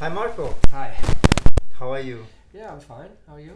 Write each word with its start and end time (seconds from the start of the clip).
Hi 0.00 0.08
Marco, 0.08 0.54
Hi. 0.70 0.94
how 1.78 1.92
are 1.92 2.00
you? 2.00 2.24
Yeah, 2.54 2.72
I'm 2.72 2.80
fine. 2.80 3.10
How 3.26 3.34
are 3.34 3.40
you? 3.40 3.52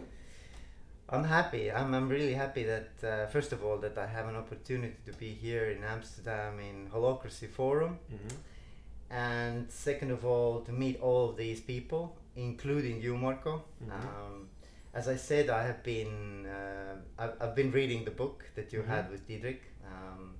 I'm 1.09 1.23
happy. 1.23 1.71
I'm, 1.71 1.93
I'm 1.93 2.07
really 2.09 2.33
happy 2.33 2.63
that 2.63 2.89
uh, 3.03 3.25
first 3.27 3.51
of 3.51 3.63
all 3.63 3.77
that 3.79 3.97
I 3.97 4.05
have 4.07 4.27
an 4.27 4.35
opportunity 4.35 4.95
to 5.05 5.13
be 5.13 5.29
here 5.33 5.65
in 5.71 5.83
Amsterdam 5.83 6.59
in 6.59 6.89
Holacracy 6.89 7.49
Forum, 7.49 7.99
Mm-hmm. 8.13 8.35
and 9.13 9.71
second 9.71 10.11
of 10.11 10.25
all 10.25 10.61
to 10.61 10.71
meet 10.71 10.99
all 11.01 11.29
of 11.29 11.37
these 11.37 11.61
people, 11.61 12.15
including 12.35 13.01
you, 13.01 13.15
Marco. 13.17 13.63
Mhm. 13.83 13.91
Um, 13.91 14.49
as 14.93 15.07
I 15.07 15.17
said, 15.17 15.49
I 15.49 15.63
have 15.67 15.83
been 15.83 16.45
uh, 16.45 16.95
I've, 17.19 17.33
I've 17.41 17.55
been 17.55 17.71
reading 17.71 18.05
the 18.05 18.11
book 18.23 18.43
that 18.55 18.71
you 18.73 18.79
Mhm. 18.81 18.87
had 18.87 19.11
with 19.11 19.27
Diederik. 19.27 19.61
Um, 19.93 20.35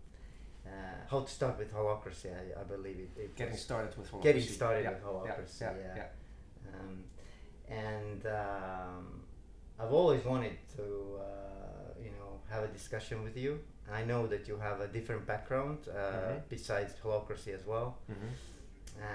uh, 0.65 0.69
how 1.09 1.19
to 1.21 1.31
start 1.31 1.57
with 1.59 1.73
holacracy, 1.73 2.29
I, 2.33 2.59
I 2.59 2.63
believe 2.63 2.97
it. 2.99 3.11
it 3.21 3.35
Getting 3.35 3.57
started 3.57 3.97
with 3.97 4.11
holacracy. 4.11 4.23
Getting 4.23 4.41
started 4.43 4.83
yeah, 4.83 4.89
with 4.91 5.03
holacracy, 5.03 5.61
Yeah, 5.61 5.73
yeah. 5.85 5.95
yeah. 5.95 6.79
um, 6.79 7.03
and 7.69 8.25
um, 8.25 9.21
I've 9.79 9.91
always 9.93 10.23
wanted 10.25 10.57
to, 10.77 10.83
uh, 11.19 12.03
you 12.03 12.11
know, 12.11 12.39
have 12.49 12.63
a 12.63 12.67
discussion 12.67 13.23
with 13.23 13.37
you. 13.37 13.59
I 13.91 14.03
know 14.03 14.25
that 14.27 14.47
you 14.47 14.57
have 14.57 14.81
a 14.81 14.87
different 14.87 15.25
background 15.27 15.79
uh, 15.89 15.93
Mhm. 15.93 16.41
besides 16.49 16.93
holacracy 17.03 17.53
as 17.53 17.65
well, 17.65 17.97
Mm-hmm. 18.11 18.31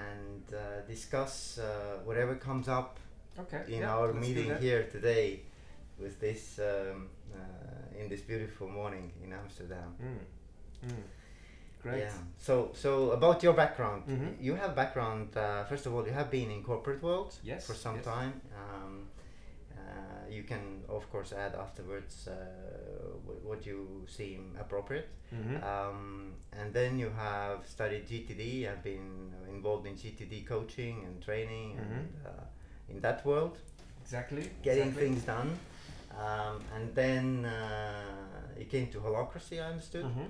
and 0.05 0.43
uh, 0.53 0.81
discuss 0.87 1.57
uh, 1.59 1.99
whatever 2.05 2.35
comes 2.35 2.67
up 2.67 2.97
Okay. 3.39 3.63
in 3.67 3.81
yeah, 3.81 3.95
our 3.95 4.13
meeting 4.13 4.55
here 4.59 4.83
today, 4.91 5.41
with 5.99 6.19
this 6.19 6.59
um, 6.59 7.09
uh, 7.33 7.99
in 7.99 8.09
this 8.09 8.21
beautiful 8.21 8.67
morning 8.67 9.11
in 9.23 9.31
Amsterdam. 9.33 9.95
Mm. 10.01 10.89
Mm. 10.89 11.03
Great. 11.83 11.99
Yeah. 12.03 12.11
So, 12.37 12.71
so 12.73 13.11
about 13.11 13.41
your 13.43 13.53
background, 13.53 14.03
Mhm. 14.07 14.35
you 14.39 14.55
have 14.55 14.75
background. 14.75 15.35
Uh, 15.35 15.63
first 15.65 15.85
of 15.85 15.93
all, 15.93 16.05
you 16.05 16.13
have 16.13 16.29
been 16.29 16.51
in 16.51 16.63
corporate 16.63 17.01
world 17.01 17.33
Yes, 17.43 17.65
for 17.67 17.73
some 17.73 17.95
yes. 17.95 18.05
time. 18.05 18.33
Um, 18.55 19.07
uh, 19.75 20.29
you 20.29 20.43
can, 20.43 20.83
of 20.87 21.09
course, 21.11 21.33
add 21.33 21.55
afterwards 21.55 22.27
uh, 22.27 22.35
what 23.43 23.65
you 23.65 24.05
seem 24.07 24.55
appropriate. 24.59 25.09
Mm-hmm. 25.33 25.63
Um, 25.63 26.33
and 26.53 26.73
then 26.73 26.99
you 26.99 27.09
have 27.09 27.65
studied 27.67 28.07
GTD. 28.07 28.67
I've 28.69 28.83
been 28.83 29.33
involved 29.49 29.85
in 29.87 29.95
GTD 29.95 30.45
coaching 30.47 31.03
and 31.05 31.21
training, 31.21 31.77
and 31.79 31.91
Mhm. 31.91 32.25
uh, 32.25 32.43
in 32.89 33.01
that 33.01 33.25
world, 33.25 33.57
exactly. 34.01 34.43
getting 34.63 34.89
exactly. 34.89 35.07
things 35.09 35.23
done. 35.25 35.57
Um, 36.17 36.61
and 36.75 36.93
then 36.93 37.45
uh, 37.45 38.03
you 38.59 38.65
came 38.65 38.87
to 38.91 38.99
holacracy. 38.99 39.57
I 39.59 39.69
understood 39.71 40.05
Mhm. 40.05 40.27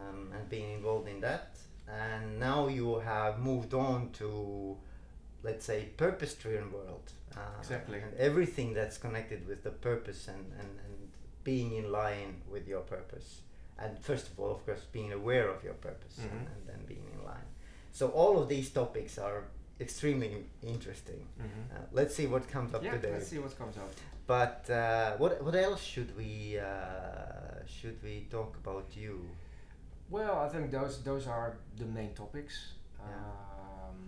Um, 0.00 0.32
and 0.34 0.48
being 0.48 0.70
involved 0.72 1.08
in 1.08 1.20
that. 1.20 1.56
And 1.88 2.38
now 2.38 2.68
you 2.68 2.98
have 3.00 3.38
moved 3.40 3.74
on 3.74 4.10
to, 4.20 4.76
let's 5.42 5.64
say, 5.64 5.80
purpose-driven 5.96 6.72
world. 6.72 7.06
Uh, 7.36 7.40
Exactly. 7.60 7.98
And 8.00 8.14
everything 8.16 8.74
that's 8.74 8.98
connected 8.98 9.46
with 9.46 9.62
the 9.64 9.70
purpose 9.70 10.28
and, 10.28 10.44
and, 10.60 10.70
and 10.86 10.96
being 11.44 11.74
in 11.76 11.90
line 11.90 12.42
with 12.50 12.68
your 12.68 12.80
purpose. 12.80 13.42
And 13.78 13.98
first 13.98 14.28
of 14.28 14.38
all, 14.38 14.52
of 14.52 14.64
course, 14.66 14.84
being 14.92 15.12
aware 15.12 15.48
of 15.48 15.64
your 15.64 15.74
purpose 15.74 16.18
and, 16.18 16.30
Mhm. 16.30 16.52
and 16.54 16.60
then 16.68 16.80
being 16.86 17.06
in 17.14 17.24
line. 17.24 17.48
So 17.92 18.08
all 18.10 18.34
of 18.42 18.48
these 18.48 18.68
topics 18.70 19.18
are 19.18 19.44
extremely 19.80 20.30
interesting. 20.62 21.26
Mhm. 21.40 21.62
Uh, 21.74 21.86
let's 21.92 22.14
see 22.14 22.26
what 22.26 22.46
comes 22.48 22.74
up 22.74 22.82
yeah, 22.84 22.92
today. 22.96 23.12
let's 23.12 23.28
see 23.28 23.38
what 23.38 23.56
comes 23.56 23.76
out. 23.78 23.92
But 24.26 24.68
uh, 24.70 25.16
what 25.16 25.32
what 25.42 25.54
else 25.54 25.82
should 25.92 26.10
we 26.16 26.58
uh, 26.58 27.64
should 27.66 27.98
we 28.02 28.14
talk 28.30 28.56
about 28.64 28.86
you? 29.02 29.14
Well, 30.10 30.38
I 30.40 30.48
think 30.48 30.70
those 30.70 31.02
those 31.02 31.26
are 31.26 31.56
the 31.78 31.86
main 31.86 32.12
topics. 32.14 32.72
Yeah. 32.98 33.14
Um, 33.14 33.98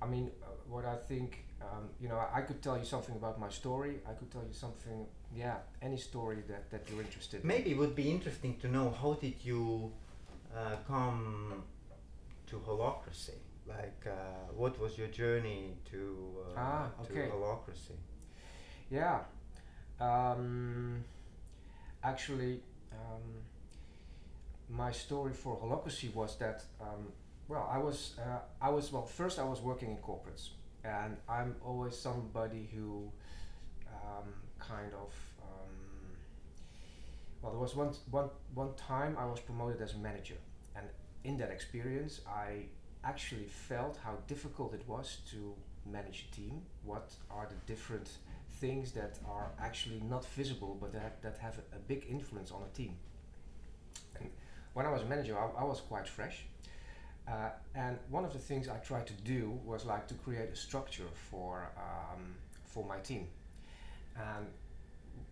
I 0.00 0.06
mean, 0.06 0.30
uh, 0.42 0.46
what 0.68 0.84
I 0.84 0.96
think, 0.96 1.44
um, 1.60 1.88
you 2.00 2.08
know, 2.08 2.16
I, 2.16 2.38
I 2.38 2.40
could 2.42 2.62
tell 2.62 2.78
you 2.78 2.84
something 2.84 3.16
about 3.16 3.38
my 3.40 3.48
story. 3.50 3.94
I 4.08 4.12
could 4.12 4.30
tell 4.30 4.42
you 4.42 4.52
something, 4.52 5.06
yeah, 5.34 5.56
any 5.82 5.96
story 5.96 6.42
that, 6.48 6.70
that 6.70 6.82
you're 6.88 7.00
interested 7.02 7.42
in. 7.42 7.46
Maybe 7.46 7.70
it 7.72 7.78
would 7.78 7.94
be 7.94 8.10
interesting 8.10 8.56
to 8.58 8.68
know 8.68 8.94
how 9.00 9.14
did 9.14 9.34
you 9.42 9.92
uh, 10.56 10.76
come 10.86 11.62
to 12.46 12.56
holacracy? 12.56 13.38
Like, 13.66 14.06
uh, 14.06 14.12
what 14.54 14.78
was 14.80 14.96
your 14.96 15.08
journey 15.08 15.76
to 15.90 16.36
uh, 16.56 16.60
Ah, 16.60 16.90
to 17.04 17.12
okay. 17.12 17.28
holacracy? 17.32 17.96
Yeah. 18.90 19.20
Um, 20.00 21.02
actually, 22.04 22.60
um, 22.92 23.22
my 24.68 24.92
story 24.92 25.32
for 25.32 25.56
holacracy 25.56 26.12
was 26.14 26.36
that 26.38 26.64
um, 26.80 27.12
well, 27.48 27.68
I 27.70 27.78
was 27.78 28.14
uh, 28.18 28.40
I 28.60 28.70
was 28.70 28.92
well 28.92 29.06
first 29.06 29.38
I 29.38 29.44
was 29.44 29.60
working 29.60 29.90
in 29.90 29.96
corporates, 29.98 30.50
and 30.84 31.16
I'm 31.28 31.56
always 31.64 31.96
somebody 31.96 32.68
who 32.74 33.10
um, 33.88 34.28
kind 34.58 34.92
of 34.94 35.12
um, 35.42 35.76
well 37.42 37.52
there 37.52 37.60
was 37.60 37.76
one 37.76 37.92
one 38.10 38.30
one 38.54 38.74
time 38.74 39.16
I 39.18 39.26
was 39.26 39.40
promoted 39.40 39.80
as 39.80 39.94
a 39.94 39.98
manager, 39.98 40.38
and 40.74 40.86
in 41.24 41.36
that 41.38 41.50
experience 41.50 42.20
I 42.28 42.66
actually 43.04 43.46
felt 43.46 43.98
how 44.04 44.16
difficult 44.26 44.74
it 44.74 44.82
was 44.88 45.18
to 45.30 45.54
manage 45.88 46.26
a 46.32 46.34
team. 46.34 46.62
What 46.82 47.12
are 47.30 47.46
the 47.48 47.72
different 47.72 48.08
things 48.60 48.92
that 48.92 49.18
are 49.28 49.50
actually 49.60 50.00
not 50.08 50.24
visible 50.24 50.76
but 50.80 50.92
that, 50.92 51.22
that 51.22 51.38
have 51.38 51.58
a, 51.58 51.76
a 51.76 51.78
big 51.78 52.06
influence 52.08 52.50
on 52.50 52.62
a 52.62 52.76
team. 52.76 52.96
When 54.76 54.84
I 54.84 54.90
was 54.90 55.00
a 55.00 55.06
manager, 55.06 55.38
I, 55.38 55.62
I 55.62 55.64
was 55.64 55.80
quite 55.80 56.06
fresh. 56.06 56.44
Uh, 57.26 57.48
and 57.74 57.96
one 58.10 58.26
of 58.26 58.34
the 58.34 58.38
things 58.38 58.68
I 58.68 58.76
tried 58.76 59.06
to 59.06 59.14
do 59.14 59.58
was 59.64 59.86
like 59.86 60.06
to 60.08 60.14
create 60.14 60.50
a 60.52 60.54
structure 60.54 61.08
for, 61.30 61.70
um, 61.78 62.34
for 62.62 62.84
my 62.84 62.98
team. 62.98 63.26
And, 64.14 64.46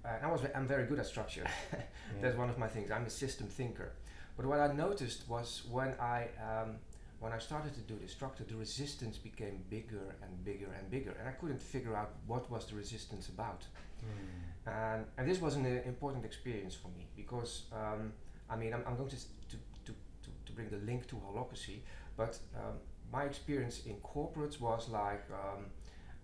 and 0.02 0.24
I 0.24 0.32
was 0.32 0.40
I'm 0.54 0.66
very 0.66 0.86
good 0.86 0.98
at 0.98 1.04
structure. 1.04 1.46
That's 2.22 2.38
one 2.38 2.48
of 2.48 2.56
my 2.56 2.68
things. 2.68 2.90
I'm 2.90 3.04
a 3.04 3.10
system 3.10 3.46
thinker. 3.46 3.92
But 4.34 4.46
what 4.46 4.60
I 4.60 4.72
noticed 4.72 5.28
was 5.28 5.62
when 5.70 5.90
I 6.00 6.28
um, 6.50 6.76
when 7.20 7.32
I 7.34 7.38
started 7.38 7.74
to 7.74 7.80
do 7.80 7.96
the 8.00 8.08
structure, 8.08 8.44
the 8.44 8.56
resistance 8.56 9.18
became 9.18 9.56
bigger 9.68 10.06
and 10.22 10.32
bigger 10.42 10.70
and 10.78 10.90
bigger, 10.90 11.12
and 11.18 11.28
I 11.28 11.32
couldn't 11.32 11.62
figure 11.62 11.94
out 11.94 12.12
what 12.26 12.50
was 12.50 12.64
the 12.64 12.76
resistance 12.76 13.28
about. 13.28 13.62
Mm. 14.02 14.72
And, 14.76 15.04
and 15.18 15.28
this 15.28 15.40
was 15.40 15.56
an 15.56 15.66
uh, 15.66 15.88
important 15.92 16.24
experience 16.24 16.74
for 16.74 16.88
me 16.88 17.06
because 17.14 17.64
um, 17.72 18.12
I 18.50 18.56
mean 18.56 18.72
I'm, 18.74 18.82
I'm 18.86 18.96
going 18.96 19.10
to, 19.10 19.16
to, 19.16 19.56
to, 19.86 19.92
to, 19.92 20.30
to 20.46 20.52
bring 20.52 20.68
the 20.70 20.78
link 20.78 21.06
to 21.08 21.16
holacracy, 21.16 21.80
but 22.16 22.38
um, 22.56 22.74
my 23.12 23.24
experience 23.24 23.82
in 23.86 23.96
corporates 23.96 24.60
was 24.60 24.88
like 24.88 25.24
um, 25.32 25.66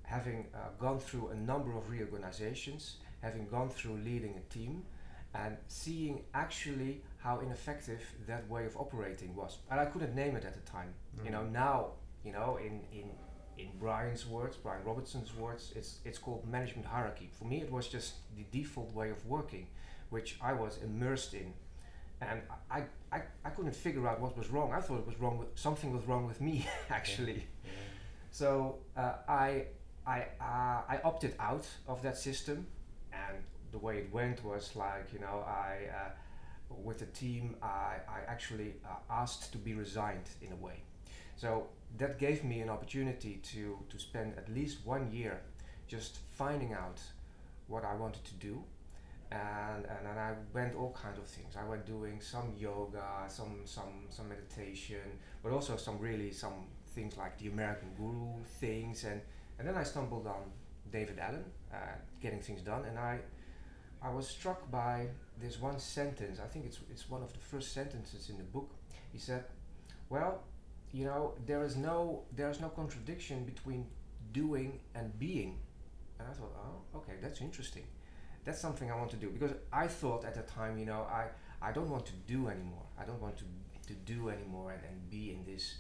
having 0.03 0.47
uh, 0.55 0.59
gone 0.79 0.99
through 0.99 1.29
a 1.29 1.35
number 1.35 1.77
of 1.77 1.89
reorganizations, 1.91 2.97
having 3.23 3.47
gone 3.47 3.69
through 3.71 3.97
leading 4.05 4.35
a 4.37 4.53
team, 4.53 4.83
and 5.35 5.57
seeing 5.69 6.23
actually 6.35 7.03
how 7.19 7.39
ineffective 7.41 8.03
that 8.27 8.49
way 8.49 8.65
of 8.67 8.77
operating 8.77 9.35
was. 9.37 9.59
And 9.71 9.79
I 9.79 9.85
couldn't 9.87 10.15
name 10.15 10.35
it 10.37 10.45
at 10.45 10.55
the 10.55 10.71
time. 10.71 10.93
You 11.25 11.31
know, 11.31 11.43
Mhm. 11.43 11.53
now, 11.53 11.93
you 12.25 12.33
know, 12.33 12.57
in, 12.57 12.81
in, 12.93 13.11
in 13.59 13.69
Brian's 13.79 14.27
words, 14.27 14.57
Brian 14.57 14.83
Robertson's 14.85 15.33
words, 15.37 15.73
it's, 15.77 16.01
it's 16.05 16.19
called 16.19 16.45
management 16.49 16.87
hierarchy. 16.87 17.29
For 17.33 17.45
me, 17.45 17.61
it 17.61 17.71
was 17.71 17.87
just 17.89 18.15
the 18.37 18.45
default 18.51 18.93
way 18.93 19.11
of 19.11 19.25
working, 19.27 19.69
which 20.09 20.39
I 20.43 20.53
was 20.55 20.79
immersed 20.83 21.35
in. 21.35 21.53
And 22.21 22.43
I, 22.71 22.83
I, 23.11 23.23
I 23.45 23.51
couldn't 23.51 23.75
figure 23.75 24.07
out 24.07 24.21
what 24.21 24.37
was 24.37 24.51
wrong. 24.51 24.73
I 24.73 24.81
thought 24.81 24.99
it 24.99 25.07
was 25.07 25.19
wrong 25.19 25.39
with 25.39 25.49
something 25.55 25.93
was 25.93 26.07
wrong 26.07 26.27
with 26.27 26.41
me 26.41 26.67
actually. 26.91 27.47
Yeah. 27.65 27.71
So 28.31 28.79
uh, 28.97 29.15
I 29.29 29.65
I 30.07 30.27
uh, 30.41 30.83
I 30.89 31.01
opted 31.05 31.35
out 31.41 31.67
of 31.89 32.03
that 32.03 32.17
system, 32.17 32.67
and 33.13 33.37
the 33.73 33.79
way 33.79 33.99
it 33.99 34.13
went 34.13 34.45
was 34.45 34.77
like 34.77 35.13
you 35.13 35.19
know 35.19 35.45
I 35.47 35.89
uh, 35.95 36.11
with 36.85 36.99
the 36.99 37.07
team 37.07 37.57
I 37.63 37.97
I 38.09 38.21
actually 38.29 38.75
uh, 38.85 38.97
asked 39.11 39.53
to 39.53 39.59
be 39.59 39.75
resigned 39.75 40.29
in 40.43 40.53
a 40.53 40.57
way. 40.57 40.83
So 41.37 41.67
that 41.99 42.19
gave 42.19 42.45
me 42.45 42.61
an 42.61 42.71
opportunity 42.71 43.41
to 43.53 43.79
to 43.89 43.99
spend 43.99 44.35
at 44.37 44.49
least 44.49 44.79
one 44.85 45.11
year 45.11 45.41
just 45.89 46.19
finding 46.37 46.73
out 46.73 47.01
what 47.67 47.85
I 47.85 47.95
wanted 47.95 48.25
to 48.25 48.35
do. 48.35 48.63
And, 49.33 49.87
and 49.87 50.07
and 50.09 50.19
I 50.19 50.33
went 50.53 50.75
all 50.75 50.93
kinds 50.93 51.19
of 51.19 51.27
things. 51.27 51.55
I 51.57 51.65
went 51.69 51.87
doing 51.87 52.21
some 52.21 52.53
yoga, 52.59 53.27
some 53.29 53.61
some 53.65 54.07
some 54.09 54.29
meditation, 54.29 55.07
but 55.43 55.53
also 55.53 55.77
some 55.77 55.99
really 56.01 56.33
some 56.33 56.67
things 56.95 57.17
like 57.17 57.39
the 57.39 57.49
American 57.49 57.91
Guru 57.97 58.43
things, 58.59 59.05
and 59.05 59.21
and 59.59 59.69
then 59.69 59.77
I 59.77 59.85
stumbled 59.85 60.27
on 60.27 60.51
David 60.91 61.19
Allen, 61.21 61.45
uh, 61.73 61.77
getting 62.21 62.41
things 62.41 62.63
done, 62.63 62.85
and 62.87 62.99
I 62.99 63.21
I 64.03 64.11
was 64.11 64.27
struck 64.27 64.71
by 64.71 65.09
this 65.41 65.61
one 65.61 65.79
sentence. 65.79 66.41
I 66.41 66.49
think 66.49 66.67
it's 66.67 66.79
it's 66.91 67.09
one 67.09 67.23
of 67.23 67.33
the 67.33 67.39
first 67.39 67.73
sentences 67.73 68.31
in 68.31 68.39
the 68.39 68.45
book. 68.45 68.71
He 69.13 69.19
said, 69.19 69.45
"Well, 70.09 70.43
you 70.93 71.05
know, 71.05 71.35
there 71.47 71.65
is 71.65 71.77
no 71.77 72.25
there 72.35 72.51
is 72.51 72.61
no 72.61 72.69
contradiction 72.69 73.45
between 73.45 73.87
doing 74.33 74.81
and 74.95 75.17
being." 75.19 75.59
And 76.19 76.29
I 76.29 76.33
thought, 76.33 76.53
"Oh, 76.67 76.99
okay, 76.99 77.15
that's 77.23 77.41
interesting. 77.41 77.85
That's 78.51 78.63
something 78.63 78.91
I 78.91 78.97
want 78.97 79.13
to 79.13 79.17
do 79.17 79.31
because 79.31 79.53
I 79.73 79.87
thought 79.87 80.25
at 80.25 80.35
the 80.35 80.43
time, 80.43 80.77
you 80.77 80.85
know, 80.85 81.03
I 81.03 81.27
I 81.63 81.71
don't 81.71 81.89
want 81.89 82.05
to 82.07 82.13
do 82.27 82.49
anymore. 82.49 82.87
I 83.01 83.05
don't 83.05 83.23
want 83.23 83.37
to 83.39 83.45
to 83.87 83.95
do 84.13 84.29
anymore 84.29 84.73
and, 84.73 84.83
and 84.91 85.09
be 85.09 85.31
in 85.31 85.45
this 85.45 85.77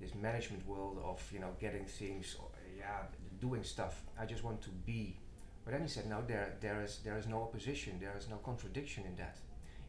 this 0.00 0.16
management 0.16 0.66
world 0.66 0.98
of 1.04 1.22
you 1.32 1.38
know 1.38 1.52
getting 1.60 1.84
things, 1.84 2.34
or, 2.40 2.48
yeah, 2.76 3.02
doing 3.40 3.62
stuff. 3.62 4.02
I 4.18 4.26
just 4.26 4.42
want 4.42 4.60
to 4.62 4.70
be. 4.84 5.16
But 5.64 5.74
then 5.74 5.82
he 5.82 5.88
said, 5.88 6.06
no, 6.08 6.24
there 6.26 6.56
there 6.60 6.82
is 6.82 6.98
there 7.04 7.16
is 7.18 7.28
no 7.28 7.40
opposition, 7.40 8.00
there 8.00 8.16
is 8.18 8.28
no 8.28 8.38
contradiction 8.38 9.04
in 9.06 9.14
that. 9.14 9.36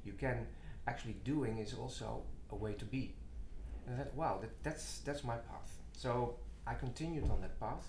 You 0.05 0.13
can 0.13 0.45
actually 0.85 1.17
doing 1.23 1.57
is 1.57 1.73
also 1.73 2.21
a 2.51 2.55
way 2.55 2.73
to 2.73 2.85
be. 2.85 3.15
And 3.87 3.95
I 3.95 4.03
thought, 4.03 4.13
wow, 4.13 4.37
that, 4.41 4.51
that's 4.61 4.99
that's 4.99 5.23
my 5.23 5.37
path. 5.37 5.71
So 5.93 6.35
I 6.67 6.75
continued 6.75 7.23
on 7.31 7.41
that 7.41 7.59
path. 7.59 7.87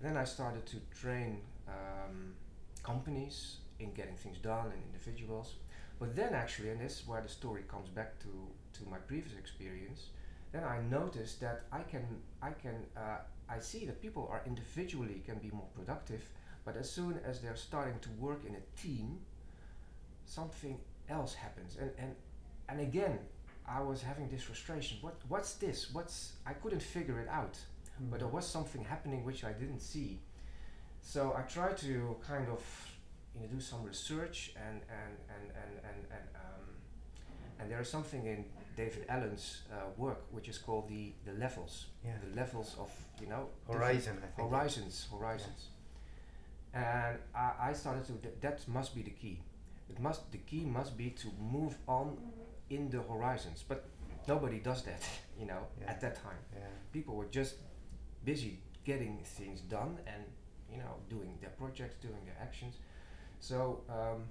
And 0.00 0.08
then 0.08 0.16
I 0.16 0.24
started 0.24 0.66
to 0.66 0.76
train 1.00 1.42
um, 1.68 2.34
companies 2.84 3.56
in 3.80 3.92
getting 3.92 4.16
things 4.16 4.38
done 4.38 4.66
and 4.66 4.80
individuals. 4.92 5.54
But 5.98 6.14
then 6.14 6.34
actually, 6.34 6.70
and 6.70 6.80
this 6.80 7.00
is 7.00 7.08
where 7.08 7.20
the 7.20 7.28
story 7.28 7.62
comes 7.68 7.88
back 7.88 8.18
to, 8.20 8.28
to 8.78 8.88
my 8.88 8.98
previous 8.98 9.36
experience, 9.38 10.08
then 10.52 10.64
I 10.64 10.80
noticed 10.82 11.40
that 11.40 11.64
I 11.72 11.82
can 11.82 12.06
I 12.40 12.50
can 12.50 12.76
uh, 12.96 13.18
I 13.48 13.58
see 13.58 13.84
that 13.86 14.00
people 14.00 14.28
are 14.30 14.42
individually 14.46 15.22
can 15.26 15.38
be 15.38 15.50
more 15.50 15.68
productive, 15.74 16.22
but 16.64 16.76
as 16.76 16.88
soon 16.88 17.18
as 17.26 17.40
they're 17.40 17.56
starting 17.56 17.98
to 18.00 18.10
work 18.20 18.42
in 18.46 18.54
a 18.54 18.80
team, 18.80 19.18
something 20.26 20.78
else 21.08 21.34
happens. 21.34 21.76
And 21.80 21.90
and 21.98 22.14
and 22.68 22.80
again, 22.80 23.18
I 23.66 23.80
was 23.82 24.02
having 24.02 24.28
this 24.28 24.42
frustration. 24.42 24.98
What 25.00 25.16
what's 25.28 25.54
this? 25.54 25.92
What's 25.92 26.34
I 26.46 26.52
couldn't 26.52 26.82
figure 26.82 27.18
it 27.20 27.28
out. 27.28 27.58
Mm. 28.00 28.10
But 28.10 28.20
there 28.20 28.28
was 28.28 28.46
something 28.46 28.84
happening 28.84 29.24
which 29.24 29.44
I 29.44 29.52
didn't 29.52 29.80
see. 29.80 30.20
So 31.04 31.34
I 31.38 31.42
try 31.42 31.72
to 31.86 32.16
kind 32.26 32.48
of 32.48 32.62
you 33.34 33.40
know 33.42 33.46
do 33.56 33.60
some 33.60 33.82
research 33.84 34.52
and 34.56 34.80
and 35.00 35.12
and 35.34 35.44
and 35.62 35.72
and, 35.88 35.98
and 36.16 36.26
um, 36.44 36.64
and 37.60 37.70
there 37.70 37.80
is 37.80 37.88
something 37.90 38.26
in 38.26 38.44
David 38.76 39.04
Allen's 39.08 39.62
uh, 39.72 39.76
work 39.96 40.22
which 40.32 40.48
is 40.48 40.58
called 40.58 40.88
the 40.88 41.12
the 41.26 41.32
levels. 41.44 41.74
Yeah. 42.04 42.12
The 42.26 42.34
levels 42.40 42.74
of 42.80 42.90
you 43.20 43.28
know 43.28 43.48
Horizon, 43.70 44.16
I 44.26 44.28
think. 44.34 44.48
horizons 44.50 45.06
horizons 45.12 45.68
and 46.72 47.18
I, 47.34 47.70
I 47.70 47.72
started 47.72 48.04
to 48.06 48.12
th- 48.14 48.34
that 48.40 48.66
must 48.68 48.94
be 48.94 49.02
the 49.02 49.10
key 49.10 49.40
it 49.88 50.00
must 50.00 50.30
the 50.32 50.38
key 50.38 50.64
must 50.64 50.96
be 50.96 51.10
to 51.10 51.28
move 51.38 51.76
on 51.86 52.16
in 52.70 52.90
the 52.90 53.00
horizons 53.02 53.64
but 53.68 53.84
nobody 54.26 54.58
does 54.58 54.82
that 54.84 55.02
you 55.40 55.46
know 55.46 55.62
Yeah. 55.80 55.90
at 55.92 56.00
that 56.00 56.16
time 56.16 56.38
Yeah. 56.52 56.66
people 56.92 57.14
were 57.14 57.28
just 57.30 57.54
busy 58.24 58.58
getting 58.84 59.18
things 59.24 59.60
done 59.60 59.98
and 60.06 60.24
you 60.70 60.78
know 60.78 60.94
doing 61.08 61.38
their 61.40 61.50
projects 61.50 61.96
doing 62.02 62.24
their 62.24 62.36
actions. 62.40 62.76
So 63.40 63.82
um, 63.88 64.24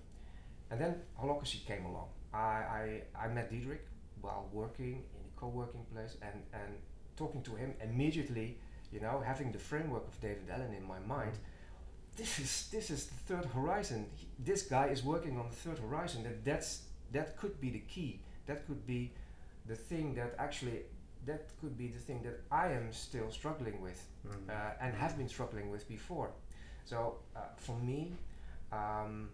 and 0.71 0.79
then 0.79 0.95
holacracy 1.21 1.65
came 1.65 1.85
along. 1.85 2.07
I, 2.33 2.37
I, 2.37 3.01
I 3.25 3.27
met 3.27 3.51
Diederik 3.51 3.85
while 4.21 4.47
working 4.51 5.03
in 5.15 5.21
a 5.27 5.39
co-working 5.39 5.85
place 5.93 6.17
and, 6.21 6.41
and 6.53 6.73
talking 7.17 7.41
to 7.43 7.55
him 7.55 7.73
immediately 7.83 8.57
you 8.91 8.99
know 8.99 9.21
having 9.25 9.51
the 9.51 9.59
framework 9.59 10.07
of 10.07 10.19
David 10.21 10.49
Allen 10.51 10.73
in 10.73 10.83
my 10.87 10.99
mind. 10.99 11.33
This 12.15 12.39
is 12.39 12.69
this 12.71 12.89
is 12.91 13.07
the 13.07 13.15
third 13.27 13.45
horizon. 13.45 14.05
He- 14.15 14.27
this 14.39 14.63
guy 14.63 14.87
is 14.87 15.03
working 15.03 15.39
on 15.39 15.49
the 15.49 15.55
third 15.55 15.79
horizon. 15.79 16.23
That 16.23 16.43
that's 16.45 16.83
that 17.11 17.37
could 17.37 17.59
be 17.59 17.69
the 17.71 17.79
key. 17.79 18.21
That 18.45 18.67
could 18.67 18.85
be 18.85 19.11
the 19.67 19.75
thing 19.75 20.15
that 20.15 20.35
actually 20.37 20.83
that 21.25 21.49
could 21.61 21.77
be 21.77 21.87
the 21.87 21.99
thing 21.99 22.21
that 22.23 22.41
I 22.51 22.67
am 22.73 22.91
still 22.91 23.29
struggling 23.31 23.81
with 23.81 23.99
Mm. 24.27 24.49
uh, 24.49 24.53
and 24.83 24.95
have 24.95 25.17
been 25.17 25.27
struggling 25.27 25.69
with 25.69 25.85
before. 25.89 26.31
So 26.85 27.17
uh, 27.35 27.39
for 27.57 27.75
me, 27.79 28.13
um, 28.71 29.29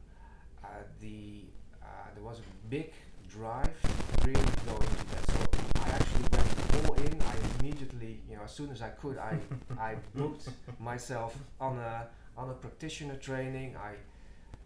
uh, 0.63 0.67
the 0.99 1.43
uh, 1.81 1.85
there 2.15 2.23
was 2.23 2.39
a 2.39 2.67
big 2.69 2.91
drive 3.27 3.75
to 3.83 4.27
really 4.27 4.51
go 4.65 4.75
into 4.75 5.05
that. 5.13 5.23
So 5.31 5.39
I 5.85 5.89
actually 5.97 6.27
went 6.35 6.87
all 6.89 6.93
in. 7.05 7.21
I 7.21 7.35
immediately, 7.59 8.21
you 8.29 8.35
know, 8.35 8.43
as 8.43 8.51
soon 8.51 8.71
as 8.71 8.81
I 8.81 8.89
could, 9.01 9.17
I 9.19 9.37
I 9.89 9.95
booked 10.15 10.49
myself 10.79 11.37
on 11.59 11.77
a 11.77 12.07
on 12.35 12.49
a 12.49 12.53
practitioner 12.53 13.15
training. 13.17 13.75
I 13.77 13.91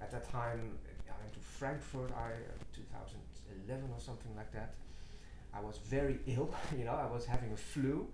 at 0.01 0.09
that 0.11 0.31
time 0.31 0.61
I 1.11 1.15
went 1.21 1.33
to 1.33 1.39
Frankfurt. 1.59 2.11
I 2.11 2.29
uh, 2.31 2.63
2011 2.75 3.89
or 3.91 3.99
something 3.99 4.33
like 4.37 4.51
that. 4.53 4.73
I 5.55 5.59
was 5.61 5.77
very 5.85 6.19
ill. 6.27 6.53
You 6.77 6.85
know, 6.85 6.93
I 6.95 7.05
was 7.11 7.25
having 7.25 7.51
a 7.51 7.57
flu. 7.57 8.07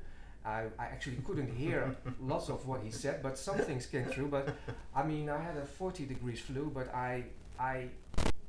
I, 0.45 0.63
I 0.80 0.86
actually 0.86 1.18
couldn't 1.25 1.51
hear 1.53 1.95
lots 2.21 2.50
of 2.50 2.65
what 2.65 2.81
he 2.81 2.91
said, 2.91 3.21
but 3.21 3.38
some 3.38 3.57
things 3.57 3.86
came 3.86 4.06
through. 4.06 4.27
But 4.27 4.56
I 4.95 5.03
mean, 5.03 5.30
I 5.30 5.38
had 5.41 5.57
a 5.57 5.65
40 5.65 6.06
degrees 6.06 6.39
flu, 6.39 6.71
but 6.74 6.94
I 6.94 7.25
I 7.59 7.89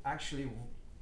actually 0.05 0.51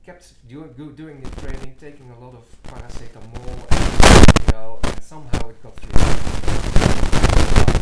kept 0.05 0.33
do, 0.49 0.65
go, 0.77 0.87
doing 0.91 1.21
the 1.21 1.31
training, 1.43 1.75
taking 1.79 2.11
a 2.11 2.19
lot 2.19 2.35
of 2.35 2.45
paracetamol, 2.63 3.59
and, 3.71 4.47
you 4.47 4.53
know, 4.53 4.79
and 4.83 5.03
somehow 5.03 5.49
it 5.51 5.63
got 5.63 5.77
through. 5.77 5.99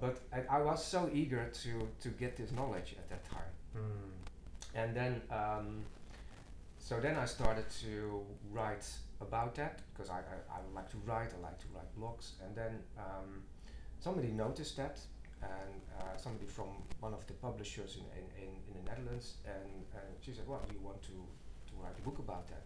But 0.00 0.16
I, 0.32 0.56
I 0.56 0.62
was 0.62 0.82
so 0.84 1.10
eager 1.12 1.44
to 1.62 1.88
to 2.02 2.08
get 2.08 2.36
this 2.36 2.52
knowledge 2.52 2.94
at 2.98 3.08
that 3.10 3.22
time 3.30 3.50
Mm. 3.76 4.10
and 4.74 4.96
then 4.96 5.22
um, 5.30 5.84
so 6.90 6.98
then 6.98 7.14
I 7.14 7.24
started 7.24 7.66
to 7.82 8.20
write 8.50 8.84
about 9.20 9.54
that 9.54 9.78
because 9.92 10.10
I, 10.10 10.18
I, 10.34 10.56
I 10.56 10.58
like 10.74 10.90
to 10.90 10.96
write 11.06 11.30
I 11.38 11.40
like 11.40 11.58
to 11.60 11.68
write 11.72 11.90
blogs 11.96 12.32
and 12.42 12.50
then 12.56 12.80
um, 12.98 13.44
somebody 14.00 14.32
noticed 14.32 14.76
that 14.78 14.98
and 15.40 15.80
uh, 16.00 16.16
somebody 16.16 16.46
from 16.46 16.70
one 16.98 17.14
of 17.14 17.24
the 17.28 17.34
publishers 17.34 17.98
in, 18.00 18.06
in, 18.18 18.26
in, 18.42 18.50
in 18.68 18.72
the 18.78 18.90
Netherlands 18.90 19.34
and, 19.46 19.72
and 19.94 20.08
she 20.20 20.32
said 20.32 20.48
well 20.48 20.62
do 20.68 20.74
you 20.74 20.80
want 20.80 21.00
to, 21.02 21.14
to 21.68 21.72
write 21.80 21.96
a 21.96 22.02
book 22.02 22.18
about 22.18 22.48
that 22.48 22.64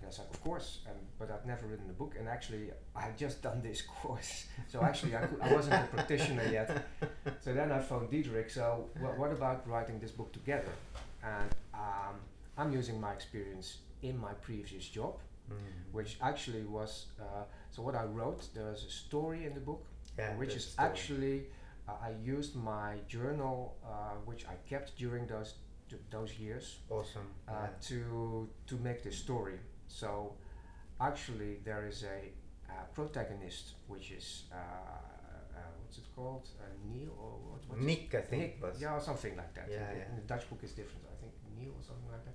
and 0.00 0.08
I 0.08 0.10
said 0.10 0.26
of 0.34 0.42
course 0.42 0.80
and, 0.88 0.98
but 1.20 1.30
I'd 1.30 1.46
never 1.46 1.68
written 1.68 1.88
a 1.88 1.98
book 2.02 2.16
and 2.18 2.28
actually 2.28 2.72
I 2.96 3.02
had 3.02 3.16
just 3.16 3.42
done 3.48 3.62
this 3.62 3.82
course 3.82 4.46
so 4.66 4.82
actually 4.82 5.14
I, 5.14 5.20
could, 5.20 5.40
I 5.40 5.54
wasn't 5.54 5.74
a 5.74 5.86
practitioner 5.86 6.48
yet 6.50 6.84
so 7.38 7.54
then 7.54 7.70
I 7.70 7.78
phoned 7.78 8.10
Diederik. 8.10 8.50
So 8.50 8.88
wha 9.00 9.10
what 9.20 9.30
about 9.30 9.68
writing 9.68 10.00
this 10.00 10.10
book 10.10 10.32
together? 10.32 10.74
And 11.22 11.50
um, 11.72 12.16
I'm 12.58 12.72
using 12.72 13.00
my 13.00 13.12
experience 13.12 13.78
in 14.02 14.18
my 14.18 14.32
previous 14.34 14.86
job, 14.88 15.14
Mm. 15.50 15.56
which 15.92 16.16
actually 16.20 16.64
was. 16.64 17.06
Uh, 17.20 17.44
so 17.70 17.82
what 17.82 17.94
I 17.94 18.04
wrote, 18.04 18.42
there 18.54 18.70
is 18.72 18.84
a 18.84 18.90
story 18.90 19.44
in 19.46 19.54
the 19.54 19.60
book, 19.60 19.82
Yeah, 20.18 20.36
which 20.38 20.54
is 20.54 20.74
actually 20.78 21.46
uh, 21.88 22.08
I 22.08 22.10
used 22.36 22.54
my 22.56 22.90
journal, 23.08 23.76
uh, 23.84 24.14
which 24.24 24.46
I 24.46 24.56
kept 24.70 24.96
during 24.96 25.26
those 25.26 25.54
t- 25.90 25.96
those 26.10 26.32
years, 26.38 26.78
awesome. 26.90 27.28
uh, 27.48 27.52
yeah. 27.52 27.68
to 27.88 28.48
to 28.70 28.74
make 28.76 29.02
this 29.02 29.16
story. 29.18 29.58
So 29.88 30.36
actually 31.00 31.52
there 31.64 31.86
is 31.88 32.04
a 32.04 32.18
uh, 32.70 32.84
protagonist, 32.94 33.74
which 33.88 34.10
is 34.12 34.44
uh, 34.52 34.56
uh, 34.56 35.60
what's 35.82 35.98
it 35.98 36.06
called, 36.16 36.48
uh, 36.60 36.64
Neil 36.90 37.10
or 37.18 37.32
what? 37.68 37.78
Nick, 37.80 38.14
I 38.14 38.20
think 38.20 38.42
Nick, 38.42 38.62
was. 38.62 38.80
yeah, 38.80 38.94
or 38.96 39.00
something 39.00 39.36
like 39.36 39.52
that. 39.54 39.68
Yeah, 39.70 39.90
in, 39.90 39.98
yeah. 39.98 40.08
in 40.10 40.16
the 40.16 40.22
Dutch 40.22 40.48
book 40.48 40.60
is 40.62 40.72
different. 40.72 41.04
Neil 41.62 41.72
or 41.78 41.82
something 41.82 42.10
like 42.10 42.24
that. 42.24 42.34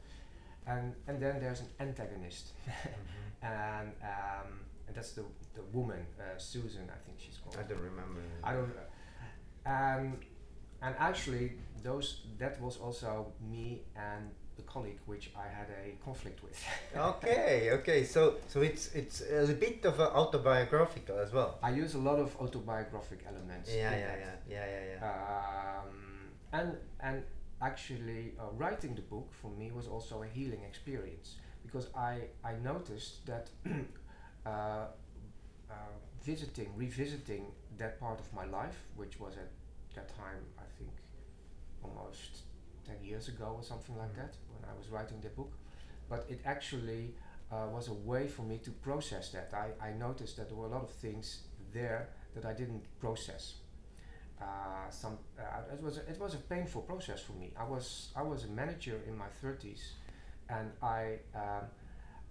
And 0.74 0.96
and 1.08 1.22
then 1.22 1.40
there's 1.40 1.62
an 1.62 1.70
antagonist, 1.80 2.54
Mhm. 2.68 3.44
and 3.44 3.92
um, 4.04 4.60
and 4.88 4.96
that's 4.96 5.12
the 5.14 5.24
the 5.56 5.62
woman 5.74 6.06
uh, 6.20 6.38
Susan, 6.38 6.90
I 6.90 7.00
think 7.06 7.20
she's 7.20 7.38
called. 7.38 7.58
I 7.60 7.64
don't 7.64 7.82
remember. 7.82 8.22
I 8.44 8.54
don't. 8.54 8.72
Um, 9.66 10.18
and 10.82 10.96
actually, 11.00 11.54
those 11.84 12.22
that 12.40 12.60
was 12.62 12.78
also 12.78 13.32
me 13.52 13.84
and 13.96 14.32
the 14.58 14.64
colleague 14.64 15.00
which 15.06 15.32
I 15.36 15.48
had 15.48 15.68
a 15.70 15.96
conflict 16.04 16.44
with. 16.44 16.58
okay, 16.98 17.70
okay. 17.74 18.04
So 18.04 18.36
so 18.48 18.62
it's 18.62 18.92
it's 18.94 19.22
a 19.22 19.54
bit 19.54 19.86
of 19.86 20.00
a 20.00 20.12
autobiographical 20.14 21.18
as 21.20 21.32
well. 21.32 21.60
I 21.64 21.72
use 21.72 21.96
a 21.96 22.00
lot 22.10 22.20
of 22.20 22.36
autobiographic 22.42 23.20
elements. 23.28 23.70
Yeah, 23.70 23.92
yeah, 23.92 24.16
yeah, 24.24 24.36
yeah, 24.50 24.66
yeah, 24.74 24.84
yeah. 24.94 25.80
Um, 25.82 26.32
and 26.52 26.78
and 27.00 27.24
actually, 27.62 28.34
uh, 28.40 28.52
writing 28.54 28.96
the 28.96 29.02
book 29.02 29.30
for 29.34 29.52
me 29.52 29.72
was 29.72 29.88
also 29.88 30.24
a 30.24 30.28
healing 30.28 30.64
experience 30.64 31.36
because 31.64 31.88
I 31.96 32.30
I 32.44 32.54
noticed 32.64 33.26
that 33.26 33.50
uh, 34.46 34.50
uh, 34.50 35.76
visiting, 36.24 36.70
revisiting 36.76 37.46
that 37.78 38.00
part 38.00 38.20
of 38.20 38.34
my 38.34 38.46
life, 38.46 38.78
which 38.96 39.20
was 39.20 39.38
at 39.38 39.52
that 39.96 40.10
time 40.16 40.44
I 40.60 40.66
think 40.78 40.92
almost 41.84 42.44
ten 42.86 42.98
years 43.04 43.28
ago 43.28 43.54
or 43.58 43.64
something 43.64 43.98
like 43.98 44.14
Mhm. 44.14 44.18
that 44.22 44.38
when 44.54 44.64
I 44.70 44.74
was 44.78 44.90
writing 44.90 45.22
the 45.22 45.30
book, 45.30 45.54
but 46.10 46.26
it 46.30 46.42
actually 46.46 47.16
uh, 47.52 47.68
was 47.72 47.88
a 47.90 47.94
way 47.94 48.28
for 48.28 48.44
me 48.44 48.58
to 48.60 48.72
process 48.72 49.32
that. 49.32 49.54
I, 49.54 49.68
I 49.90 49.94
noticed 49.94 50.38
that 50.38 50.50
there 50.50 50.58
were 50.58 50.68
a 50.68 50.70
lot 50.78 50.84
of 50.84 50.92
things 50.92 51.44
there 51.74 52.10
that 52.36 52.46
I 52.46 52.54
didn't 52.54 52.86
process. 53.00 53.56
Uh, 54.42 54.90
some 54.90 55.18
uh, 55.40 55.74
it 55.74 55.82
was 55.82 55.98
a, 55.98 56.02
it 56.10 56.20
was 56.20 56.36
a 56.36 56.38
painful 56.38 56.82
process 56.84 57.22
for 57.22 57.34
me. 57.34 57.52
I 57.60 57.64
was 57.64 58.12
I 58.16 58.22
was 58.22 58.44
a 58.44 58.48
manager 58.48 59.00
in 59.08 59.18
my 59.18 59.28
thirties, 59.42 59.94
and 60.50 60.72
I 60.82 61.20
um, 61.36 61.66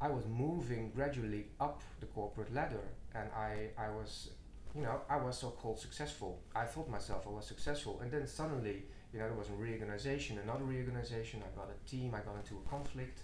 I 0.00 0.08
was 0.08 0.24
moving 0.26 0.92
gradually 0.94 1.46
up 1.60 1.82
the 2.00 2.06
corporate 2.06 2.52
ladder, 2.54 2.84
and 3.14 3.28
I 3.36 3.70
I 3.76 3.88
was 3.90 4.30
you 4.74 4.82
know 4.82 5.00
I 5.10 5.16
was 5.16 5.38
so 5.38 5.50
called 5.50 5.80
successful. 5.80 6.38
I 6.54 6.64
thought 6.64 6.88
myself 6.88 7.24
I 7.26 7.30
was 7.30 7.46
successful, 7.46 7.98
and 8.00 8.10
then 8.10 8.26
suddenly 8.26 8.84
you 9.12 9.18
know 9.18 9.26
there 9.28 9.36
was 9.38 9.48
a 9.50 9.54
reorganization, 9.54 10.38
another 10.38 10.64
reorganization. 10.64 11.42
I 11.42 11.56
got 11.58 11.70
a 11.70 11.90
team. 11.90 12.14
I 12.14 12.20
got 12.20 12.36
into 12.36 12.54
a 12.54 12.70
conflict, 12.70 13.20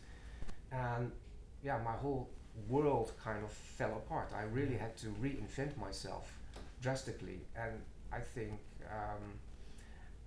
and 0.73 1.13
yeah, 1.63 1.79
my 1.85 1.93
whole 1.93 2.29
world 2.69 3.13
kind 3.23 3.45
of 3.45 3.53
fell 3.53 3.93
apart. 3.93 4.33
I 4.37 4.43
really 4.43 4.77
had 4.77 4.97
to 4.99 5.07
reinvent 5.23 5.77
myself 5.77 6.33
drastically, 6.81 7.41
and 7.57 7.81
I 8.13 8.21
think 8.21 8.53
um, 8.91 9.23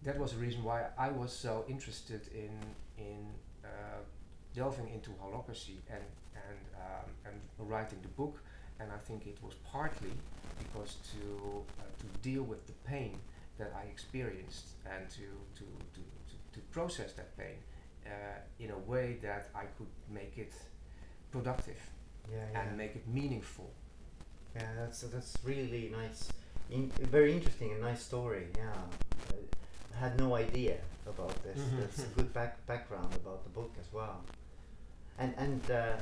that 0.04 0.18
was 0.20 0.32
the 0.34 0.38
reason 0.38 0.64
why 0.64 0.86
I 0.98 1.10
was 1.10 1.32
so 1.32 1.66
interested 1.68 2.22
in 2.34 2.52
in 2.98 3.20
uh, 3.64 4.02
delving 4.54 4.90
into 4.90 5.12
holacracy 5.22 5.78
and 5.90 6.04
and 6.36 6.60
um, 6.86 7.10
and 7.26 7.70
writing 7.70 8.00
the 8.02 8.10
book. 8.10 8.42
And 8.80 8.92
I 8.92 8.98
think 8.98 9.26
it 9.26 9.38
was 9.42 9.56
partly 9.72 10.12
because 10.60 10.98
to 11.14 11.64
uh, 11.80 11.84
to 12.00 12.06
deal 12.30 12.44
with 12.44 12.66
the 12.68 12.74
pain 12.86 13.20
that 13.58 13.72
I 13.76 13.84
experienced 13.90 14.68
and 14.86 15.10
to 15.10 15.26
to 15.58 15.64
to, 15.96 16.02
to, 16.30 16.36
to 16.54 16.60
process 16.72 17.14
that 17.14 17.36
pain 17.38 17.58
uh, 18.06 18.40
in 18.60 18.72
a 18.72 18.78
way 18.78 19.18
that 19.22 19.50
I 19.56 19.66
could 19.78 19.88
make 20.10 20.38
it 20.38 20.54
productive 21.32 21.80
Yeah, 22.32 22.38
yeah. 22.52 22.62
and 22.62 22.78
make 22.78 22.96
it 22.96 23.08
meaningful. 23.08 23.72
Yeah, 24.56 24.68
that's 24.78 25.02
that's 25.02 25.34
really 25.44 25.90
nice, 25.92 26.30
in, 26.72 26.90
very 27.12 27.32
interesting 27.34 27.72
and 27.72 27.82
nice 27.82 28.02
story. 28.04 28.48
Yeah, 28.58 28.74
I 29.96 29.98
had 30.00 30.20
no 30.20 30.36
idea 30.36 30.78
about 31.08 31.36
this. 31.44 31.58
Mhm. 31.60 31.80
That's 31.80 32.00
a 32.04 32.08
good 32.18 32.34
back 32.34 32.66
background 32.68 33.14
about 33.16 33.44
the 33.44 33.50
book 33.50 33.72
as 33.80 33.92
well. 33.94 34.22
And 35.18 35.34
and 35.38 35.62
uh, 35.72 35.98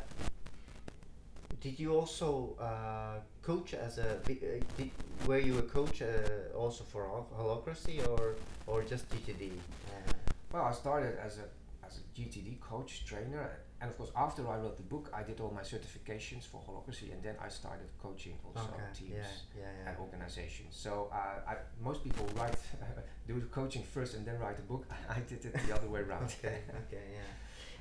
did 1.61 1.79
you 1.79 1.93
also 1.95 2.55
uh, 2.59 3.19
coach 3.41 3.73
as 3.73 3.97
a? 3.97 4.15
Uh, 4.17 4.59
did, 4.77 4.91
were 5.27 5.39
you 5.39 5.57
a 5.59 5.61
coach 5.63 6.01
uh, 6.01 6.57
also 6.57 6.83
for 6.83 7.03
hol- 7.07 7.29
holacracy 7.37 8.05
or 8.07 8.35
or 8.67 8.83
just 8.83 9.09
GTD? 9.09 9.51
Uh, 9.87 10.13
Well, 10.51 10.65
I 10.65 10.73
started 10.73 11.17
as 11.27 11.37
a 11.39 11.45
as 11.87 11.97
a 11.97 12.03
GTD 12.15 12.59
coach 12.59 13.05
trainer, 13.05 13.49
and 13.83 13.91
of 13.91 13.97
course, 13.99 14.11
after 14.15 14.41
I 14.47 14.57
wrote 14.61 14.77
the 14.77 14.83
book, 14.95 15.05
I 15.13 15.23
did 15.29 15.37
all 15.41 15.51
my 15.51 15.61
certifications 15.73 16.43
for 16.51 16.59
holacracy, 16.67 17.11
and 17.13 17.21
then 17.21 17.35
I 17.47 17.49
started 17.49 17.89
coaching 18.01 18.35
also 18.45 18.67
okay. 18.73 18.83
teams 18.99 19.11
Yeah, 19.11 19.61
yeah, 19.61 19.71
yeah. 19.83 19.89
and 19.89 19.95
organizations. 20.05 20.71
So 20.85 20.91
uh, 21.11 21.51
I, 21.51 21.53
most 21.87 21.99
people 22.07 22.25
write 22.39 22.55
do 23.27 23.35
the 23.45 23.47
coaching 23.59 23.83
first 23.95 24.11
and 24.15 24.25
then 24.25 24.39
write 24.39 24.57
a 24.57 24.67
book. 24.73 24.83
I 25.17 25.19
did 25.31 25.43
it 25.47 25.53
the 25.67 25.75
other 25.77 25.89
way 25.93 25.99
around. 26.07 26.23
okay, 26.39 26.59
okay, 26.81 27.05
yeah. 27.17 27.33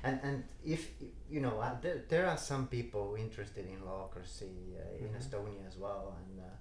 And 0.07 0.19
and 0.27 0.43
if 0.75 0.81
you 1.33 1.39
know, 1.45 1.55
uh, 1.65 1.75
there, 1.81 1.99
there 2.11 2.25
are 2.27 2.37
some 2.51 2.67
people 2.67 3.15
interested 3.25 3.65
in 3.73 3.77
holacracy 3.87 4.55
uh, 4.83 5.03
in 5.03 5.07
Mhm. 5.09 5.19
Estonia 5.21 5.63
as 5.71 5.77
well. 5.85 6.03
And 6.19 6.33
uh, 6.47 6.55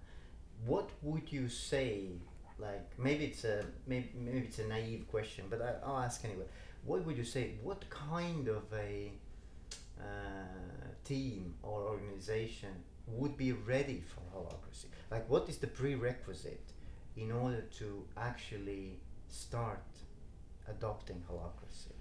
what 0.70 0.88
would 1.02 1.26
you 1.36 1.48
say? 1.48 1.90
Like 2.58 2.86
maybe 3.06 3.24
it's 3.30 3.44
a 3.44 3.56
maybe, 3.90 4.08
maybe 4.26 4.46
it's 4.48 4.60
a 4.60 4.68
naive 4.76 5.02
question, 5.14 5.42
but 5.50 5.60
I, 5.68 5.70
I'll 5.84 5.98
ask 6.08 6.24
anyway. 6.24 6.46
What 6.84 7.00
would 7.06 7.16
you 7.22 7.24
say? 7.36 7.42
What 7.68 7.80
kind 7.90 8.44
of 8.48 8.64
a 8.72 9.12
uh, 10.02 10.88
team 11.04 11.54
or 11.62 11.82
organization 11.94 12.70
would 13.06 13.36
be 13.36 13.52
ready 13.52 14.02
for 14.12 14.20
holacracy? 14.34 14.86
Like, 15.10 15.28
what 15.28 15.48
is 15.48 15.58
the 15.58 15.66
prerequisite 15.66 16.72
in 17.16 17.32
order 17.32 17.62
to 17.78 18.04
actually 18.16 19.00
start 19.28 19.84
adopting 20.68 21.22
holacracy? 21.30 21.92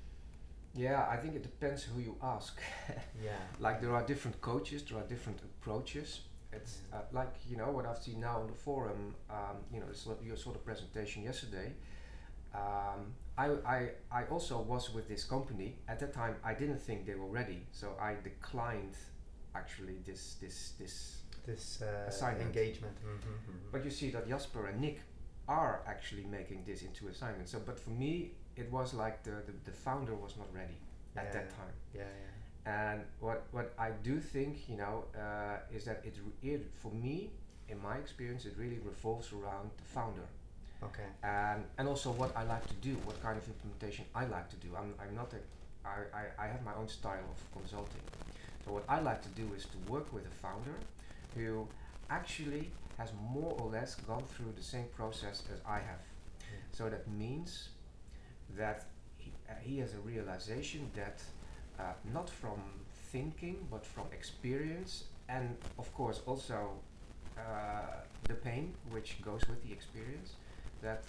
Yeah, 0.73 1.05
I 1.09 1.17
think 1.17 1.35
it 1.35 1.43
depends 1.43 1.83
who 1.83 1.99
you 2.01 2.15
ask. 2.21 2.59
Yeah. 3.23 3.31
like 3.59 3.81
there 3.81 3.93
are 3.93 4.05
different 4.05 4.39
coaches, 4.41 4.83
there 4.83 4.97
are 4.99 5.07
different 5.07 5.39
approaches. 5.49 6.21
It's 6.53 6.73
Mm. 6.79 6.97
uh, 6.97 7.01
like 7.19 7.33
you 7.49 7.57
know 7.57 7.71
what 7.71 7.85
I've 7.85 8.01
seen 8.07 8.19
now 8.21 8.37
on 8.41 8.47
the 8.47 8.53
forum. 8.67 9.15
Um, 9.29 9.57
you 9.73 9.79
know, 9.79 9.87
it's 9.89 10.05
your 10.29 10.37
sort 10.37 10.55
of 10.57 10.63
presentation 10.65 11.23
yesterday. 11.23 11.69
Um, 12.53 13.13
I, 13.43 13.45
I 13.77 13.79
I 14.19 14.21
also 14.33 14.55
was 14.73 14.83
with 14.95 15.05
this 15.13 15.23
company 15.35 15.69
at 15.87 15.97
that 15.99 16.13
time. 16.21 16.35
I 16.51 16.53
didn't 16.61 16.81
think 16.87 16.97
they 17.09 17.15
were 17.21 17.31
ready, 17.41 17.59
so 17.71 17.87
I 18.09 18.11
declined 18.31 18.95
actually 19.61 19.97
this 20.05 20.23
this 20.41 20.57
this. 20.79 20.95
This 21.45 21.81
uh, 21.81 21.87
Assignment. 22.07 22.45
engagement. 22.49 22.97
Mm-hmm, 23.03 23.71
But 23.71 23.83
you 23.85 23.89
see 23.99 24.11
that 24.11 24.27
Jasper 24.29 24.67
and 24.69 24.79
Nick 24.79 24.99
are 25.47 25.81
actually 25.87 26.25
making 26.39 26.59
this 26.69 26.83
into 26.83 27.07
assignment. 27.07 27.49
So, 27.49 27.57
but 27.65 27.79
for 27.79 27.89
me, 28.03 28.11
it 28.55 28.71
was 28.71 28.93
like 28.93 29.23
the 29.23 29.35
the, 29.47 29.53
the 29.65 29.75
founder 29.85 30.13
was 30.25 30.33
not 30.37 30.49
ready 30.53 30.77
at 31.15 31.23
Yeah, 31.25 31.31
that 31.37 31.47
time. 31.59 31.75
yeah, 31.95 32.01
yeah. 32.23 32.81
And 32.91 33.01
what 33.19 33.39
what 33.51 33.67
I 33.87 33.89
do 34.09 34.19
think, 34.33 34.69
you 34.69 34.77
know, 34.77 34.95
uh, 35.25 35.75
is 35.77 35.83
that 35.85 35.99
it, 36.09 36.15
re- 36.25 36.51
it 36.53 36.61
for 36.81 36.91
me, 37.05 37.15
in 37.69 37.77
my 37.81 37.95
experience, 38.03 38.45
it 38.49 38.53
really 38.63 38.79
revolves 38.91 39.27
around 39.33 39.67
the 39.81 39.87
founder, 39.95 40.27
Okay. 40.83 41.05
and 41.23 41.63
and 41.77 41.87
also 41.87 42.11
what 42.11 42.35
I 42.35 42.43
like 42.43 42.65
to 42.67 42.73
do, 42.75 42.95
what 43.05 43.21
kind 43.21 43.37
of 43.37 43.47
implementation 43.47 44.05
I 44.15 44.25
like 44.25 44.49
to 44.49 44.55
do. 44.57 44.69
I'm 44.77 44.93
I'm 44.99 45.15
not 45.15 45.31
a 45.33 45.37
I, 45.87 45.95
I, 46.21 46.45
I 46.45 46.47
have 46.47 46.63
my 46.63 46.73
own 46.75 46.87
style 46.87 47.25
of 47.33 47.39
consulting. 47.51 48.01
So 48.65 48.71
what 48.71 48.83
I 48.87 48.99
like 48.99 49.21
to 49.23 49.29
do 49.29 49.51
is 49.55 49.65
to 49.65 49.77
work 49.91 50.11
with 50.13 50.25
a 50.25 50.35
founder 50.45 50.75
who 51.35 51.67
actually 52.09 52.71
has 52.97 53.09
more 53.33 53.53
or 53.59 53.69
less 53.69 53.95
gone 53.95 54.23
through 54.27 54.53
the 54.55 54.63
same 54.63 54.85
process 54.95 55.43
as 55.51 55.59
I 55.65 55.79
have. 55.79 56.03
So 56.71 56.89
that 56.89 57.07
means 57.09 57.69
that 58.57 58.85
he, 59.17 59.31
uh, 59.49 59.53
he 59.61 59.79
has 59.79 59.93
a 59.93 59.99
realization 59.99 60.89
that 60.95 61.21
uh, 61.79 61.83
not 62.13 62.29
from 62.29 62.61
thinking 63.11 63.67
but 63.69 63.85
from 63.85 64.05
experience 64.13 65.05
and 65.29 65.57
of 65.79 65.93
course 65.93 66.21
also 66.25 66.69
uh, 67.37 67.41
the 68.27 68.33
pain 68.33 68.73
which 68.91 69.21
goes 69.21 69.41
with 69.49 69.61
the 69.63 69.71
experience 69.71 70.33
that 70.81 71.03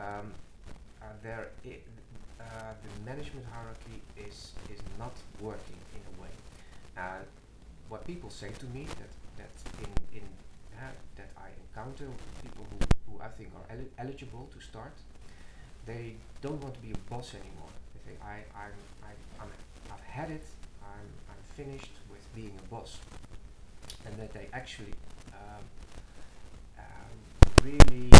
um, 0.00 0.32
uh, 1.02 1.06
there 1.22 1.48
uh, 2.40 2.44
the 2.84 3.04
management 3.04 3.46
hierarchy 3.52 4.02
is 4.16 4.52
is 4.72 4.80
not 4.98 5.14
working 5.40 5.78
in 5.94 6.02
a 6.12 6.22
way 6.22 6.34
and 6.96 7.24
what 7.88 8.06
people 8.06 8.30
say 8.30 8.50
to 8.58 8.66
me 8.66 8.86
that 9.00 9.12
that 9.38 9.54
in 9.84 10.18
in 10.18 10.24
uh, 10.78 10.90
that 11.16 11.30
I 11.36 11.48
encounter 11.64 12.06
people 12.42 12.66
who, 12.70 12.78
who 13.06 13.20
I 13.22 13.28
think 13.28 13.50
are 13.56 13.74
eli- 13.74 13.92
eligible 13.98 14.48
to 14.54 14.60
start 14.60 14.92
they 15.86 16.14
don't 16.42 16.60
want 16.62 16.74
to 16.74 16.80
be 16.80 16.92
a 16.92 16.98
boss 17.10 17.34
anymore. 17.34 17.70
They 17.94 18.10
think 18.10 18.22
I, 18.24 18.42
I'm, 18.58 18.72
I, 19.04 19.42
I'm, 19.42 19.48
I've 19.92 20.00
had 20.04 20.30
it. 20.30 20.44
I'm, 20.82 21.08
I'm 21.30 21.42
finished 21.56 21.92
with 22.10 22.22
being 22.34 22.52
a 22.58 22.68
boss, 22.68 22.98
and 24.04 24.16
that 24.18 24.32
they 24.32 24.48
actually 24.52 24.94
um, 25.32 25.64
um, 26.78 27.64
really 27.64 28.10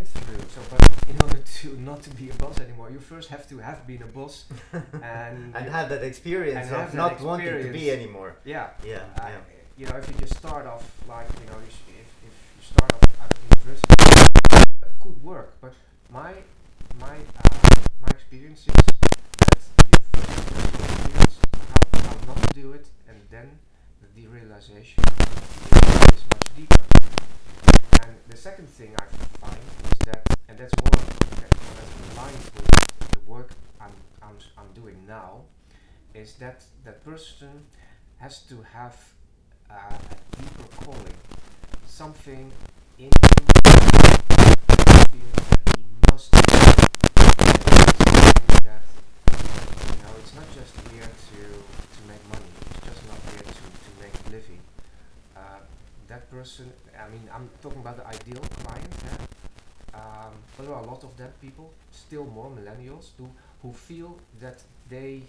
So, 0.00 0.60
but 0.70 0.80
in 1.08 1.20
order 1.20 1.38
to 1.38 1.68
not 1.80 2.02
to 2.04 2.10
be 2.10 2.30
a 2.30 2.34
boss 2.34 2.58
anymore, 2.58 2.90
you 2.90 2.98
first 2.98 3.28
have 3.28 3.46
to 3.50 3.58
have 3.58 3.86
been 3.86 4.02
a 4.02 4.06
boss, 4.06 4.44
and 4.72 5.54
and 5.54 5.68
have 5.68 5.88
that 5.90 6.02
experience 6.02 6.70
of 6.70 6.92
that 6.92 6.94
not 6.94 7.20
wanting 7.20 7.62
to 7.66 7.70
be 7.72 7.90
anymore. 7.90 8.36
yeah, 8.44 8.70
Yeah, 8.84 9.00
uh, 9.20 9.28
yeah. 9.28 9.36
you 9.76 9.86
know, 9.86 9.96
if 9.96 10.08
you 10.08 10.14
just 10.18 10.36
start 10.38 10.66
off 10.66 10.84
like 11.06 11.28
you 11.40 11.46
know, 11.50 11.58
you 11.58 11.70
sh- 11.70 11.92
if, 12.00 12.08
if 12.28 12.34
you 12.56 12.62
start 12.74 12.90
off 12.92 13.02
out 13.20 13.30
of 13.32 13.38
university, 13.52 13.94
it 14.82 15.00
could 15.00 15.22
work. 15.22 15.50
But 15.60 15.74
my 16.10 16.32
my 16.98 17.16
uh, 17.44 17.58
my 18.00 18.08
experience 18.16 18.60
is 18.60 18.74
that 18.74 19.60
you 19.92 19.98
first 20.16 20.30
have 20.30 20.78
to 20.78 20.84
experience 20.84 21.36
how, 21.72 22.00
how 22.00 22.16
not 22.28 22.38
to 22.48 22.54
do 22.62 22.72
it, 22.72 22.86
and 23.08 23.18
then 23.30 23.48
the 24.16 24.26
realization 24.26 25.04
is 25.04 26.22
much 26.32 26.46
deeper. 26.56 26.80
And 28.02 28.16
the 28.28 28.36
second 28.36 28.68
thing 28.68 28.94
I 28.98 29.04
find 29.38 29.62
is 29.92 29.98
that, 30.06 30.26
and 30.48 30.58
that's 30.58 30.72
more 30.82 31.02
okay, 31.02 31.46
that's 31.76 32.16
aligned 32.16 32.50
with 32.56 33.10
the 33.12 33.20
work 33.30 33.52
I'm, 33.80 33.92
I'm, 34.20 34.36
I'm 34.58 34.72
doing 34.74 34.96
now, 35.06 35.42
is 36.14 36.34
that 36.34 36.64
that 36.84 37.04
person 37.04 37.64
has 38.18 38.40
to 38.42 38.60
have 38.72 38.96
uh, 39.70 39.74
a 39.74 40.36
deeper 40.36 40.84
calling, 40.84 41.14
something 41.86 42.50
in 42.98 43.04
him 43.04 43.12
that 43.22 45.08
feels 45.12 45.48
that 45.50 45.62
he 45.76 45.84
must 46.10 46.32
do. 46.32 46.38
Something 48.02 48.60
that, 48.66 48.82
you 49.86 49.96
know, 50.02 50.12
it's 50.18 50.34
not 50.34 50.46
just 50.54 50.74
here 50.90 51.06
to, 51.06 51.38
to 51.38 52.00
make 52.08 52.22
money, 52.28 52.50
it's 52.70 52.86
just 52.86 53.06
not 53.06 53.18
here 53.30 53.42
to, 53.42 53.62
to 53.62 53.90
make 54.02 54.14
a 54.26 54.30
living. 54.30 54.60
Uh, 55.36 55.60
that 56.08 56.28
person, 56.42 56.72
I 56.98 57.08
mean, 57.08 57.22
I'm 57.32 57.48
talking 57.62 57.80
about 57.80 57.96
the 57.96 58.06
ideal 58.18 58.42
client, 58.62 58.92
yeah? 59.06 60.00
um, 60.00 60.32
but 60.56 60.66
there 60.66 60.74
are 60.74 60.82
a 60.82 60.86
lot 60.86 61.04
of 61.04 61.16
that 61.16 61.40
people, 61.40 61.72
still 61.92 62.24
more 62.24 62.50
millennials, 62.50 63.10
who, 63.16 63.28
who 63.62 63.72
feel 63.72 64.18
that 64.40 64.58
they, 64.90 65.22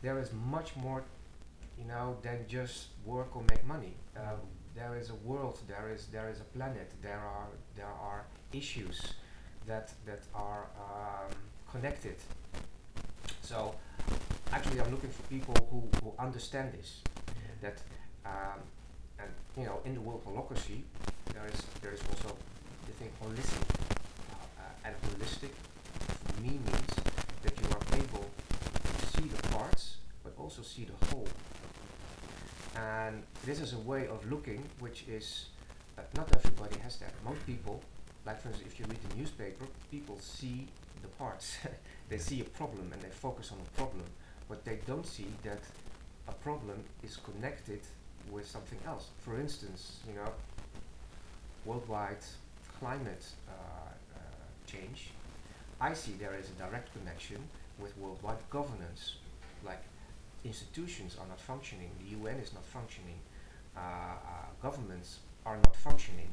there 0.00 0.18
is 0.18 0.30
much 0.56 0.74
more, 0.76 1.04
you 1.78 1.86
know, 1.86 2.16
than 2.22 2.38
just 2.48 2.86
work 3.04 3.36
or 3.36 3.42
make 3.50 3.62
money. 3.66 3.92
Uh, 4.16 4.36
there 4.74 4.96
is 4.96 5.10
a 5.10 5.18
world, 5.28 5.58
there 5.68 5.90
is, 5.94 6.06
there 6.06 6.30
is 6.30 6.40
a 6.40 6.48
planet, 6.56 6.90
there 7.02 7.22
are, 7.34 7.48
there 7.76 7.94
are 8.08 8.24
issues 8.54 8.98
that, 9.66 9.92
that 10.06 10.22
are 10.34 10.64
um, 10.84 11.30
connected. 11.70 12.16
So, 13.42 13.74
actually, 14.50 14.80
I'm 14.80 14.90
looking 14.90 15.10
for 15.10 15.24
people 15.24 15.54
who, 15.70 15.82
who 16.02 16.12
understand 16.18 16.72
this 16.72 17.02
that 17.60 17.78
um, 18.24 18.60
and 19.18 19.30
you 19.56 19.64
know 19.64 19.80
in 19.84 19.94
the 19.94 20.00
world 20.00 20.22
of 20.26 20.32
holacracy 20.32 20.82
there 21.32 21.46
is 21.52 21.62
there 21.82 21.92
is 21.92 22.00
also 22.10 22.34
the 22.86 22.92
thing 22.92 23.10
holistic 23.22 23.68
uh, 24.58 24.86
and 24.86 24.94
holistic 25.02 25.50
for 26.26 26.40
me 26.40 26.50
means 26.50 26.94
that 27.42 27.54
you 27.60 27.66
are 27.76 27.98
able 27.98 28.26
to 28.98 29.06
see 29.14 29.28
the 29.28 29.42
parts 29.48 29.96
but 30.22 30.32
also 30.38 30.62
see 30.62 30.84
the 30.84 31.06
whole 31.06 31.28
and 32.76 33.22
this 33.44 33.60
is 33.60 33.72
a 33.72 33.78
way 33.78 34.06
of 34.08 34.30
looking 34.30 34.62
which 34.80 35.04
is 35.08 35.46
uh, 35.98 36.02
not 36.16 36.28
everybody 36.34 36.78
has 36.80 36.96
that. 36.96 37.12
Most 37.24 37.44
people, 37.46 37.80
like 38.26 38.40
for 38.40 38.48
instance, 38.48 38.68
if 38.72 38.78
you 38.80 38.86
read 38.86 38.98
the 39.10 39.16
newspaper, 39.16 39.66
people 39.90 40.18
see 40.20 40.66
the 41.02 41.08
parts. 41.08 41.56
they 42.08 42.18
see 42.18 42.40
a 42.40 42.44
problem 42.44 42.90
and 42.92 43.00
they 43.02 43.10
focus 43.10 43.52
on 43.52 43.58
a 43.58 43.78
problem, 43.78 44.04
but 44.48 44.64
they 44.64 44.78
don't 44.86 45.06
see 45.06 45.26
that 45.44 45.60
a 46.28 46.32
problem 46.32 46.82
is 47.02 47.16
connected 47.16 47.80
with 48.30 48.46
something 48.46 48.78
else. 48.86 49.08
For 49.18 49.38
instance, 49.38 50.00
you 50.08 50.14
know, 50.14 50.30
worldwide 51.64 52.24
climate 52.78 53.24
uh, 53.48 53.52
uh, 53.52 54.18
change, 54.66 55.10
I 55.80 55.94
see 55.94 56.12
there 56.12 56.34
is 56.34 56.48
a 56.48 56.52
direct 56.52 56.92
connection 56.92 57.38
with 57.78 57.96
worldwide 57.98 58.38
governance. 58.50 59.16
Like 59.64 59.82
institutions 60.44 61.16
are 61.20 61.26
not 61.26 61.40
functioning, 61.40 61.90
the 61.98 62.16
UN 62.18 62.36
is 62.36 62.52
not 62.52 62.64
functioning, 62.64 63.18
uh, 63.76 63.80
uh, 63.80 64.20
governments 64.62 65.18
are 65.46 65.56
not 65.56 65.74
functioning 65.76 66.28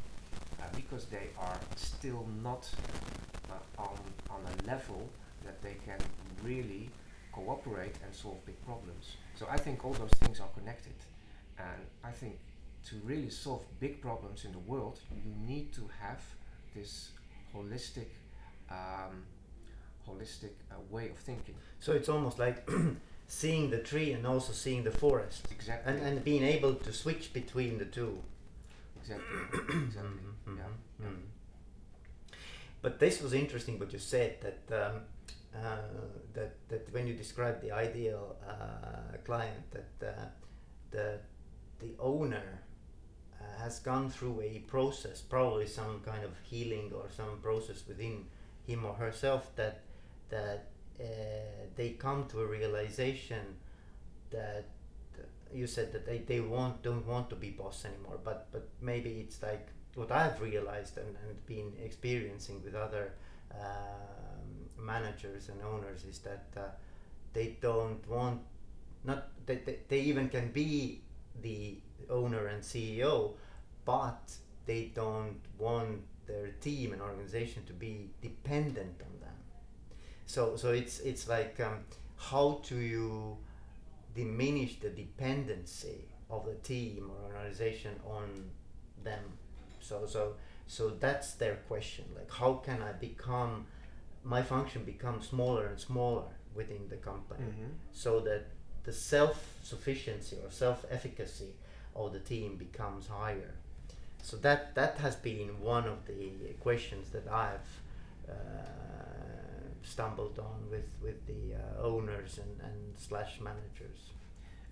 uh, 0.60 0.64
because 0.76 1.06
they 1.06 1.30
are 1.40 1.58
still 1.76 2.26
not 2.44 2.70
uh, 3.50 3.82
on, 3.82 3.98
on 4.30 4.42
a 4.46 4.68
level 4.68 5.10
that 5.46 5.62
they 5.62 5.76
can 5.86 5.98
really 6.44 6.90
cooperate 7.32 7.96
and 8.06 8.14
solve 8.14 8.46
big 8.46 8.64
problems. 8.66 9.16
So 9.36 9.48
I 9.50 9.58
think 9.58 9.84
all 9.86 9.94
those 9.94 10.12
things 10.20 10.40
are 10.40 10.50
connected. 10.60 10.94
And 11.58 11.82
I 12.04 12.12
think 12.12 12.40
to 12.90 12.96
really 13.04 13.30
solve 13.30 13.64
big 13.80 14.02
problems 14.02 14.46
in 14.46 14.52
the 14.52 14.60
world, 14.60 15.00
you 15.14 15.22
need 15.46 15.72
to 15.74 15.88
have 16.02 16.22
this 16.76 17.12
holistic, 17.56 18.08
um, 18.70 19.24
holistic 20.08 20.54
uh, 20.72 20.76
way 20.90 21.10
of 21.10 21.18
thinking. 21.18 21.56
So 21.80 21.92
it's 21.94 22.10
almost 22.10 22.40
like 22.40 22.68
seeing 23.28 23.70
the 23.70 23.78
tree 23.80 24.14
and 24.14 24.26
also 24.26 24.54
seeing 24.54 24.84
the 24.84 24.92
forest, 24.92 25.48
Exactly. 25.52 25.94
and 25.94 26.02
and 26.06 26.24
being 26.24 26.44
able 26.44 26.74
to 26.76 26.92
switch 26.94 27.34
between 27.34 27.78
the 27.78 27.86
two. 27.86 28.22
exactly. 29.00 29.26
exactly. 29.88 30.20
Mhm, 30.48 30.58
Yeah. 30.58 30.64
mhm, 31.06 31.08
mm. 31.08 31.22
But 32.82 33.00
this 33.00 33.22
was 33.22 33.34
interesting 33.34 33.78
what 33.80 33.94
you 33.94 34.00
said 34.00 34.38
that 34.42 34.62
um, 34.84 35.02
uh, 35.56 35.78
that 36.34 36.52
that 36.70 36.92
when 36.94 37.08
you 37.08 37.14
described 37.14 37.62
the 37.62 37.72
ideal 37.72 38.36
uh, 38.48 39.18
client 39.24 39.64
that 39.72 40.08
uh, 40.08 40.26
the 40.92 41.20
the 41.82 41.94
owner 42.00 42.62
uh, 43.40 43.64
has 43.64 43.80
gone 43.80 44.10
through 44.10 44.42
a 44.42 44.60
process, 44.60 45.22
probably 45.22 45.68
some 45.68 46.00
kind 46.06 46.24
of 46.24 46.32
healing 46.44 46.92
or 46.96 47.10
some 47.10 47.40
process 47.42 47.84
within 47.88 48.26
him 48.66 48.86
or 48.86 48.94
herself 48.94 49.56
that 49.56 49.82
that 50.30 50.68
uh, 51.00 51.04
they 51.76 51.90
come 51.90 52.26
to 52.28 52.42
a 52.42 52.46
realization 52.46 53.58
that 54.30 54.66
you 55.54 55.68
said 55.68 55.92
that 55.92 56.06
they, 56.06 56.20
they 56.20 56.40
want 56.40 56.82
don't 56.82 57.06
want 57.06 57.30
to 57.30 57.36
be 57.36 57.50
boss 57.50 57.86
anymore 57.86 58.20
but 58.24 58.48
but 58.52 58.68
maybe 58.82 59.20
it's 59.20 59.42
like 59.42 59.68
what 59.96 60.12
I've 60.12 60.40
realized 60.42 60.98
and, 60.98 61.16
and 61.28 61.46
been 61.46 61.74
experiencing 61.84 62.62
with 62.64 62.76
other 62.76 63.14
um, 63.54 64.70
managers 64.78 65.50
and 65.50 65.62
owners 65.62 66.06
is 66.06 66.20
that 66.20 66.46
uh, 66.56 66.62
they 67.34 67.58
don't 67.62 68.08
want 68.08 68.40
not 69.04 69.28
they, 69.46 69.56
they, 69.58 69.80
they 69.90 70.00
even 70.00 70.30
can 70.30 70.52
be 70.52 71.02
the 71.42 71.78
owner 72.10 72.48
and 72.48 72.62
CEO 72.64 73.34
but 73.86 74.34
they 74.66 74.92
don't 74.94 75.40
want 75.58 76.02
their 76.28 76.50
team 76.62 76.94
and 76.94 77.02
organization 77.02 77.64
to 77.66 77.74
be 77.74 78.10
dependent 78.22 79.02
on 79.02 79.20
them 79.20 79.36
so 80.26 80.56
so 80.56 80.72
it's 80.72 81.00
it's 81.00 81.28
like 81.28 81.60
um, 81.60 81.80
how 82.18 82.62
do 82.68 82.76
you 82.78 83.38
diminish 84.16 84.80
the 84.80 84.90
dependency 84.90 86.06
of 86.30 86.46
the 86.46 86.56
team 86.56 87.10
or 87.12 87.34
organization 87.34 87.94
on 88.06 88.50
them 89.04 89.24
so 89.80 90.06
so 90.06 90.34
so 90.68 90.90
that's 91.00 91.34
their 91.34 91.56
question 91.68 92.06
like 92.16 92.30
how 92.32 92.54
can 92.54 92.82
i 92.82 92.92
become 92.94 93.66
my 94.24 94.42
function 94.42 94.84
become 94.84 95.22
smaller 95.22 95.66
and 95.68 95.80
smaller 95.80 96.24
within 96.54 96.88
the 96.90 96.98
company 96.98 97.44
Mhm. 97.46 97.72
so 97.92 98.20
that 98.20 98.46
the 98.84 98.94
self-sufficiency 98.94 100.38
or 100.44 100.52
self-efficacy 100.52 101.54
of 101.96 102.14
the 102.14 102.20
team 102.20 102.56
becomes 102.58 103.08
higher 103.08 103.54
so 104.24 104.38
that 104.38 104.74
that 104.76 104.98
has 104.98 105.16
been 105.16 105.50
one 105.62 105.86
of 105.88 106.06
the 106.08 106.30
questions 106.60 107.10
that 107.12 107.28
i've 107.32 107.70
uh, 108.30 108.34
stumbled 109.84 110.38
on 110.40 110.70
with 110.70 110.90
with 111.02 111.26
the 111.28 111.56
uh, 111.56 111.84
owners 111.84 112.40
and, 112.44 112.60
and 112.62 112.78
slash 112.98 113.40
managers 113.42 114.00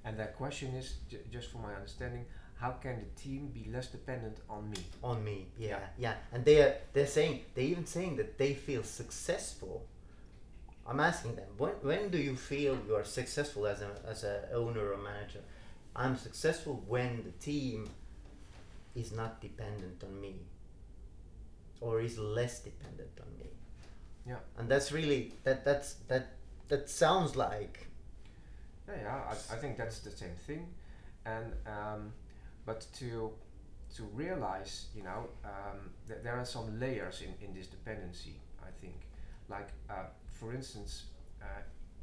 And 0.06 0.17
that 0.17 0.34
question 0.38 0.69
is, 0.82 0.88
j- 1.12 1.26
just 1.36 1.48
for 1.52 1.60
my 1.67 1.74
understanding, 1.80 2.26
how 2.63 2.72
can 2.84 2.95
the 3.04 3.12
team 3.22 3.41
be 3.60 3.63
less 3.76 3.88
dependent 3.98 4.38
on 4.50 4.63
me? 4.74 4.82
on 5.04 5.17
me 5.30 5.38
yeah 5.58 5.69
Yeah. 5.69 5.80
yeah 6.06 6.15
and 6.34 6.41
they're 6.45 6.74
they're 6.93 7.13
saying 7.19 7.36
they're 7.54 7.72
even 7.74 7.86
saying 7.86 8.13
that 8.22 8.32
they 8.41 8.54
feel 8.67 8.84
successful 8.84 9.76
i'm 10.89 10.99
asking 10.99 11.36
them 11.36 11.47
when, 11.58 11.73
when 11.89 12.10
do 12.10 12.17
you 12.17 12.36
feel 12.36 12.78
you 12.88 12.95
are 12.95 13.06
successful 13.06 13.67
as 13.67 13.82
a 13.82 13.91
as 14.08 14.23
a 14.25 14.36
owner 14.54 14.93
or 14.93 14.97
manager 14.97 15.41
i'm 15.95 16.17
successful 16.17 16.84
when 16.88 17.23
the 17.23 17.32
team 17.45 17.89
is 18.95 19.12
not 19.12 19.41
dependent 19.41 20.04
on 20.04 20.19
me 20.21 20.36
or 21.82 22.02
is 22.02 22.17
less 22.17 22.60
dependent 22.60 23.12
on 23.21 23.28
me 23.39 23.49
Yeah. 24.28 24.39
and 24.58 24.69
that's 24.69 24.91
really 24.91 25.34
that 25.45 25.65
that's 25.65 25.95
that 26.10 26.28
that 26.69 26.89
sounds 26.89 27.36
like 27.36 27.88
Yeah, 28.88 29.02
yeah, 29.04 29.21
I, 29.32 29.56
I 29.56 29.58
think 29.62 29.78
that's 29.78 29.99
the 29.99 30.12
same 30.12 30.36
thing, 30.47 30.67
and 31.25 31.54
um, 31.67 32.13
but 32.65 32.88
to 32.99 33.32
to 33.95 34.04
realize, 34.15 34.88
you 34.95 35.04
know, 35.04 35.30
um, 35.45 35.91
that 36.08 36.23
there 36.23 36.36
are 36.38 36.45
some 36.45 36.80
layers 36.80 37.21
in, 37.21 37.34
in 37.45 37.54
this 37.54 37.67
dependency. 37.67 38.36
I 38.62 38.71
think, 38.82 38.95
like 39.49 39.69
uh, 39.89 40.08
for 40.39 40.54
instance, 40.54 40.91
uh, 41.41 41.45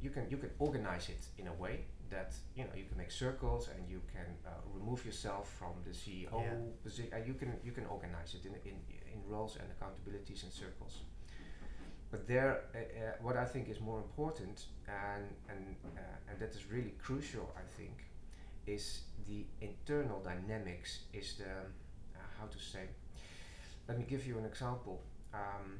you 0.01 0.09
can 0.15 0.23
you 0.29 0.37
can 0.37 0.51
organize 0.59 1.09
it 1.09 1.23
in 1.41 1.47
a 1.47 1.53
way 1.53 1.75
that 2.09 2.31
you 2.55 2.63
know 2.63 2.69
you 2.75 2.85
can 2.89 2.97
make 2.97 3.11
circles 3.11 3.69
and 3.73 3.89
you 3.89 4.01
can 4.13 4.27
uh, 4.45 4.51
remove 4.77 5.05
yourself 5.05 5.45
from 5.59 5.73
the 5.87 5.91
CEO 6.01 6.31
Yeah. 6.41 6.53
position. 6.83 7.11
And 7.15 7.27
you 7.27 7.33
can 7.33 7.51
you 7.67 7.71
can 7.77 7.85
organize 7.85 8.31
it 8.37 8.45
in 8.45 8.53
in, 8.69 8.77
in 9.13 9.19
roles 9.33 9.57
and 9.59 9.67
accountabilities 9.75 10.43
and 10.43 10.51
circles. 10.63 10.93
But 12.11 12.25
there, 12.27 12.51
uh, 12.73 12.77
uh, 12.79 13.11
what 13.25 13.35
I 13.35 13.45
think 13.53 13.67
is 13.69 13.79
more 13.81 13.99
important, 14.07 14.57
and 14.87 15.25
and 15.51 15.75
uh, 15.97 16.29
and 16.29 16.39
that 16.39 16.51
is 16.55 16.63
really 16.71 16.93
crucial, 17.05 17.45
I 17.63 17.65
think, 17.77 17.95
is 18.65 19.01
the 19.27 19.45
internal 19.61 20.19
dynamics. 20.31 20.89
Is 21.13 21.35
the 21.37 21.51
uh, 22.15 22.19
how 22.39 22.47
to 22.47 22.59
say? 22.59 22.85
Let 23.87 23.97
me 23.97 24.05
give 24.07 24.25
you 24.29 24.37
an 24.37 24.45
example. 24.45 25.01
Um, 25.33 25.79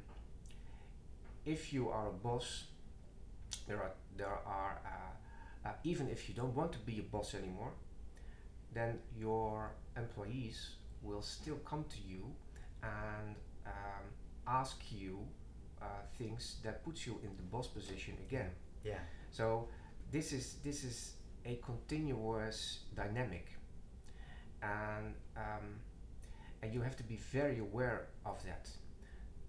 if 1.48 1.72
you 1.72 1.88
are 1.88 2.08
a 2.08 2.12
boss, 2.12 2.64
there 3.66 3.78
are 3.82 3.92
there 4.16 4.38
are 4.46 4.80
uh, 4.84 5.68
uh, 5.68 5.72
even 5.82 6.08
if 6.08 6.28
you 6.28 6.34
don't 6.34 6.54
want 6.54 6.72
to 6.72 6.78
be 6.80 6.98
a 6.98 7.02
boss 7.02 7.34
anymore, 7.34 7.72
then 8.74 8.98
your 9.18 9.72
employees 9.96 10.76
will 11.02 11.22
still 11.22 11.56
come 11.64 11.84
to 11.88 11.98
you 12.06 12.24
and 12.82 13.34
um, 13.66 14.04
ask 14.46 14.76
you 14.90 15.18
uh, 15.80 15.86
things 16.18 16.56
that 16.62 16.84
puts 16.84 17.06
you 17.06 17.18
in 17.22 17.30
the 17.36 17.42
boss 17.42 17.66
position 17.66 18.14
again. 18.28 18.50
yeah. 18.84 19.00
So 19.30 19.68
this 20.12 20.32
is 20.32 20.56
this 20.64 20.84
is 20.84 21.14
a 21.46 21.54
continuous 21.64 22.80
dynamic, 22.94 23.46
and 24.62 25.14
um, 25.36 25.80
and 26.62 26.74
you 26.74 26.82
have 26.82 26.96
to 26.96 27.04
be 27.04 27.16
very 27.16 27.58
aware 27.58 28.08
of 28.26 28.42
that, 28.44 28.68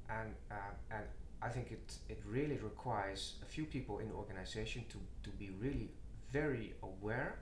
and 0.09 0.33
uh, 0.51 0.55
and 0.95 1.05
I 1.41 1.49
think 1.49 1.71
it 1.71 1.97
it 2.09 2.21
really 2.25 2.57
requires 2.57 3.35
a 3.41 3.45
few 3.45 3.65
people 3.65 3.99
in 3.99 4.09
the 4.09 4.15
organization 4.15 4.83
to 4.89 4.97
to 5.23 5.29
be 5.37 5.49
really 5.61 5.89
very 6.33 6.73
aware 6.83 7.39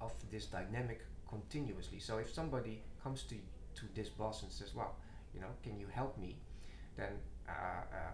of 0.00 0.12
this 0.30 0.46
dynamic 0.46 1.00
continuously. 1.28 1.98
So 2.00 2.18
if 2.18 2.32
somebody 2.32 2.82
comes 3.02 3.22
to 3.24 3.34
to 3.80 3.86
this 3.94 4.08
boss 4.08 4.42
and 4.42 4.52
says, 4.52 4.74
"Well, 4.74 4.94
you 5.34 5.40
know, 5.40 5.52
can 5.62 5.78
you 5.80 5.86
help 5.94 6.16
me?" 6.18 6.36
then 6.96 7.12
uh, 7.48 7.52
uh, 7.52 8.12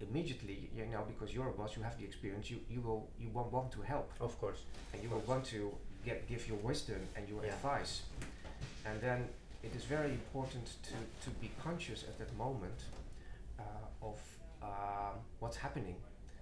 immediately, 0.00 0.70
you 0.76 0.86
know, 0.86 1.04
because 1.06 1.34
you're 1.34 1.48
a 1.48 1.52
boss, 1.52 1.76
you 1.76 1.82
have 1.82 1.96
the 1.98 2.04
experience, 2.04 2.50
you, 2.50 2.58
you 2.70 2.80
will 2.80 3.08
you 3.18 3.28
will 3.30 3.48
want 3.50 3.70
to 3.72 3.80
help 3.82 4.10
of 4.20 4.38
course 4.40 4.60
and 4.92 5.02
you 5.02 5.08
Of 5.08 5.14
will 5.14 5.34
want 5.34 5.44
to 5.46 5.72
get 6.04 6.26
give 6.28 6.46
your 6.48 6.58
wisdom 6.58 7.00
and 7.16 7.28
your 7.28 7.44
Yeah. 7.44 7.54
advice. 7.54 8.02
And 8.86 9.00
then 9.00 9.28
it 9.62 9.74
is 9.76 9.84
very 9.84 10.10
important 10.12 10.66
to, 10.88 10.94
to 11.24 11.30
be 11.40 11.50
conscious 11.62 12.04
at 12.04 12.18
that 12.18 12.34
moment 12.36 12.78
what's 15.50 15.62
happening. 15.68 15.96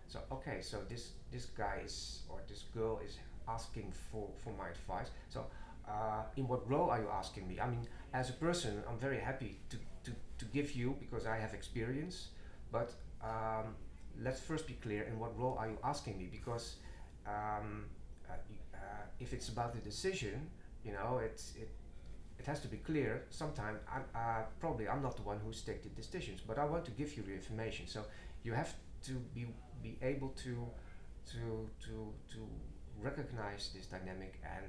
So 0.07 0.19
okay, 0.31 0.59
so 0.61 0.77
this 0.87 1.13
this 1.33 1.47
guy 1.47 1.81
is 1.83 2.23
or 2.29 2.41
this 2.47 2.65
girl 2.75 3.01
is 3.07 3.17
asking 3.49 3.91
for, 4.11 4.29
for 4.43 4.53
my 4.53 4.69
advice. 4.69 5.11
So 5.31 5.47
uh, 5.89 6.25
in 6.37 6.47
what 6.47 6.69
role 6.69 6.91
are 6.91 7.01
you 7.01 7.09
asking 7.11 7.49
me? 7.49 7.59
I 7.59 7.67
mean, 7.67 7.89
as 8.13 8.29
a 8.29 8.35
person, 8.35 8.83
I'm 8.87 8.99
very 8.99 9.19
happy 9.19 9.61
to, 9.71 9.77
to, 10.05 10.11
to 10.41 10.45
give 10.53 10.73
you 10.73 10.97
because 11.01 11.25
I 11.27 11.37
have 11.39 11.55
experience. 11.55 12.29
But 12.71 12.93
um, 13.25 13.67
let's 14.23 14.41
first 14.41 14.67
be 14.67 14.75
clear 14.75 15.05
in 15.05 15.19
what 15.19 15.33
role 15.39 15.57
are 15.59 15.69
you 15.69 15.79
asking 15.83 16.19
me? 16.19 16.29
Because 16.31 16.77
um, 17.27 17.87
uh, 18.29 18.35
uh, 18.75 18.79
if 19.21 19.33
it's 19.33 19.49
about 19.49 19.73
the 19.73 19.81
decision, 19.81 20.51
you 20.85 20.93
know 20.93 21.21
it's 21.25 21.55
it 21.57 21.71
it 22.39 22.47
has 22.47 22.61
to 22.61 22.69
be 22.69 22.77
clear 22.77 23.25
sometimes 23.31 23.79
i'm 23.93 24.05
uh, 24.15 24.43
probably 24.61 24.89
i'm 24.89 25.03
not 25.03 25.17
the 25.17 25.23
one 25.23 25.39
who's 25.45 25.63
the 25.63 25.75
decisions 25.97 26.41
but 26.47 26.57
i 26.57 26.65
want 26.65 26.85
to 26.85 26.93
give 26.93 27.17
you 27.17 27.23
the 27.25 27.33
information 27.33 27.85
so 27.87 28.01
you 28.45 28.53
have 28.53 28.73
to 29.09 29.15
be 29.35 29.47
be 29.83 29.97
able 30.03 30.31
to 30.45 30.55
to 31.33 31.69
to 31.87 32.13
to 32.33 32.41
recognize 33.01 33.71
this 33.75 33.87
dynamic 33.87 34.41
and 34.45 34.67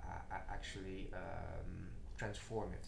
uh, 0.00 0.36
actually 0.50 1.10
um, 1.14 1.88
transform 2.16 2.72
it 2.72 2.84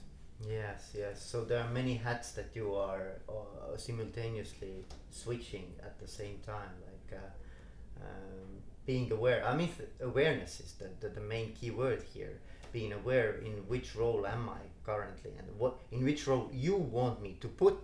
Yes, 0.49 0.91
yes. 0.99 1.23
So 1.25 1.45
there 1.45 1.63
are 1.63 1.71
many 1.71 1.95
hats 1.95 2.33
that 2.33 2.51
you 2.55 2.75
are 2.75 3.13
uh, 3.29 3.77
simultaneously 3.77 4.85
switching 5.11 5.73
at 5.83 6.01
the 6.01 6.09
same 6.09 6.39
time, 6.45 6.75
like 6.91 7.21
uh, 7.21 8.03
um, 8.05 8.63
being 8.87 9.13
aware. 9.13 9.47
I 9.47 9.55
mean, 9.55 9.69
th- 9.77 9.89
awareness 10.01 10.59
is 10.61 10.73
the, 10.73 10.91
the, 11.01 11.15
the 11.15 11.21
main 11.21 11.53
key 11.53 11.71
word 11.71 12.03
here. 12.13 12.41
Being 12.73 12.93
aware 12.93 13.35
in 13.35 13.53
which 13.69 13.95
role 13.95 14.27
am 14.27 14.49
I 14.49 14.63
currently, 14.85 15.33
and 15.39 15.47
what 15.59 15.79
in 15.93 16.03
which 16.05 16.27
role 16.27 16.49
you 16.53 16.75
want 16.77 17.23
me 17.23 17.37
to 17.41 17.49
put 17.49 17.79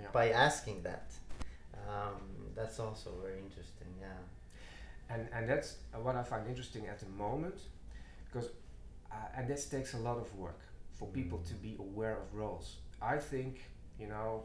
Yeah. 0.00 0.08
by 0.12 0.30
asking 0.30 0.82
that. 0.82 1.12
Um, 1.86 2.33
that's 2.54 2.78
also 2.80 3.10
very 3.22 3.38
interesting. 3.40 3.88
Yeah. 4.00 4.06
and 5.10 5.28
and 5.32 5.48
that's 5.48 5.76
what 6.02 6.16
I 6.16 6.22
find 6.22 6.46
interesting 6.48 6.86
at 6.86 6.98
the 7.00 7.06
moment, 7.08 7.60
because 8.26 8.48
uh, 9.12 9.16
and 9.36 9.48
this 9.48 9.66
takes 9.66 9.94
a 9.94 9.98
lot 9.98 10.18
of 10.18 10.34
work 10.36 10.60
for 10.94 11.08
people 11.08 11.38
to 11.48 11.54
be 11.54 11.76
aware 11.78 12.16
of 12.22 12.34
roles. 12.34 12.76
I 13.02 13.18
think 13.18 13.62
you 13.98 14.08
know 14.08 14.44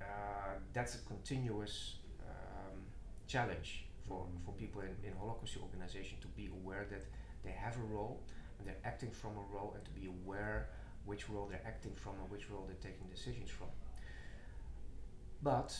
uh, 0.00 0.54
that's 0.72 0.94
a 0.94 0.98
continuous 1.06 1.96
um, 2.28 2.78
challenge 3.26 3.84
for, 4.08 4.26
for 4.44 4.52
people 4.52 4.80
in, 4.82 4.94
in 5.06 5.12
holacracy 5.14 5.60
organization 5.62 6.18
to 6.20 6.28
be 6.28 6.48
aware 6.48 6.86
that 6.90 7.04
they 7.44 7.50
have 7.52 7.76
a 7.76 7.82
role 7.94 8.22
and 8.58 8.66
they're 8.66 8.84
acting 8.84 9.10
from 9.10 9.32
a 9.32 9.54
role 9.54 9.72
and 9.74 9.84
to 9.84 9.90
be 9.92 10.06
aware 10.06 10.68
which 11.04 11.28
role 11.30 11.46
they're 11.50 11.66
acting 11.66 11.92
from 11.94 12.12
and 12.20 12.30
which 12.30 12.50
role 12.50 12.64
they're 12.66 12.90
taking 12.92 13.06
decisions 13.08 13.50
from. 13.50 13.68
But 15.42 15.78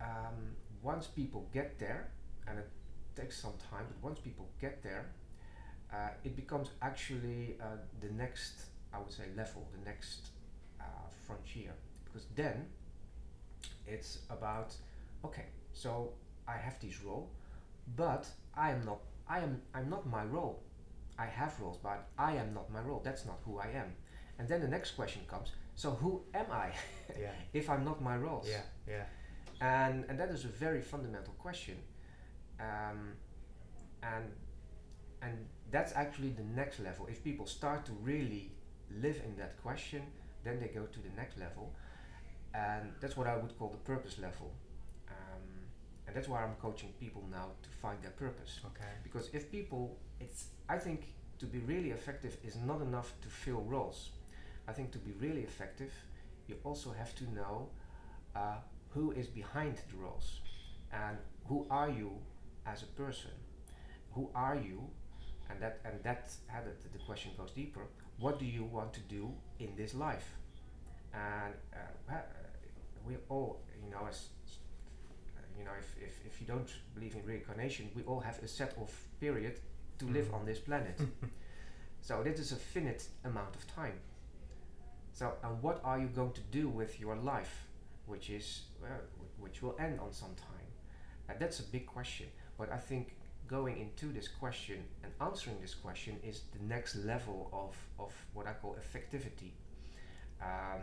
um, 0.00 0.56
once 0.84 1.06
people 1.06 1.48
get 1.52 1.78
there, 1.78 2.10
and 2.46 2.58
it 2.58 2.68
takes 3.16 3.40
some 3.40 3.54
time, 3.70 3.86
but 3.88 3.98
once 4.02 4.20
people 4.20 4.46
get 4.60 4.82
there, 4.82 5.06
uh, 5.92 6.10
it 6.24 6.36
becomes 6.36 6.68
actually 6.82 7.56
uh, 7.60 7.76
the 8.00 8.12
next, 8.12 8.66
I 8.92 8.98
would 8.98 9.10
say, 9.10 9.24
level, 9.36 9.66
the 9.72 9.84
next 9.84 10.28
uh, 10.80 10.84
frontier. 11.26 11.72
Because 12.04 12.26
then 12.36 12.66
it's 13.86 14.18
about, 14.28 14.74
okay, 15.24 15.46
so 15.72 16.12
I 16.46 16.56
have 16.58 16.78
this 16.80 17.02
role, 17.02 17.30
but 17.96 18.26
I 18.54 18.70
am 18.70 18.84
not, 18.84 18.98
I 19.28 19.38
am, 19.40 19.62
I'm 19.74 19.88
not 19.88 20.06
my 20.06 20.24
role. 20.24 20.62
I 21.18 21.26
have 21.26 21.58
roles, 21.60 21.78
but 21.82 22.08
I 22.18 22.32
am 22.32 22.52
not 22.52 22.70
my 22.70 22.80
role. 22.80 23.00
That's 23.02 23.24
not 23.24 23.38
who 23.44 23.58
I 23.58 23.68
am. 23.68 23.94
And 24.38 24.48
then 24.48 24.60
the 24.60 24.68
next 24.68 24.92
question 24.92 25.22
comes, 25.28 25.52
so 25.76 25.90
who 25.92 26.22
am 26.34 26.46
I 26.50 26.72
Yeah. 27.18 27.30
if 27.52 27.70
I'm 27.70 27.84
not 27.84 28.02
my 28.02 28.16
roles? 28.16 28.48
Yeah. 28.50 28.62
Yeah. 28.86 29.04
And 29.60 30.04
and 30.08 30.18
that 30.18 30.30
is 30.30 30.44
a 30.44 30.48
very 30.48 30.80
fundamental 30.80 31.34
question. 31.38 31.76
Um, 32.60 33.14
and 34.02 34.24
and 35.22 35.46
that's 35.70 35.92
actually 35.94 36.30
the 36.30 36.44
next 36.56 36.80
level. 36.80 37.06
If 37.06 37.22
people 37.24 37.46
start 37.46 37.84
to 37.86 37.92
really 38.02 38.52
live 38.90 39.20
in 39.24 39.36
that 39.36 39.60
question 39.62 40.02
then 40.44 40.60
they 40.60 40.68
go 40.68 40.84
to 40.84 41.00
the 41.00 41.08
next 41.16 41.38
level. 41.38 41.72
And 42.54 42.92
that's 43.00 43.16
what 43.16 43.26
i 43.26 43.36
would 43.36 43.58
call 43.58 43.70
the 43.70 43.84
purpose 43.92 44.18
level. 44.18 44.52
Um, 45.08 45.44
and 46.06 46.14
that's 46.16 46.28
why 46.28 46.42
i'm 46.42 46.54
coaching 46.60 46.92
people 47.00 47.24
now 47.30 47.48
to 47.62 47.68
find 47.82 47.98
their 48.02 48.12
purpose. 48.12 48.60
Okay. 48.66 48.92
because 49.02 49.30
if 49.32 49.50
people 49.50 49.98
it's 50.20 50.46
i 50.68 50.78
think 50.78 51.00
to 51.38 51.46
be 51.46 51.58
really 51.60 51.90
effective 51.90 52.36
is 52.44 52.56
not 52.56 52.80
enough 52.80 53.12
to 53.22 53.28
fill 53.28 53.62
roles. 53.62 54.10
I 54.68 54.72
think 54.72 54.92
to 54.92 54.98
be 54.98 55.12
really 55.20 55.42
effective 55.42 55.92
you 56.46 56.56
also 56.64 56.92
have 56.92 57.14
to 57.16 57.24
know 57.34 57.68
uh, 58.36 58.56
who 58.94 59.12
is 59.12 59.26
behind 59.28 59.76
the 59.90 59.96
roles 59.96 60.40
and 60.92 61.18
who 61.48 61.66
are 61.70 61.90
you 61.90 62.12
as 62.66 62.82
a 62.82 62.86
person? 62.86 63.30
Who 64.12 64.30
are 64.34 64.56
you? 64.56 64.82
And 65.50 65.60
that 65.60 65.80
and 65.84 66.02
that 66.04 66.32
uh, 66.50 66.60
the, 66.64 66.88
the 66.98 67.04
question 67.04 67.32
goes 67.36 67.50
deeper. 67.52 67.82
What 68.18 68.38
do 68.38 68.44
you 68.46 68.64
want 68.64 68.92
to 68.94 69.00
do 69.00 69.32
in 69.58 69.74
this 69.76 69.94
life? 69.94 70.28
And 71.12 71.54
uh, 72.10 72.14
we 73.06 73.16
all 73.28 73.60
you 73.84 73.90
know 73.90 74.06
as 74.08 74.28
you 75.58 75.64
know 75.64 75.70
if, 75.78 75.94
if, 76.02 76.20
if 76.26 76.40
you 76.40 76.46
don't 76.46 76.68
believe 76.94 77.14
in 77.14 77.24
reincarnation 77.24 77.88
we 77.94 78.02
all 78.04 78.20
have 78.20 78.42
a 78.42 78.48
set 78.48 78.74
of 78.80 78.90
period 79.20 79.60
to 79.98 80.06
live 80.06 80.26
Mhm. 80.28 80.34
on 80.34 80.44
this 80.46 80.58
planet. 80.60 81.00
So 82.00 82.22
this 82.22 82.38
is 82.38 82.52
a 82.52 82.56
finite 82.56 83.08
amount 83.24 83.56
of 83.56 83.66
time. 83.66 83.98
So 85.12 85.32
and 85.42 85.62
what 85.62 85.80
are 85.84 85.98
you 85.98 86.08
going 86.08 86.32
to 86.32 86.40
do 86.50 86.68
with 86.68 87.00
your 87.00 87.16
life 87.16 87.66
which 88.06 88.30
is 88.30 88.62
wh- 88.82 89.42
which 89.42 89.62
will 89.62 89.76
end 89.78 90.00
on 90.00 90.12
some 90.12 90.34
time. 90.36 90.68
And 91.28 91.38
that's 91.40 91.60
a 91.60 91.64
big 91.64 91.86
question 91.86 92.26
but 92.58 92.70
i 92.72 92.76
think 92.76 93.16
going 93.48 93.78
into 93.78 94.12
this 94.12 94.28
question 94.28 94.78
and 95.02 95.12
answering 95.20 95.56
this 95.60 95.74
question 95.74 96.16
is 96.22 96.42
the 96.56 96.64
next 96.64 96.94
level 96.96 97.50
of, 97.52 97.74
of 98.04 98.12
what 98.34 98.46
i 98.46 98.52
call 98.52 98.76
effectivity. 98.84 99.52
Um, 100.42 100.82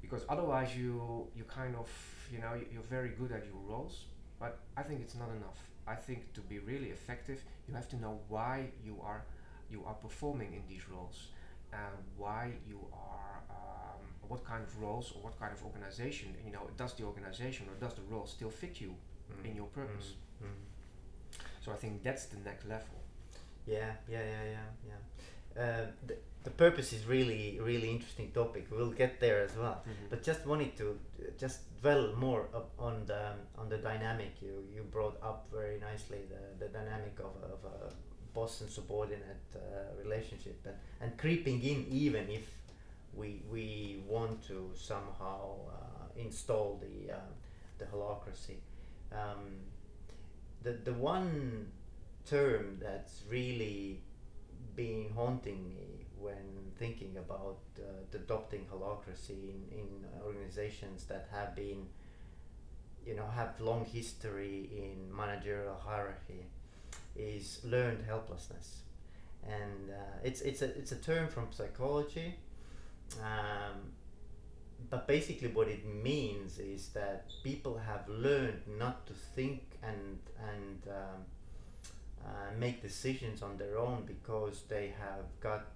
because 0.00 0.24
otherwise 0.28 0.76
you 0.76 1.28
you 1.36 1.44
kind 1.44 1.74
of 1.76 1.88
you 2.32 2.38
know 2.38 2.54
you- 2.54 2.68
you're 2.72 2.90
very 2.98 3.10
good 3.10 3.32
at 3.32 3.44
your 3.46 3.60
roles 3.72 4.06
but 4.38 4.60
i 4.76 4.82
think 4.82 5.00
it's 5.00 5.14
not 5.14 5.30
enough. 5.30 5.60
I 5.86 5.94
think 5.96 6.32
to 6.34 6.40
be 6.42 6.58
really 6.58 6.90
effective 6.90 7.42
you 7.66 7.74
have 7.74 7.88
to 7.90 7.96
know 7.96 8.20
why 8.28 8.56
you 8.84 9.00
are 9.02 9.22
you 9.70 9.84
are 9.86 9.94
performing 9.94 10.52
in 10.54 10.62
these 10.68 10.88
roles 10.88 11.28
and 11.72 11.94
why 12.16 12.52
you 12.68 12.80
are 12.92 13.42
um, 13.50 13.97
what 14.28 14.44
kind 14.44 14.62
of 14.68 14.70
roles 14.82 15.12
or 15.14 15.18
what 15.26 15.38
kind 15.40 15.52
of 15.56 15.60
organization 15.64 16.28
you 16.46 16.52
know 16.52 16.64
does 16.76 16.92
the 16.94 17.04
organization 17.04 17.66
or 17.70 17.74
does 17.84 17.94
the 17.94 18.02
role 18.12 18.26
still 18.26 18.50
fit 18.50 18.80
you 18.80 18.92
in 19.44 19.54
your 19.56 19.66
purpose 19.80 20.08
Mm, 20.42 20.46
mm. 20.46 20.58
so 21.64 21.72
i 21.72 21.76
think 21.76 22.02
that's 22.02 22.26
the 22.26 22.38
next 22.50 22.64
level 22.74 22.96
Yeah, 23.76 23.92
yeah, 24.14 24.24
yeah, 24.34 24.44
yeah, 24.56 24.68
yeah. 24.90 25.00
Uh, 25.64 25.86
the, 26.08 26.16
the 26.44 26.50
purpose 26.64 26.88
is 26.96 27.02
really, 27.14 27.58
really 27.70 27.90
interesting 27.96 28.28
topic. 28.32 28.64
We'll 28.70 28.96
get 29.04 29.12
there 29.20 29.40
as 29.48 29.54
well. 29.62 29.78
But 30.10 30.18
just 30.30 30.42
wanted 30.46 30.72
to 30.80 30.86
uh, 30.88 30.96
just 31.44 31.58
dwell 31.82 32.04
more 32.26 32.42
up 32.60 32.70
on 32.88 32.94
the 33.10 33.22
on 33.60 33.66
the 33.68 33.78
dynamic 33.90 34.32
you, 34.46 34.54
you 34.74 34.82
brought 34.96 35.16
up 35.30 35.40
very 35.58 35.78
nicely 35.90 36.20
the, 36.34 36.42
the 36.64 36.68
dynamic 36.78 37.14
of, 37.28 37.32
of 37.54 37.60
a 37.74 37.76
boss 38.34 38.60
and 38.62 38.70
subordinate 38.70 39.46
uh, 39.54 39.60
relationship 40.04 40.58
and, 40.70 40.76
and 41.02 41.10
creeping 41.22 41.58
in 41.72 41.78
even 42.04 42.24
if 42.38 42.44
we 43.18 43.42
we 43.50 44.02
want 44.06 44.46
to 44.46 44.70
somehow 44.74 45.56
uh, 45.68 46.06
install 46.16 46.80
the 46.80 47.12
um, 47.14 47.34
the 47.78 47.84
holacracy. 47.86 48.58
Um, 49.12 49.44
the 50.62 50.72
the 50.72 50.94
one 50.94 51.68
term 52.24 52.78
that's 52.80 53.22
really 53.28 54.00
been 54.76 55.10
haunting 55.14 55.74
me 55.74 56.06
when 56.18 56.72
thinking 56.78 57.16
about 57.16 57.58
uh, 57.78 58.16
adopting 58.16 58.64
holacracy 58.72 59.50
in, 59.50 59.78
in 59.78 59.88
organizations 60.24 61.04
that 61.04 61.28
have 61.32 61.54
been 61.54 61.86
you 63.06 63.14
know 63.14 63.26
have 63.34 63.60
long 63.60 63.84
history 63.84 64.68
in 64.72 65.14
managerial 65.16 65.76
hierarchy 65.84 66.46
is 67.16 67.60
learned 67.64 68.04
helplessness 68.06 68.82
and 69.44 69.90
uh, 69.90 70.18
it's 70.22 70.40
it's 70.42 70.62
a 70.62 70.66
it's 70.78 70.92
a 70.92 70.96
term 70.96 71.28
from 71.28 71.46
psychology 71.50 72.34
um, 73.22 73.92
but 74.90 75.06
basically 75.06 75.48
what 75.48 75.68
it 75.68 75.84
means 75.86 76.58
is 76.58 76.88
that 76.90 77.26
people 77.42 77.78
have 77.78 78.08
learned 78.08 78.62
not 78.78 79.06
to 79.06 79.12
think 79.12 79.62
and 79.82 80.18
and 80.52 80.82
um, 80.88 81.24
uh, 82.24 82.50
make 82.58 82.82
decisions 82.82 83.42
on 83.42 83.56
their 83.56 83.78
own 83.78 84.04
because 84.06 84.62
they 84.68 84.92
have 84.98 85.24
got 85.40 85.66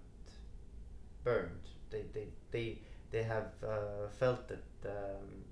burned. 1.24 1.68
They 1.90 2.02
they 2.12 2.26
they, 2.50 2.78
they 3.10 3.22
have 3.22 3.52
uh, 3.62 4.08
felt 4.18 4.48
that 4.48 4.64
um, 4.86 5.44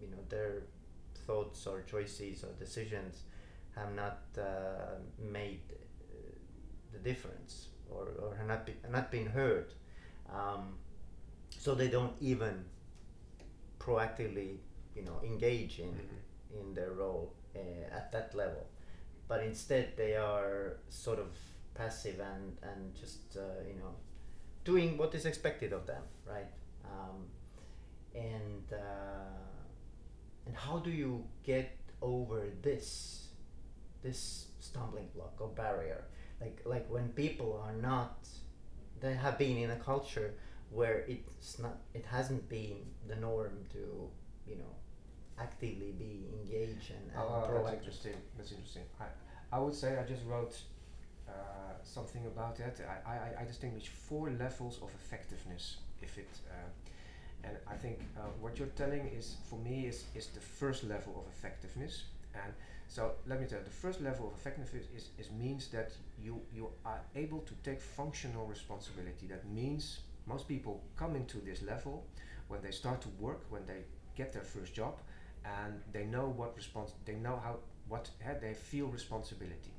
you 0.00 0.08
know 0.08 0.22
their 0.28 0.62
thoughts 1.26 1.66
or 1.66 1.82
choices 1.82 2.44
or 2.44 2.52
decisions 2.58 3.22
have 3.74 3.94
not 3.94 4.20
uh, 4.38 4.96
made 5.18 5.60
uh, 5.72 6.16
the 6.92 6.98
difference 6.98 7.68
or, 7.90 8.08
or 8.22 8.34
have 8.36 8.46
not, 8.46 8.66
be, 8.66 8.74
not 8.90 9.10
been 9.10 9.26
heard. 9.26 9.72
Um, 10.32 10.74
so 11.50 11.74
they 11.74 11.88
don't 11.88 12.14
even 12.20 12.64
proactively 13.78 14.58
you 14.94 15.02
know 15.02 15.20
engage 15.22 15.78
in 15.78 15.90
Mhm. 15.92 16.60
in 16.60 16.74
their 16.74 16.92
role 16.92 17.34
uh, 17.54 17.96
at 17.98 18.12
that 18.12 18.34
level. 18.34 18.66
But 19.28 19.42
instead 19.44 19.96
they 19.96 20.16
are 20.16 20.78
sort 20.88 21.18
of 21.18 21.28
passive 21.74 22.20
and 22.20 22.58
and 22.62 22.94
just 22.94 23.36
uh, 23.36 23.42
you 23.68 23.74
know 23.74 23.94
doing 24.64 24.98
what 24.98 25.14
is 25.14 25.26
expected 25.26 25.72
of 25.72 25.86
them 25.86 26.02
right? 26.26 26.52
Um, 26.84 27.28
and 28.14 28.72
uh, 28.72 29.44
and 30.46 30.56
how 30.56 30.78
do 30.78 30.90
you 30.90 31.24
get 31.44 31.76
over 32.02 32.42
this 32.62 33.28
this 34.02 34.48
stumbling 34.60 35.08
block 35.14 35.34
or 35.40 35.48
barrier? 35.48 36.04
Like 36.40 36.62
like 36.64 36.86
when 36.90 37.08
people 37.10 37.60
are 37.64 37.74
not 37.74 38.28
they 39.00 39.14
have 39.14 39.38
been 39.38 39.56
in 39.58 39.70
a 39.70 39.76
culture 39.76 40.34
where 40.70 41.04
it's 41.08 41.58
not 41.58 41.78
it 41.94 42.04
hasn't 42.06 42.48
been 42.48 42.78
the 43.08 43.16
norm 43.16 43.52
to 43.72 44.10
you 44.46 44.56
know 44.56 44.74
actively 45.38 45.92
be 45.98 46.26
engaged 46.40 46.90
and, 46.90 47.10
and 47.10 47.18
Oh, 47.18 47.50
that's 47.62 47.74
interesting. 47.74 48.14
That's 48.36 48.52
interesting. 48.52 48.82
I, 49.00 49.06
I 49.56 49.58
would 49.60 49.74
say 49.74 49.98
I 49.98 50.04
just 50.04 50.24
wrote 50.24 50.58
uh, 51.28 51.32
something 51.82 52.24
about 52.26 52.56
that. 52.56 52.80
I, 53.06 53.10
I, 53.10 53.42
I 53.42 53.44
distinguish 53.44 53.88
four 53.88 54.30
levels 54.30 54.78
of 54.82 54.90
effectiveness. 54.94 55.76
If 56.02 56.18
it, 56.18 56.28
uh, 56.50 57.48
and 57.48 57.56
I 57.68 57.74
think 57.74 58.00
uh, 58.18 58.22
what 58.40 58.58
you're 58.58 58.68
telling 58.76 59.06
is 59.08 59.36
for 59.48 59.58
me 59.58 59.86
is, 59.86 60.04
is 60.14 60.26
the 60.28 60.40
first 60.40 60.84
level 60.84 61.14
of 61.18 61.26
effectiveness. 61.32 62.04
And 62.34 62.52
so 62.88 63.12
let 63.26 63.40
me 63.40 63.46
tell 63.46 63.58
you, 63.58 63.64
the 63.64 63.70
first 63.70 64.00
level 64.00 64.28
of 64.28 64.34
effectiveness 64.34 64.70
is, 64.94 65.10
is 65.18 65.30
means 65.32 65.68
that 65.68 65.92
you 66.22 66.40
you 66.54 66.68
are 66.84 67.00
able 67.14 67.40
to 67.40 67.54
take 67.62 67.80
functional 67.80 68.46
responsibility. 68.46 69.26
That 69.26 69.46
means 69.48 70.00
most 70.26 70.48
people 70.48 70.82
come 70.96 71.16
into 71.16 71.38
this 71.38 71.62
level 71.62 72.06
when 72.48 72.60
they 72.62 72.70
start 72.70 73.00
to 73.02 73.08
work, 73.18 73.44
when 73.50 73.66
they 73.66 73.84
get 74.16 74.32
their 74.32 74.42
first 74.42 74.74
job, 74.74 74.94
and 75.44 75.80
they 75.92 76.04
know 76.04 76.28
what 76.28 76.56
respons 76.58 76.92
they 77.04 77.14
know 77.14 77.40
how 77.42 77.56
what 77.88 78.10
uh, 78.24 78.34
they 78.40 78.54
feel 78.54 78.86
responsibility. 78.88 79.72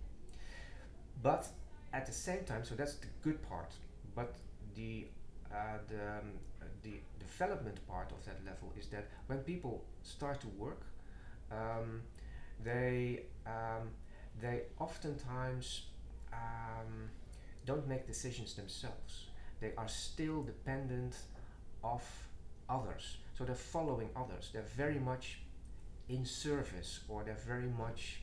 But 1.21 1.47
at 1.93 2.05
the 2.05 2.11
same 2.11 2.43
time 2.45 2.63
so 2.65 2.75
that's 2.75 2.95
the 2.95 3.07
good 3.23 3.41
part 3.47 3.71
but 4.15 4.35
the 4.75 5.07
uh, 5.51 5.77
the, 5.87 5.95
um, 5.95 6.31
the 6.83 6.99
development 7.19 7.79
part 7.87 8.11
of 8.11 8.23
that 8.25 8.43
level 8.45 8.73
is 8.77 8.87
that 8.87 9.07
when 9.27 9.39
people 9.39 9.85
start 10.03 10.41
to 10.41 10.47
work 10.49 10.81
um, 11.51 12.01
they 12.63 13.23
um, 13.45 13.89
they 14.41 14.63
oftentimes 14.79 15.83
um, 16.33 17.09
don't 17.65 17.87
make 17.87 18.05
decisions 18.05 18.53
themselves 18.55 19.27
they 19.59 19.71
are 19.77 19.87
still 19.87 20.43
dependent 20.43 21.15
of 21.83 22.03
others. 22.69 23.17
So 23.37 23.43
they're 23.45 23.55
following 23.55 24.09
others. 24.15 24.49
They're 24.53 24.71
very 24.75 24.99
much 24.99 25.39
in 26.09 26.25
service 26.25 27.01
or 27.09 27.23
they're 27.23 27.43
very 27.45 27.67
much 27.77 28.21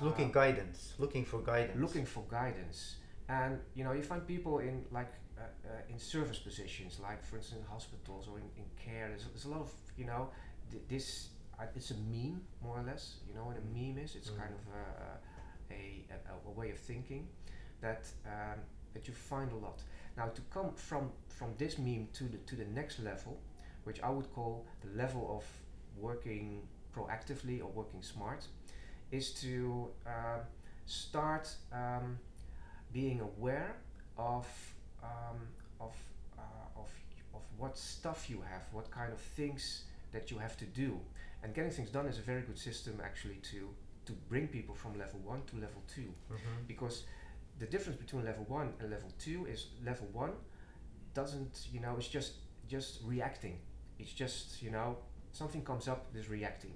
looking 0.00 0.30
uh, 0.30 0.32
guidance 0.32 0.94
looking 0.98 1.24
for 1.24 1.40
guidance. 1.40 1.78
looking 1.80 2.06
for 2.06 2.24
guidance. 2.28 2.96
And 3.28 3.58
you 3.74 3.84
know 3.84 3.92
you 3.92 4.02
find 4.02 4.26
people 4.26 4.58
in 4.60 4.84
like 4.90 5.12
uh, 5.38 5.42
uh, 5.42 5.92
in 5.92 5.98
service 5.98 6.38
positions 6.38 6.98
like 7.02 7.22
for 7.24 7.36
instance 7.36 7.60
in 7.60 7.66
hospitals 7.70 8.28
or 8.28 8.38
in, 8.38 8.44
in 8.56 8.64
care. 8.82 9.08
There's, 9.08 9.24
there's 9.26 9.44
a 9.44 9.50
lot 9.50 9.60
of 9.60 9.70
you 9.96 10.06
know 10.06 10.30
th- 10.70 10.82
this 10.88 11.28
uh, 11.60 11.64
it's 11.76 11.90
a 11.90 11.94
meme 11.94 12.40
more 12.62 12.78
or 12.80 12.82
less. 12.82 13.16
You 13.28 13.34
know 13.34 13.44
what 13.44 13.56
a 13.56 13.64
meme 13.78 13.98
is? 14.02 14.16
It's 14.16 14.30
Mm. 14.30 14.38
kind 14.38 14.54
of 14.54 14.64
a, 14.80 15.74
a, 15.74 16.04
a, 16.14 16.48
a 16.48 16.50
way 16.50 16.70
of 16.70 16.78
thinking 16.78 17.28
that 17.80 18.06
um, 18.26 18.58
that 18.94 19.06
you 19.08 19.14
find 19.14 19.52
a 19.52 19.56
lot 19.56 19.78
now 20.16 20.26
to 20.26 20.42
come 20.52 20.72
from 20.74 21.10
from 21.28 21.54
this 21.58 21.78
meme 21.78 22.08
to 22.12 22.24
the 22.24 22.38
to 22.46 22.56
the 22.56 22.64
next 22.66 22.98
level 23.00 23.38
which 23.84 24.00
I 24.02 24.10
would 24.10 24.32
call 24.32 24.66
the 24.84 24.96
level 24.96 25.24
of 25.36 25.44
working 26.00 26.62
proactively 26.94 27.60
or 27.60 27.66
working 27.74 28.02
smart 28.02 28.46
is 29.10 29.32
to 29.42 29.88
uh, 30.06 30.38
start 30.86 31.48
um, 31.72 32.18
being 32.92 33.20
aware 33.20 33.74
of 34.16 34.46
um, 35.02 35.38
of 35.80 35.94
uh, 36.38 36.80
of 36.80 36.88
of 37.34 37.42
what 37.58 37.76
stuff 37.78 38.28
you 38.30 38.40
have, 38.42 38.62
what 38.72 38.90
kind 38.90 39.12
of 39.12 39.18
things 39.36 39.84
that 40.12 40.30
you 40.30 40.38
have 40.38 40.56
to 40.58 40.64
do, 40.66 41.00
and 41.42 41.54
getting 41.54 41.70
things 41.70 41.90
done 41.90 42.06
is 42.06 42.18
a 42.18 42.22
very 42.22 42.42
good 42.42 42.58
system 42.58 43.00
actually 43.02 43.36
to 43.50 43.68
to 44.06 44.12
bring 44.28 44.46
people 44.48 44.74
from 44.74 44.98
level 44.98 45.20
one 45.24 45.42
to 45.46 45.56
level 45.56 45.82
two 45.94 46.12
Mhm. 46.30 46.66
because 46.68 47.04
the 47.58 47.66
difference 47.66 47.98
between 47.98 48.24
level 48.24 48.44
one 48.48 48.72
and 48.80 48.90
level 48.90 49.10
two 49.18 49.46
is 49.46 49.66
level 49.84 50.08
one 50.12 50.32
doesn't 51.14 51.66
you 51.72 51.80
know 51.80 51.94
it's 51.98 52.08
just 52.08 52.34
just 52.68 53.00
reacting. 53.04 53.58
It's 53.98 54.12
just 54.12 54.62
you 54.62 54.70
know 54.70 54.96
something 55.32 55.62
comes 55.62 55.88
up 55.88 56.06
is 56.14 56.28
reacting. 56.28 56.72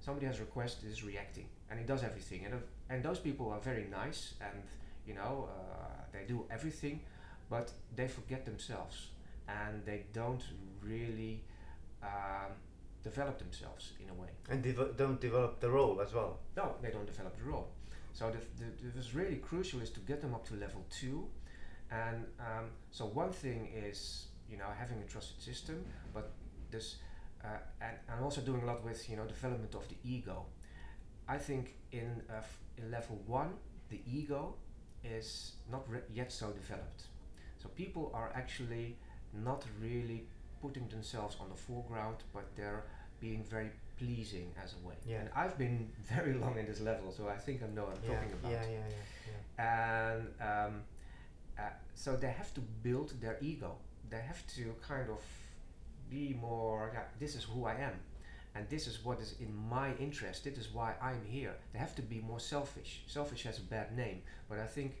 Somebody 0.00 0.26
has 0.26 0.38
a 0.38 0.42
request 0.42 0.84
is 0.84 1.04
reacting 1.04 1.46
and 1.70 1.78
it 1.80 1.86
does 1.86 2.02
everything. 2.02 2.44
And, 2.44 2.54
if- 2.54 2.62
and 2.90 3.02
those 3.02 3.18
people 3.18 3.50
are 3.50 3.60
very 3.60 3.86
nice 3.90 4.34
and 4.40 4.62
you 5.06 5.14
know 5.14 5.48
uh, 5.50 6.02
they 6.12 6.24
do 6.26 6.44
everything 6.50 7.00
but 7.50 7.72
they 7.96 8.08
forget 8.08 8.44
themselves 8.44 9.08
and 9.48 9.84
they 9.84 10.04
don't 10.12 10.42
really 10.82 11.42
um, 12.02 12.52
develop 13.02 13.38
themselves 13.38 13.92
in 14.02 14.10
a 14.10 14.14
way. 14.14 14.28
And 14.50 14.62
devo- 14.64 14.96
don't 14.96 15.20
develop 15.20 15.60
the 15.60 15.70
role 15.70 16.00
as 16.00 16.12
well? 16.12 16.38
No, 16.56 16.74
they 16.82 16.90
don't 16.90 17.06
develop 17.06 17.36
the 17.38 17.44
role. 17.44 17.68
So 18.12 18.30
the, 18.30 18.38
the, 18.64 19.00
the 19.00 19.18
really 19.18 19.36
crucial 19.36 19.80
is 19.80 19.90
to 19.90 20.00
get 20.00 20.20
them 20.20 20.34
up 20.34 20.46
to 20.48 20.54
level 20.54 20.84
two, 20.90 21.28
and 21.90 22.26
um, 22.40 22.66
so 22.90 23.06
one 23.06 23.30
thing 23.32 23.68
is 23.74 24.26
you 24.50 24.56
know 24.56 24.66
having 24.78 24.98
a 25.00 25.04
trusted 25.04 25.40
system, 25.40 25.84
but 26.12 26.32
this 26.70 26.96
uh, 27.44 27.48
and 27.80 27.96
and 28.08 28.24
also 28.24 28.40
doing 28.40 28.62
a 28.62 28.66
lot 28.66 28.84
with 28.84 29.08
you 29.08 29.16
know 29.16 29.24
development 29.24 29.74
of 29.74 29.88
the 29.88 29.96
ego. 30.04 30.46
I 31.28 31.38
think 31.38 31.74
in 31.92 32.22
uh, 32.30 32.42
in 32.76 32.90
level 32.90 33.20
one 33.26 33.54
the 33.90 34.00
ego 34.06 34.54
is 35.04 35.52
not 35.70 35.86
yet 36.12 36.32
so 36.32 36.50
developed. 36.50 37.04
So 37.62 37.68
people 37.70 38.10
are 38.14 38.30
actually 38.34 38.96
not 39.32 39.64
really 39.80 40.26
putting 40.60 40.88
themselves 40.88 41.36
on 41.40 41.48
the 41.48 41.54
foreground, 41.54 42.16
but 42.32 42.44
they're 42.56 42.84
being 43.20 43.44
very 43.44 43.70
pleasing 43.98 44.52
as 44.62 44.74
a 44.74 44.86
way. 44.86 44.94
Yeah. 45.06 45.20
And 45.20 45.30
I've 45.34 45.56
been 45.58 45.90
very 46.14 46.34
long 46.34 46.58
in 46.58 46.66
this 46.66 46.80
level, 46.80 47.12
so 47.12 47.28
I 47.28 47.36
think 47.36 47.62
I 47.62 47.66
know 47.74 47.84
what 47.84 47.96
I'm 47.96 48.10
yeah, 48.10 48.14
talking 48.16 48.32
about. 48.32 48.52
yeah 48.52 48.62
yeah 48.62 48.78
yeah 48.78 49.02
yeah 49.58 49.64
And 50.14 50.28
um, 50.40 50.82
uh, 51.58 51.62
so 51.94 52.16
they 52.16 52.30
have 52.30 52.54
to 52.54 52.60
build 52.60 53.12
their 53.20 53.38
ego. 53.40 53.76
They 54.10 54.20
have 54.20 54.46
to 54.56 54.74
kind 54.86 55.08
of 55.10 55.20
be 56.10 56.36
more, 56.40 56.90
yeah, 56.94 57.02
this 57.18 57.34
is 57.34 57.44
who 57.44 57.66
I 57.66 57.74
am. 57.74 57.92
And 58.54 58.68
this 58.68 58.86
is 58.86 59.04
what 59.04 59.20
is 59.20 59.34
in 59.40 59.54
my 59.68 59.94
interest. 59.96 60.44
This 60.44 60.56
is 60.58 60.72
why 60.72 60.94
I'm 61.00 61.24
here. 61.26 61.54
They 61.72 61.78
have 61.78 61.94
to 61.96 62.02
be 62.02 62.20
more 62.20 62.40
selfish. 62.40 63.02
Selfish 63.06 63.42
has 63.44 63.58
a 63.58 63.62
bad 63.62 63.96
name, 63.96 64.22
but 64.48 64.58
I 64.58 64.66
think 64.66 64.96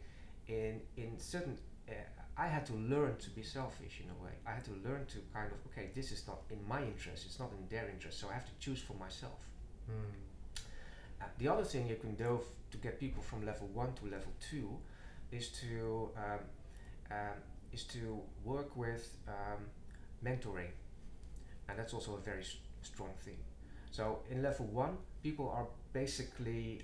in 0.46 0.80
in 0.96 1.18
certain, 1.18 1.56
uh, 1.88 1.92
I 2.38 2.46
had 2.46 2.64
to 2.66 2.72
learn 2.74 3.16
to 3.18 3.30
be 3.30 3.42
selfish 3.42 4.00
in 4.02 4.08
a 4.10 4.24
way. 4.24 4.30
I 4.46 4.52
had 4.52 4.64
to 4.66 4.70
learn 4.88 5.06
to 5.06 5.18
kind 5.34 5.50
of 5.50 5.58
okay, 5.72 5.90
this 5.94 6.12
is 6.12 6.26
not 6.28 6.38
in 6.50 6.58
my 6.68 6.82
interest. 6.82 7.26
It's 7.26 7.40
not 7.40 7.50
in 7.58 7.66
their 7.68 7.88
interest. 7.88 8.20
So 8.20 8.28
I 8.30 8.34
have 8.34 8.46
to 8.46 8.52
choose 8.60 8.80
for 8.80 8.94
myself. 8.94 9.40
Mm. 9.90 10.62
Uh, 11.20 11.24
the 11.38 11.48
other 11.48 11.64
thing 11.64 11.88
you 11.88 11.96
can 11.96 12.14
do 12.14 12.40
to 12.70 12.76
get 12.78 13.00
people 13.00 13.22
from 13.22 13.44
level 13.44 13.66
one 13.74 13.92
to 13.94 14.04
level 14.04 14.32
two 14.50 14.68
is 15.32 15.48
to 15.48 16.10
um, 16.16 16.40
um, 17.10 17.38
is 17.72 17.84
to 17.84 18.20
work 18.44 18.76
with 18.76 19.16
um, 19.26 19.64
mentoring, 20.24 20.70
and 21.68 21.78
that's 21.78 21.92
also 21.92 22.14
a 22.14 22.20
very 22.20 22.42
s- 22.42 22.56
strong 22.82 23.10
thing. 23.24 23.38
So 23.90 24.20
in 24.30 24.42
level 24.42 24.66
one, 24.66 24.96
people 25.22 25.48
are 25.50 25.66
basically 25.92 26.82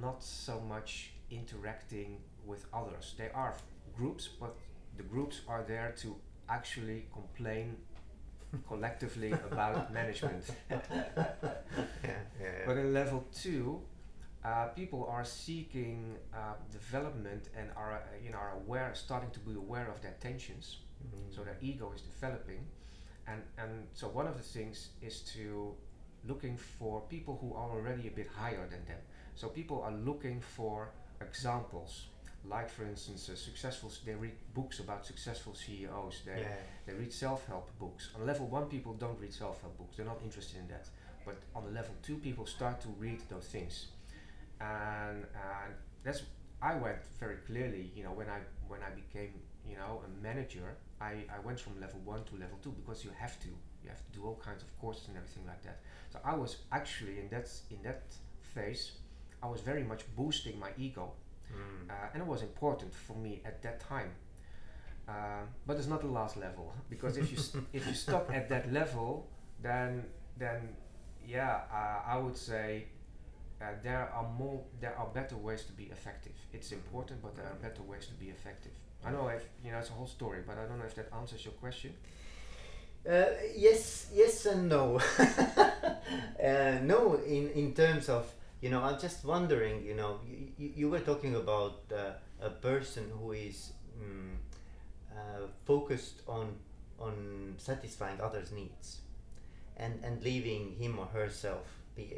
not 0.00 0.22
so 0.22 0.60
much 0.60 1.10
interacting 1.30 2.18
with 2.46 2.66
others. 2.72 3.14
They 3.18 3.30
are 3.34 3.54
groups, 3.96 4.28
but 4.40 4.54
the 4.96 5.02
groups 5.02 5.40
are 5.48 5.62
there 5.66 5.94
to 5.98 6.16
actually 6.48 7.06
complain 7.12 7.76
collectively 8.68 9.32
about 9.32 9.92
management. 9.92 10.44
yeah, 10.70 10.80
yeah, 10.90 12.10
yeah. 12.40 12.48
But 12.66 12.76
in 12.76 12.92
level 12.92 13.24
two, 13.32 13.80
uh, 14.44 14.66
people 14.66 15.06
are 15.08 15.24
seeking 15.24 16.16
uh, 16.34 16.54
development 16.70 17.48
and 17.56 17.70
are 17.76 17.92
uh, 17.92 17.98
you 18.22 18.30
know 18.30 18.38
are 18.38 18.54
aware, 18.64 18.90
starting 18.94 19.30
to 19.30 19.40
be 19.40 19.54
aware 19.54 19.88
of 19.88 20.02
their 20.02 20.14
tensions. 20.20 20.78
Mm. 21.06 21.34
So 21.34 21.42
their 21.42 21.56
ego 21.60 21.92
is 21.94 22.02
developing, 22.02 22.66
and 23.26 23.42
and 23.58 23.86
so 23.94 24.08
one 24.08 24.26
of 24.26 24.36
the 24.36 24.42
things 24.42 24.90
is 25.00 25.20
to 25.34 25.74
looking 26.24 26.56
for 26.56 27.02
people 27.08 27.38
who 27.40 27.54
are 27.54 27.70
already 27.70 28.08
a 28.08 28.10
bit 28.10 28.28
higher 28.28 28.66
than 28.70 28.84
them. 28.84 28.98
So 29.34 29.48
people 29.48 29.82
are 29.82 29.92
looking 29.92 30.40
for 30.40 30.90
examples, 31.20 32.06
like 32.44 32.68
for 32.70 32.84
instance, 32.84 33.28
uh, 33.28 33.36
successful. 33.36 33.88
s- 33.90 34.00
They 34.04 34.14
read 34.14 34.34
books 34.54 34.80
about 34.80 35.06
successful 35.06 35.54
CEOs. 35.54 36.22
They 36.24 36.40
yeah. 36.40 36.56
they 36.86 36.94
read 36.94 37.12
self-help 37.12 37.70
books. 37.78 38.10
On 38.16 38.26
level 38.26 38.46
one, 38.48 38.66
people 38.66 38.94
don't 38.94 39.18
read 39.20 39.32
self-help 39.32 39.78
books. 39.78 39.96
They're 39.96 40.06
not 40.14 40.20
interested 40.22 40.58
in 40.58 40.68
that. 40.68 40.88
But 41.24 41.36
on 41.54 41.64
the 41.64 41.70
level 41.70 41.94
two, 42.02 42.16
people 42.18 42.46
start 42.46 42.80
to 42.82 42.88
read 42.98 43.20
those 43.28 43.46
things, 43.46 43.88
and 44.60 45.24
and 45.34 45.74
that's 46.04 46.22
I 46.60 46.74
went 46.74 46.98
very 47.18 47.36
clearly. 47.46 47.90
You 47.94 48.04
know, 48.04 48.12
when 48.12 48.28
I 48.28 48.40
when 48.68 48.80
I 48.82 48.90
became 48.90 49.32
you 49.68 49.76
know 49.76 50.02
a 50.06 50.22
manager, 50.22 50.76
I 51.00 51.12
I 51.36 51.38
went 51.44 51.60
from 51.60 51.80
level 51.80 52.00
one 52.04 52.24
to 52.24 52.36
level 52.36 52.58
two 52.62 52.72
because 52.72 53.04
you 53.04 53.10
have 53.18 53.38
to. 53.40 53.48
You 53.84 53.90
have 53.90 54.04
to 54.06 54.12
do 54.12 54.24
all 54.24 54.36
kinds 54.36 54.62
of 54.62 54.68
courses 54.80 55.08
and 55.08 55.16
everything 55.16 55.44
like 55.44 55.62
that. 55.64 55.80
So 56.12 56.20
I 56.24 56.34
was 56.36 56.56
actually 56.70 57.18
in 57.18 57.28
that 57.30 57.48
in 57.70 57.82
that 57.82 58.02
phase, 58.54 58.92
I 59.42 59.48
was 59.48 59.60
very 59.60 59.82
much 59.82 60.02
boosting 60.16 60.58
my 60.60 60.70
ego 60.78 61.12
Mm. 61.52 61.90
uh, 61.90 61.94
and 62.14 62.22
it 62.22 62.26
was 62.26 62.42
important 62.42 62.94
for 62.94 63.14
me 63.16 63.42
at 63.44 63.62
that 63.62 63.80
time. 63.80 64.10
Um, 65.08 65.48
but 65.66 65.76
it's 65.76 65.88
not 65.88 66.00
the 66.00 66.06
last 66.06 66.36
level 66.36 66.72
because 66.90 67.16
if 67.16 67.30
you 67.30 67.38
st- 67.38 67.66
if 67.72 67.86
you 67.86 67.94
stop 67.94 68.30
at 68.32 68.48
that 68.48 68.72
level, 68.72 69.28
then 69.62 70.04
then 70.38 70.76
yeah, 71.26 71.60
uh, 71.72 72.00
I 72.14 72.18
would 72.18 72.36
say 72.36 72.86
uh, 73.60 73.66
there 73.82 74.08
are 74.14 74.28
more 74.38 74.62
there 74.80 74.96
are 74.98 75.06
better 75.06 75.36
ways 75.36 75.64
to 75.64 75.72
be 75.72 75.84
effective. 75.84 76.32
It's 76.52 76.72
important, 76.72 77.22
but 77.22 77.36
there 77.36 77.46
are 77.46 77.58
better 77.68 77.82
ways 77.82 78.06
to 78.06 78.14
be 78.14 78.28
effective. 78.30 78.72
I 79.04 79.10
know 79.10 79.28
if 79.28 79.44
you 79.64 79.72
know 79.72 79.78
it's 79.78 79.90
a 79.90 79.92
whole 79.92 80.06
story, 80.06 80.40
but 80.46 80.56
I 80.58 80.64
don't 80.66 80.78
know 80.78 80.84
if 80.86 80.94
that 80.94 81.08
answers 81.12 81.44
your 81.44 81.54
question. 81.54 81.92
Uh, 83.08 83.24
yes, 83.56 84.06
yes, 84.14 84.46
and 84.46 84.68
no. 84.68 85.00
uh, 85.18 86.78
no, 86.82 87.14
in 87.26 87.50
in 87.50 87.74
terms 87.74 88.08
of 88.08 88.32
you 88.62 88.70
know, 88.70 88.82
I'm 88.82 88.98
just 88.98 89.24
wondering. 89.24 89.84
You 89.84 89.94
know, 89.94 90.20
you, 90.56 90.72
you, 90.76 90.88
were 90.88 91.00
talking 91.00 91.34
about 91.34 91.82
uh, 91.92 92.12
a 92.40 92.50
person 92.50 93.10
who 93.18 93.32
is 93.32 93.72
mm, 94.00 94.36
uh, 95.12 95.48
focused 95.66 96.22
on 96.28 96.54
on 96.98 97.54
satisfying 97.58 98.20
others' 98.20 98.52
needs, 98.52 99.00
and 99.76 100.00
and 100.04 100.22
leaving 100.22 100.76
him 100.78 100.98
or 100.98 101.06
herself 101.06 101.66
be 101.96 102.08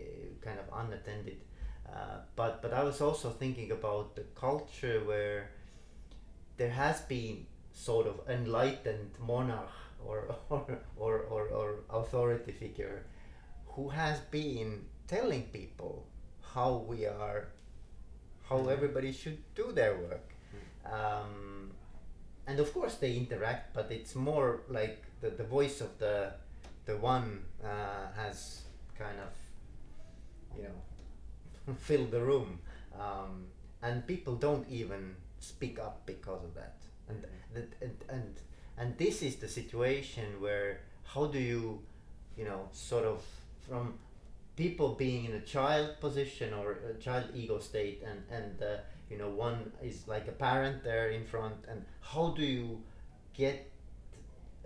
kind 0.42 0.58
of 0.60 0.66
unattended. 0.84 1.40
Uh, 1.88 2.20
but 2.36 2.60
but 2.60 2.74
I 2.74 2.84
was 2.84 3.00
also 3.00 3.30
thinking 3.30 3.72
about 3.72 4.14
the 4.14 4.24
culture 4.34 5.00
where 5.04 5.50
there 6.58 6.70
has 6.70 7.00
been 7.02 7.46
sort 7.72 8.06
of 8.06 8.20
enlightened 8.28 9.10
monarch 9.18 9.70
or, 10.04 10.34
or, 10.50 10.78
or, 10.96 11.18
or, 11.22 11.48
or 11.48 11.74
authority 11.90 12.52
figure 12.52 13.04
who 13.66 13.88
has 13.88 14.20
been 14.30 14.84
telling 15.08 15.42
people 15.44 16.06
how 16.54 16.84
we 16.88 17.06
are, 17.06 17.48
how 18.48 18.58
Mhm. 18.58 18.72
everybody 18.72 19.12
should 19.12 19.38
do 19.54 19.72
their 19.72 19.96
work. 19.98 20.28
Um, 20.84 21.72
and 22.46 22.60
of 22.60 22.72
course 22.72 22.96
they 22.96 23.16
interact, 23.16 23.72
but 23.74 23.90
it's 23.90 24.14
more 24.14 24.60
like 24.68 24.98
the, 25.20 25.30
the 25.30 25.44
voice 25.44 25.80
of 25.80 25.98
the, 25.98 26.32
the 26.84 26.96
one 26.96 27.44
uh, 27.62 28.12
has 28.14 28.62
kind 28.98 29.18
of, 29.20 29.32
you 30.56 30.62
know, 30.64 31.74
filled 31.88 32.10
the 32.10 32.20
room. 32.20 32.60
Um, 32.98 33.46
and 33.82 34.06
people 34.06 34.34
don't 34.36 34.68
even 34.68 35.16
speak 35.40 35.78
up 35.78 36.06
because 36.06 36.44
of 36.44 36.54
that. 36.54 36.76
And, 37.08 37.24
that 37.54 37.68
and, 37.82 37.96
and 38.08 38.40
and 38.76 38.98
this 38.98 39.22
is 39.22 39.36
the 39.36 39.48
situation 39.48 40.40
where 40.40 40.80
how 41.04 41.26
do 41.26 41.38
you 41.38 41.80
you 42.36 42.44
know 42.44 42.68
sort 42.72 43.04
of 43.04 43.22
from 43.68 43.94
people 44.56 44.94
being 44.94 45.24
in 45.24 45.32
a 45.34 45.40
child 45.40 46.00
position 46.00 46.52
or 46.54 46.78
a 46.90 46.94
child 46.94 47.24
ego 47.34 47.58
state 47.58 48.02
and 48.06 48.22
and 48.30 48.62
uh, 48.62 48.76
you 49.10 49.18
know 49.18 49.28
one 49.28 49.72
is 49.82 50.06
like 50.06 50.28
a 50.28 50.32
parent 50.32 50.82
there 50.84 51.10
in 51.10 51.24
front 51.24 51.56
and 51.68 51.84
how 52.00 52.28
do 52.30 52.44
you 52.44 52.80
get 53.34 53.70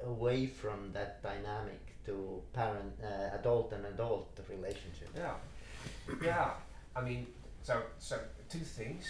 away 0.04 0.46
from 0.46 0.92
that 0.92 1.22
dynamic 1.22 1.80
to 2.04 2.42
parent 2.52 2.92
uh, 3.02 3.36
adult 3.36 3.72
and 3.72 3.84
adult 3.86 4.38
relationship 4.48 5.08
Yeah, 5.16 5.34
yeah. 6.22 6.50
I 6.96 7.00
mean, 7.02 7.26
so 7.62 7.82
so 7.98 8.18
two 8.48 8.64
things. 8.78 9.06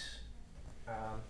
Um, 0.87 1.21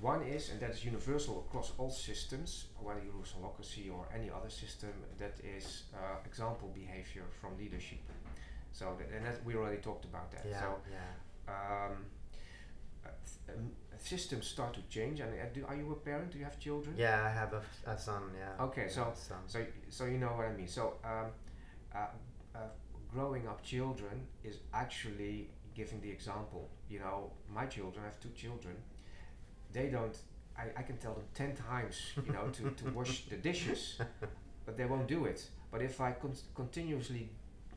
one 0.00 0.22
is, 0.22 0.50
and 0.50 0.60
that 0.60 0.70
is 0.70 0.84
universal 0.84 1.46
across 1.48 1.72
all 1.78 1.90
systems, 1.90 2.66
whether 2.82 3.00
you 3.00 3.12
use 3.18 3.32
holacracy 3.32 3.90
or 3.90 4.06
any 4.14 4.28
other 4.30 4.50
system, 4.50 4.90
that 5.18 5.34
is 5.42 5.84
uh, 5.94 6.16
example 6.26 6.70
behavior 6.74 7.24
from 7.40 7.56
leadership. 7.56 8.00
So, 8.78 8.84
that, 8.98 9.08
and 9.16 9.24
that, 9.26 9.44
we 9.46 9.52
already 9.56 9.80
talked 9.88 10.04
about 10.12 10.28
that. 10.32 10.44
yeah 10.52 10.60
So, 10.62 10.68
yeah 10.96 11.54
um, 11.56 11.94
uh, 13.04 13.08
th- 13.46 13.58
um, 13.58 13.70
systems 14.12 14.46
start 14.54 14.72
to 14.74 14.82
change. 14.96 15.20
And 15.20 15.30
uh, 15.32 15.46
do, 15.54 15.64
are 15.70 15.76
you 15.80 15.90
a 15.92 15.96
parent? 16.08 16.28
Do 16.32 16.38
you 16.38 16.44
have 16.50 16.58
children? 16.66 16.94
yeah 17.04 17.18
i 17.30 17.30
have 17.40 17.52
a, 17.60 17.62
a 17.94 17.96
son 17.98 18.22
yeah 18.42 18.64
Okay, 18.66 18.86
Yeah, 18.88 18.96
so-. 18.96 19.14
So, 19.46 19.58
so 19.88 20.02
you 20.12 20.18
know 20.18 20.32
what 20.36 20.46
I 20.46 20.52
mean. 20.58 20.68
So, 20.68 20.84
um, 21.12 21.28
uh, 21.94 21.98
uh, 22.54 22.58
growing 23.14 23.44
up 23.48 23.62
children 23.62 24.16
is 24.44 24.56
actually 24.82 25.36
giving 25.74 26.00
the 26.06 26.10
example. 26.10 26.62
You 26.92 26.98
know, 27.04 27.18
my 27.58 27.66
children, 27.66 28.00
I 28.04 28.08
have 28.10 28.20
two 28.20 28.34
children. 28.42 28.74
They 29.72 29.88
don't. 29.96 30.16
I, 30.62 30.64
I 30.80 30.82
can 30.88 30.96
tell 30.98 31.14
them 31.14 31.24
ten 31.34 31.52
times, 31.70 31.96
you 32.26 32.32
know, 32.36 32.46
to, 32.56 32.62
to 32.70 32.84
wash 32.98 33.14
the 33.32 33.36
dishes, 33.36 33.98
but 34.66 34.76
they 34.76 34.86
won't 34.92 35.06
do 35.16 35.20
it. 35.32 35.40
But 35.72 35.80
if 35.82 36.00
I 36.00 36.12
con- 36.12 36.42
continuously 36.54 37.28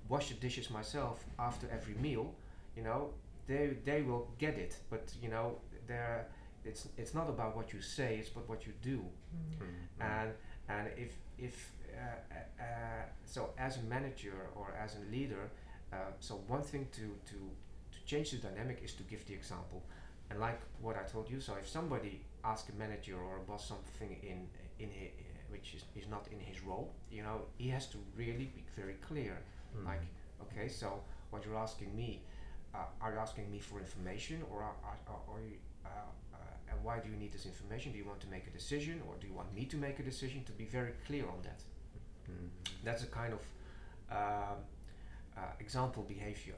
wash 0.10 0.30
the 0.30 0.36
dishes 0.36 0.70
myself 0.70 1.24
after 1.38 1.68
every 1.72 1.94
meal, 1.96 2.34
you 2.76 2.84
know, 2.84 3.10
they 3.48 3.78
they 3.86 4.02
will 4.02 4.28
get 4.40 4.58
it. 4.58 4.76
But 4.90 5.14
you 5.22 5.30
know, 5.30 5.58
they're 5.88 6.28
it's 6.66 6.88
it's 6.98 7.14
not 7.14 7.30
about 7.30 7.56
what 7.56 7.74
you 7.74 7.82
say; 7.82 8.18
it's 8.20 8.30
about 8.32 8.50
what 8.50 8.66
you 8.68 8.74
do 8.82 9.02
Mm. 9.62 10.06
and 10.12 10.30
and 10.70 10.88
if 10.98 11.12
if 11.38 11.72
uh, 11.94 12.00
uh, 12.00 12.64
uh, 12.64 13.04
so 13.26 13.50
as 13.58 13.78
a 13.78 13.82
manager 13.84 14.48
or 14.56 14.68
as 14.84 14.96
a 14.96 15.12
leader 15.12 15.50
uh, 15.94 15.98
so 16.20 16.36
one 16.48 16.62
thing 16.64 16.88
to 16.92 17.06
to 17.32 17.38
to 17.92 17.98
change 18.06 18.32
the 18.32 18.38
dynamic 18.38 18.82
is 18.84 18.94
to 18.94 19.04
give 19.04 19.26
the 19.26 19.34
example 19.34 19.82
and 20.30 20.40
like 20.40 20.60
what 20.82 20.96
I 20.96 21.04
told 21.04 21.30
you 21.30 21.40
so 21.42 21.54
if 21.56 21.68
somebody 21.68 22.22
asks 22.44 22.70
a 22.70 22.76
manager 22.76 23.16
or 23.18 23.38
a 23.38 23.42
boss 23.50 23.68
something 23.68 24.12
in 24.24 24.48
in 24.80 24.90
hi, 24.92 25.12
which 25.50 25.74
is, 25.76 25.84
is 25.96 26.08
not 26.10 26.28
in 26.32 26.40
his 26.40 26.62
role 26.64 26.88
you 27.12 27.24
know 27.24 27.42
he 27.58 27.70
has 27.70 27.88
to 27.88 27.98
really 28.18 28.50
be 28.56 28.64
very 28.76 28.96
clear 29.08 29.38
Mm. 29.76 29.86
like 29.86 30.02
okay 30.42 30.68
so 30.68 31.02
what 31.30 31.46
you're 31.46 31.58
asking 31.58 31.96
me 31.96 32.22
uh, 32.74 32.80
are 33.02 33.14
you 33.14 33.20
asking 33.20 33.52
me 33.52 33.60
for 33.60 33.80
information 33.80 34.44
or 34.52 34.62
are, 34.62 34.76
are, 34.84 34.98
are, 35.28 35.42
you 35.42 35.58
uh, 35.86 35.90
uh, 36.34 36.38
and 36.72 36.84
why 36.84 37.00
do 37.00 37.10
you 37.10 37.16
need 37.16 37.34
this 37.34 37.46
information? 37.46 37.92
Do 37.92 37.98
you 37.98 38.06
want 38.06 38.20
to 38.22 38.28
make 38.28 38.46
a 38.48 38.52
decision 38.52 39.02
or 39.08 39.16
do 39.20 39.28
you 39.28 39.34
want 39.34 39.54
me 39.56 39.66
to 39.66 39.78
make 39.78 40.00
a 40.00 40.04
decision? 40.04 40.44
To 40.46 40.52
be 40.52 40.66
very 40.66 40.94
clear 41.06 41.26
on 41.26 41.42
that. 41.44 41.62
Mm. 42.30 42.50
that's 42.84 43.04
a 43.04 43.08
kind 43.08 43.34
of 43.34 43.42
um, 44.12 44.60
uh, 45.36 45.42
example 45.60 46.04
behavior. 46.04 46.56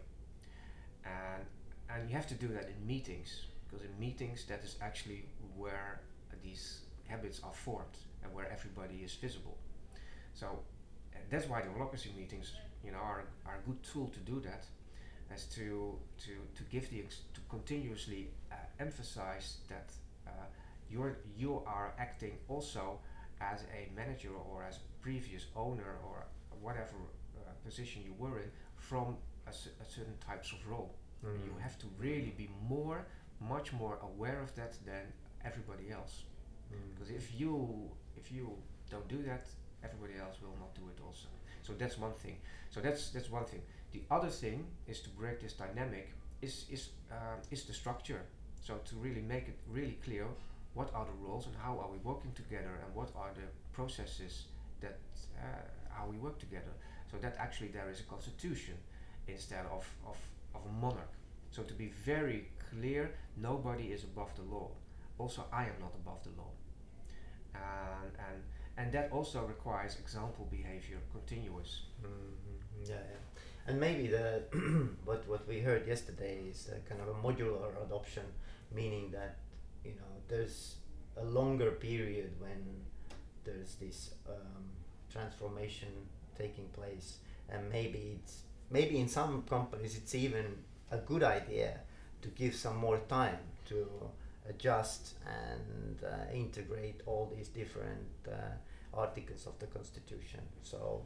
And 1.05 1.45
and 1.89 2.09
you 2.09 2.15
have 2.15 2.27
to 2.27 2.35
do 2.35 2.47
that 2.49 2.69
in 2.69 2.87
meetings 2.87 3.45
because 3.63 3.85
in 3.85 3.97
meetings 3.99 4.45
that 4.45 4.63
is 4.63 4.75
actually 4.81 5.25
where 5.57 6.01
these 6.43 6.81
habits 7.07 7.41
are 7.43 7.53
formed 7.53 7.97
and 8.23 8.33
where 8.33 8.49
everybody 8.51 8.97
is 9.03 9.13
visible. 9.15 9.57
So 10.33 10.47
uh, 10.47 11.17
that's 11.29 11.47
why 11.47 11.61
the 11.61 11.69
holacracy 11.69 12.15
meetings 12.15 12.53
you 12.85 12.91
know 12.91 12.97
are, 12.99 13.23
are 13.45 13.57
a 13.63 13.67
good 13.67 13.81
tool 13.83 14.07
to 14.07 14.19
do 14.19 14.39
that 14.41 14.63
as 15.33 15.45
to 15.45 15.95
to 16.17 16.31
to 16.57 16.63
give 16.69 16.89
the 16.89 16.99
ex- 16.99 17.21
to 17.33 17.41
continuously 17.49 18.29
uh, 18.51 18.55
emphasize 18.79 19.57
that 19.69 19.89
uh, 20.27 20.31
you're 20.89 21.17
you 21.37 21.61
are 21.65 21.93
acting 21.99 22.33
also 22.47 22.99
as 23.39 23.63
a 23.79 23.89
manager 23.95 24.33
or 24.51 24.63
as 24.63 24.79
previous 25.01 25.45
owner 25.55 25.95
or 26.07 26.25
whatever 26.61 26.95
uh, 27.37 27.51
position 27.65 28.01
you 28.03 28.13
were 28.17 28.39
in 28.39 28.51
from 28.75 29.15
a, 29.47 29.49
a 29.51 29.85
certain 29.85 30.17
types 30.29 30.51
of 30.51 30.59
role 30.67 30.91
Mm. 31.23 31.45
you 31.45 31.53
have 31.61 31.77
to 31.77 31.85
really 31.99 32.33
be 32.35 32.49
more 32.67 33.05
much 33.39 33.71
more 33.73 33.99
aware 34.01 34.41
of 34.41 34.49
that 34.55 34.73
than 34.87 35.05
everybody 35.45 35.91
else 35.91 36.23
Mm. 36.73 36.77
because 36.95 37.11
if 37.11 37.25
you 37.39 37.53
if 38.17 38.31
you 38.31 38.45
don't 38.89 39.07
do 39.07 39.21
that 39.29 39.45
everybody 39.83 40.15
else 40.23 40.37
will 40.41 40.57
not 40.63 40.73
do 40.73 40.81
it 40.93 40.99
also 41.07 41.27
so 41.63 41.73
that's 41.73 41.97
one 41.97 42.13
thing. 42.13 42.37
So 42.69 42.81
that's 42.81 43.09
that's 43.11 43.29
one 43.29 43.45
thing. 43.45 43.61
The 43.91 44.01
other 44.09 44.29
thing 44.29 44.65
is 44.87 45.01
to 45.01 45.09
break 45.09 45.39
this 45.41 45.53
dynamic 45.53 46.09
is 46.41 46.65
is 46.71 46.89
uh, 47.11 47.37
is 47.51 47.63
the 47.63 47.73
structure. 47.73 48.21
So 48.61 48.75
to 48.85 48.95
really 48.95 49.21
make 49.21 49.47
it 49.47 49.57
really 49.67 49.97
clear 50.03 50.25
what 50.73 50.89
are 50.93 51.05
the 51.05 51.27
roles 51.27 51.45
and 51.47 51.55
how 51.55 51.79
are 51.79 51.89
we 51.91 51.97
working 52.03 52.31
together 52.33 52.79
and 52.83 52.95
what 52.95 53.09
are 53.15 53.31
the 53.33 53.47
processes 53.73 54.45
that 54.81 54.99
uh, 55.37 55.45
how 55.89 56.07
we 56.07 56.17
work 56.17 56.39
together. 56.39 56.73
So 57.11 57.17
that 57.17 57.35
actually 57.37 57.69
there 57.69 57.89
is 57.89 57.99
a 57.99 58.03
constitution 58.03 58.75
instead 59.27 59.65
of, 59.65 59.85
of, 60.07 60.17
of 60.55 60.61
a 60.65 60.71
monarch. 60.81 61.11
So 61.51 61.63
to 61.63 61.73
be 61.73 61.91
very 62.05 62.47
clear 62.69 63.11
nobody 63.37 63.87
is 63.91 64.03
above 64.03 64.33
the 64.35 64.43
law. 64.43 64.69
Also 65.17 65.43
I 65.51 65.63
am 65.63 65.77
not 65.81 65.93
above 65.95 66.23
the 66.23 66.31
law. 66.41 66.51
And 67.53 68.11
and 68.27 68.43
and 68.77 68.91
that 68.93 69.11
also 69.11 69.43
requires 69.45 69.97
example 69.99 70.47
behavior 70.51 70.97
continuous 71.11 71.83
Mhm. 72.03 72.89
Yeah, 72.89 72.95
yeah. 72.95 73.19
And 73.67 73.79
maybe 73.79 74.07
the 74.07 74.43
what 75.05 75.27
what 75.27 75.47
we 75.47 75.59
heard 75.61 75.87
yesterday 75.87 76.35
is 76.49 76.69
kind 76.89 77.01
of 77.01 77.07
a 77.09 77.13
modular 77.13 77.71
adoption, 77.85 78.25
meaning 78.71 79.11
that 79.11 79.37
you 79.85 79.93
know 79.95 80.11
there's 80.27 80.75
a 81.17 81.23
longer 81.25 81.71
period 81.71 82.31
when 82.39 82.61
there's 83.43 83.75
this 83.75 84.11
um, 84.27 84.63
transformation 85.11 85.89
taking 86.37 86.67
place, 86.69 87.17
and 87.49 87.69
maybe 87.69 88.17
it's 88.19 88.43
maybe 88.69 88.99
in 88.99 89.07
some 89.07 89.43
companies 89.43 89.95
it's 89.97 90.15
even 90.15 90.45
a 90.91 90.97
good 90.97 91.23
idea 91.23 91.79
to 92.21 92.27
give 92.29 92.55
some 92.55 92.77
more 92.77 92.99
time 93.09 93.39
to 93.65 93.87
adjust 94.49 95.15
and 95.25 96.03
uh, 96.03 96.33
integrate 96.33 97.01
all 97.05 97.31
these 97.35 97.47
different 97.49 98.07
uh, 98.27 98.53
articles 98.93 99.45
of 99.47 99.57
the 99.59 99.67
constitution. 99.67 100.41
So 100.63 101.03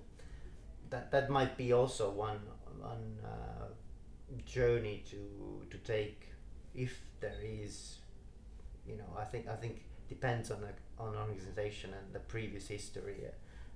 that 0.89 1.11
that 1.11 1.29
might 1.29 1.57
be 1.57 1.73
also 1.73 2.09
one 2.11 2.39
one 2.79 3.19
uh, 3.23 3.67
journey 4.45 5.03
to 5.11 5.65
to 5.69 5.77
take 5.79 6.29
if 6.73 6.99
there 7.19 7.39
is 7.43 7.97
you 8.87 8.97
know 8.97 9.09
I 9.19 9.25
think 9.25 9.47
I 9.47 9.55
think 9.55 9.81
depends 10.09 10.51
on 10.51 10.59
a, 10.63 11.01
on 11.03 11.13
an 11.13 11.19
organization 11.19 11.91
and 11.93 12.13
the 12.13 12.19
previous 12.19 12.67
history 12.67 13.25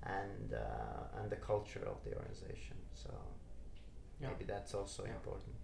and 0.04 0.54
uh, 0.54 1.20
and 1.22 1.30
the 1.30 1.38
culture 1.38 1.86
of 1.88 2.04
the 2.04 2.16
organization 2.16 2.78
so 2.94 3.10
Yeah. 4.22 4.30
maybe 4.30 4.46
that's 4.46 4.74
also 4.76 5.04
Yeah. 5.04 5.12
important 5.16 5.56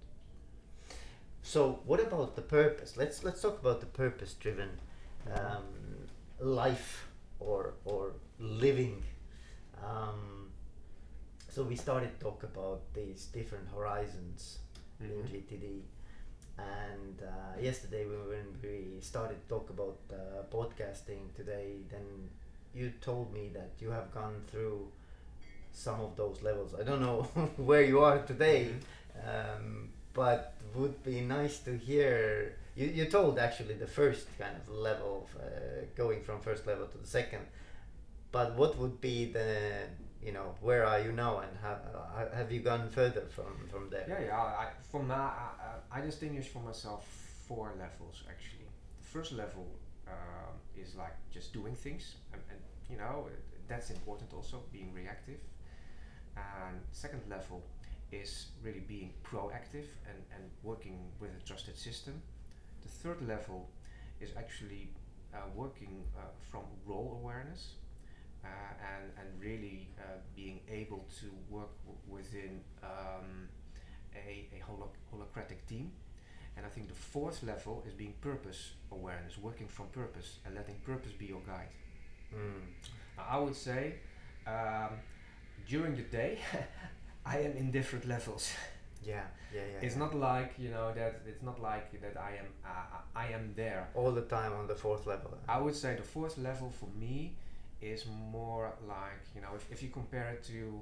so 1.42 1.80
what 1.86 2.00
about 2.00 2.36
the 2.36 2.42
purpose 2.42 2.98
let's 2.98 3.24
let's 3.24 3.42
talk 3.42 3.60
about 3.60 3.80
the 3.80 3.86
purpose 3.86 4.34
driven 4.34 4.70
um, 5.32 5.64
life 6.40 7.08
or 7.46 7.74
or 7.86 8.14
living. 8.40 9.04
Um, 9.84 10.52
so 11.50 11.64
we 11.64 11.76
started 11.76 12.12
to 12.20 12.26
talk 12.26 12.44
about 12.44 12.82
these 12.94 13.26
different 13.34 13.68
horizons 13.76 14.60
in 15.00 15.10
Mhm. 15.12 15.28
GTD, 15.32 15.84
and 16.58 17.22
uh, 17.22 17.62
yesterday 17.62 18.06
when 18.06 18.48
we 18.64 19.00
started 19.02 19.38
to 19.44 19.48
talk 19.56 19.70
about 19.70 19.98
uh, 20.12 20.44
podcasting 20.58 21.34
today, 21.36 21.68
then 21.90 22.30
you 22.74 22.92
told 23.02 23.34
me 23.34 23.50
that 23.54 23.72
you 23.82 23.92
have 23.92 24.12
gone 24.14 24.42
through 24.52 24.92
some 25.74 26.02
of 26.02 26.16
those 26.16 26.42
levels. 26.44 26.74
I 26.80 26.84
don't 26.84 27.02
know 27.02 27.24
where 27.70 27.84
you 27.84 28.00
are 28.02 28.20
today, 28.26 28.70
Mhm. 28.70 29.28
um, 29.30 29.90
but 30.14 30.54
would 30.76 31.04
be 31.04 31.22
nice 31.22 31.60
to 31.66 31.78
hear. 31.78 32.58
You, 32.76 32.88
you 32.88 33.06
told 33.06 33.40
actually 33.40 33.76
the 33.76 33.88
first 33.88 34.28
kind 34.38 34.56
of 34.58 34.70
level, 34.70 35.28
of, 35.30 35.42
uh, 35.42 35.86
going 35.96 36.22
from 36.22 36.42
first 36.42 36.68
level 36.68 36.88
to 36.88 36.98
the 36.98 37.08
second, 37.08 37.46
but 38.32 38.56
what 38.56 38.78
would 38.78 39.00
be 39.00 39.32
the 39.32 39.88
you 40.22 40.32
know 40.32 40.56
where 40.60 40.84
are 40.86 41.00
you 41.00 41.12
now 41.12 41.40
and 41.40 41.52
have 41.62 41.82
uh, 41.94 42.36
have 42.36 42.52
you 42.52 42.60
gone 42.60 42.90
further 42.90 43.26
from 43.30 43.54
from 43.72 43.90
there? 43.90 44.06
Yeah, 44.10 44.26
yeah. 44.26 44.38
I, 44.38 44.68
from 44.92 45.08
now, 45.08 45.32
I, 45.92 46.00
I 46.00 46.02
distinguish 46.02 46.48
for 46.48 46.60
myself 46.60 47.06
four 47.48 47.74
levels 47.80 48.24
actually. 48.30 48.68
The 49.02 49.08
first 49.08 49.32
level 49.32 49.68
um, 50.08 50.56
is 50.76 50.96
like 50.96 51.16
just 51.32 51.54
doing 51.54 51.76
things, 51.76 52.16
and, 52.34 52.42
and 52.50 52.60
you 52.90 52.98
know 52.98 53.30
that's 53.68 53.90
important 53.90 54.34
also, 54.34 54.64
being 54.72 54.94
reactive. 54.94 55.40
And 56.36 56.82
second 56.92 57.22
level 57.30 57.64
is 58.12 58.48
really 58.62 58.84
being 58.88 59.14
proactive 59.24 59.88
and, 60.10 60.20
and 60.34 60.44
working 60.64 60.98
with 61.20 61.32
a 61.32 61.46
trusted 61.48 61.78
system. 61.78 62.22
The 62.86 62.92
third 62.92 63.28
level 63.28 63.70
is 64.22 64.32
actually 64.38 64.90
uh, 65.34 65.40
working 65.56 66.04
uh, 66.18 66.22
from 66.52 66.64
role 66.86 67.20
awareness 67.22 67.76
uh, 68.44 68.48
and, 68.94 69.12
and 69.20 69.28
really 69.42 69.90
uh, 70.00 70.04
being 70.36 70.60
able 70.70 71.06
to 71.20 71.28
work 71.50 71.72
w- 71.86 72.00
within 72.08 72.62
um, 72.84 73.50
a, 74.16 74.48
a 74.56 74.60
holo- 74.66 74.92
holacratic 75.14 75.66
team. 75.68 75.92
And 76.58 76.66
I 76.66 76.70
think 76.70 76.88
the 76.90 76.96
fourth 76.96 77.44
level 77.44 77.84
is 77.88 77.94
being 77.94 78.14
purpose 78.22 78.72
awareness, 78.92 79.38
working 79.38 79.68
from 79.68 79.88
purpose 79.88 80.40
and 80.46 80.56
letting 80.56 80.76
purpose 80.86 81.12
be 81.14 81.26
your 81.28 81.42
guide. 81.48 81.70
Mm. 82.34 82.62
Now, 83.18 83.26
I 83.30 83.38
would 83.40 83.56
say 83.56 83.96
um, 84.48 85.00
during 85.68 85.96
the 85.96 86.04
day, 86.04 86.40
I 87.26 87.40
am 87.40 87.54
in 87.58 87.72
different 87.72 88.08
levels. 88.08 88.52
Yeah, 89.06 89.24
yeah, 89.54 89.62
yeah. 89.74 89.80
it's 89.82 89.94
yeah. 89.96 90.00
not 90.00 90.16
like 90.16 90.54
you 90.58 90.70
know 90.70 90.94
that 90.94 91.22
it's 91.28 91.44
not 91.44 91.62
like 91.62 91.92
that 92.02 92.18
I 92.20 92.32
am 92.42 92.48
uh, 92.66 92.98
I 93.16 93.28
am 93.34 93.54
there. 93.56 93.90
all 93.94 94.12
the 94.12 94.22
time 94.38 94.54
on 94.54 94.68
the 94.68 94.76
fourth 94.76 95.06
level. 95.08 95.38
I 95.48 95.60
would 95.60 95.76
say 95.76 95.96
the 95.96 96.04
fourth 96.04 96.38
level 96.38 96.70
for 96.70 96.90
me 97.00 97.36
is 97.82 98.06
more 98.08 98.74
like 98.88 99.22
you 99.36 99.42
know 99.42 99.50
if, 99.56 99.72
if 99.72 99.84
you 99.84 99.90
compare 99.90 100.30
it 100.36 100.44
to 100.46 100.82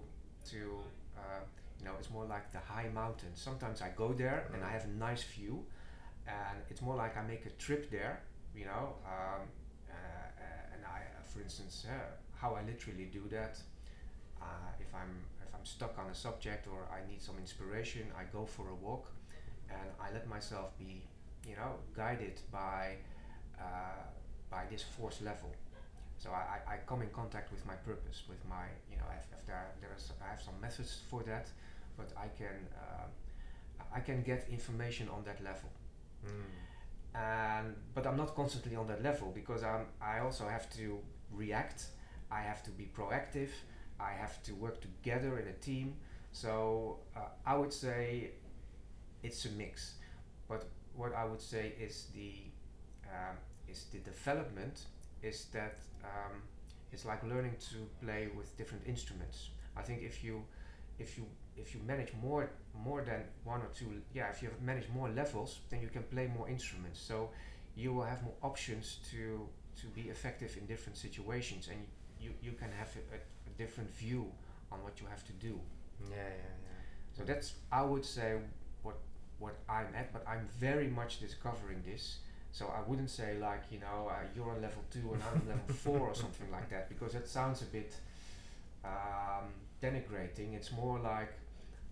to 0.51 0.79
uh, 1.17 1.41
you 1.79 1.85
know 1.85 1.93
it's 1.99 2.09
more 2.09 2.25
like 2.25 2.51
the 2.51 2.59
high 2.59 2.89
mountains. 2.93 3.41
Sometimes 3.41 3.81
I 3.81 3.89
go 3.95 4.13
there 4.13 4.49
and 4.53 4.63
I 4.63 4.69
Mm. 4.69 4.71
have 4.71 4.85
a 4.85 4.93
nice 5.09 5.23
view, 5.23 5.65
and 6.27 6.57
it's 6.69 6.81
more 6.81 6.95
like 6.95 7.17
I 7.17 7.21
make 7.23 7.45
a 7.45 7.51
trip 7.65 7.89
there. 7.91 8.21
You 8.55 8.65
know, 8.65 8.95
um, 9.05 9.41
uh, 9.89 9.93
uh, 9.93 10.73
and 10.73 10.81
I 10.85 10.99
for 11.25 11.41
instance 11.41 11.85
uh, 11.89 11.93
how 12.41 12.55
I 12.55 12.61
literally 12.63 13.05
do 13.05 13.23
that. 13.31 13.57
Uh, 14.41 14.45
if 14.79 14.93
I'm 14.93 15.23
I'm 15.63 15.67
stuck 15.67 15.97
on 15.97 16.09
a 16.09 16.15
subject 16.15 16.67
or 16.67 16.89
I 16.91 17.09
need 17.09 17.21
some 17.21 17.37
inspiration, 17.39 18.03
I 18.19 18.23
go 18.37 18.45
for 18.45 18.67
a 18.69 18.75
walk, 18.75 19.05
and 19.69 19.87
I 19.97 20.11
let 20.11 20.27
myself 20.27 20.77
be, 20.77 21.03
you 21.47 21.55
know, 21.55 21.75
guided 21.95 22.41
by 22.51 22.97
uh, 23.57 24.03
by 24.51 24.63
this 24.69 24.83
force 24.83 25.21
level. 25.21 25.51
So 26.17 26.31
I, 26.31 26.59
I, 26.69 26.73
I 26.73 26.77
come 26.85 27.01
in 27.01 27.09
contact 27.09 27.49
with 27.51 27.65
my 27.65 27.75
purpose, 27.75 28.23
with 28.27 28.43
my, 28.49 28.65
you 28.91 28.97
know, 28.97 29.05
if, 29.17 29.25
if 29.39 29.45
there 29.47 29.67
there 29.79 29.91
is 29.95 30.11
I 30.21 30.31
have 30.31 30.41
some 30.41 30.59
methods 30.61 30.99
for 31.09 31.23
that, 31.23 31.47
but 31.97 32.11
I 32.17 32.27
can 32.37 32.57
uh, 32.77 33.07
I 33.95 34.01
can 34.01 34.21
get 34.23 34.47
information 34.49 35.07
on 35.09 35.23
that 35.23 35.41
level 35.43 35.69
Mm. 36.25 37.19
and 37.19 37.75
but 37.93 38.07
I'm 38.07 38.15
not 38.17 38.33
constantly 38.35 38.75
on 38.77 38.87
that 38.87 39.03
level 39.03 39.31
because 39.35 39.61
I'm 39.63 39.85
I 40.01 40.19
also 40.19 40.47
have 40.47 40.69
to 40.77 40.99
react. 41.31 41.87
I 42.31 42.41
have 42.41 42.63
to 42.63 42.71
be 42.71 42.85
proactive. 42.97 43.49
I 43.99 44.11
have 44.11 44.41
to 44.43 44.53
work 44.53 44.81
together 44.81 45.39
in 45.39 45.47
a 45.47 45.53
team. 45.53 45.95
So 46.31 46.99
uh, 47.15 47.21
I 47.45 47.55
would 47.55 47.73
say 47.73 48.31
it's 49.23 49.45
a 49.45 49.49
mix. 49.49 49.95
But 50.47 50.65
what 50.95 51.13
I 51.15 51.25
would 51.25 51.41
say 51.41 51.73
is 51.79 52.07
the 52.13 52.33
um, 53.07 53.37
is 53.67 53.85
the 53.91 53.99
development 53.99 54.85
is 55.21 55.45
that 55.53 55.77
um, 56.03 56.41
it's 56.91 57.05
like 57.05 57.23
learning 57.23 57.55
to 57.71 57.75
play 58.05 58.29
with 58.35 58.55
different 58.57 58.83
instruments. 58.87 59.49
I 59.77 59.81
think 59.81 60.01
if 60.03 60.23
you 60.23 60.43
if 60.99 61.17
you 61.17 61.25
if 61.57 61.73
you 61.73 61.81
manage 61.85 62.11
more 62.21 62.49
more 62.73 63.01
than 63.01 63.21
one 63.43 63.61
or 63.61 63.69
two 63.77 64.01
yeah 64.13 64.29
if 64.29 64.41
you 64.41 64.49
have 64.49 64.61
manage 64.61 64.87
more 64.89 65.09
levels 65.09 65.59
then 65.69 65.81
you 65.81 65.87
can 65.87 66.03
play 66.03 66.27
more 66.27 66.47
instruments 66.49 66.99
so 66.99 67.29
you 67.75 67.93
will 67.93 68.03
have 68.03 68.23
more 68.23 68.33
options 68.41 68.99
to 69.11 69.47
to 69.79 69.87
be 69.87 70.01
effective 70.09 70.55
in 70.57 70.65
different 70.65 70.97
situations 70.97 71.67
and 71.71 71.79
you 72.19 72.31
you 72.41 72.51
can 72.51 72.71
have 72.71 72.89
a, 72.95 73.15
a, 73.15 73.19
a 73.53 73.57
different 73.61 73.89
view 73.95 74.25
on 74.71 74.77
what 74.83 74.99
you 75.01 75.07
have 75.13 75.23
to 75.25 75.33
do 75.33 75.59
Yeah, 76.09 76.15
yeah, 76.17 76.23
yeah. 76.67 77.17
so 77.17 77.23
that's 77.23 77.53
I 77.71 77.83
would 77.83 78.05
say 78.05 78.29
what 78.83 78.97
what 79.39 79.55
I'm 79.69 79.87
at 79.95 80.11
but 80.13 80.23
I'm 80.27 80.47
very 80.59 80.87
much 80.87 81.19
discovering 81.19 81.81
this 81.85 82.17
so 82.51 82.63
I 82.67 82.81
wouldn't 82.87 83.09
say 83.09 83.29
like 83.39 83.63
you 83.71 83.79
know 83.79 83.99
uh, 84.09 84.15
you're 84.35 84.49
on 84.55 84.61
level 84.61 84.83
two 84.91 85.13
and 85.13 85.21
I'm 85.27 85.41
on 85.41 85.47
level 85.47 85.75
four 85.85 85.99
or 86.09 86.15
something 86.15 86.49
like 86.51 86.69
that 86.69 86.89
because 86.89 87.13
that 87.13 87.27
sounds 87.27 87.61
a 87.61 87.65
bit 87.65 87.91
um, 88.85 89.45
denigrating. 89.81 90.53
It's 90.53 90.71
more 90.71 90.99
like 90.99 91.31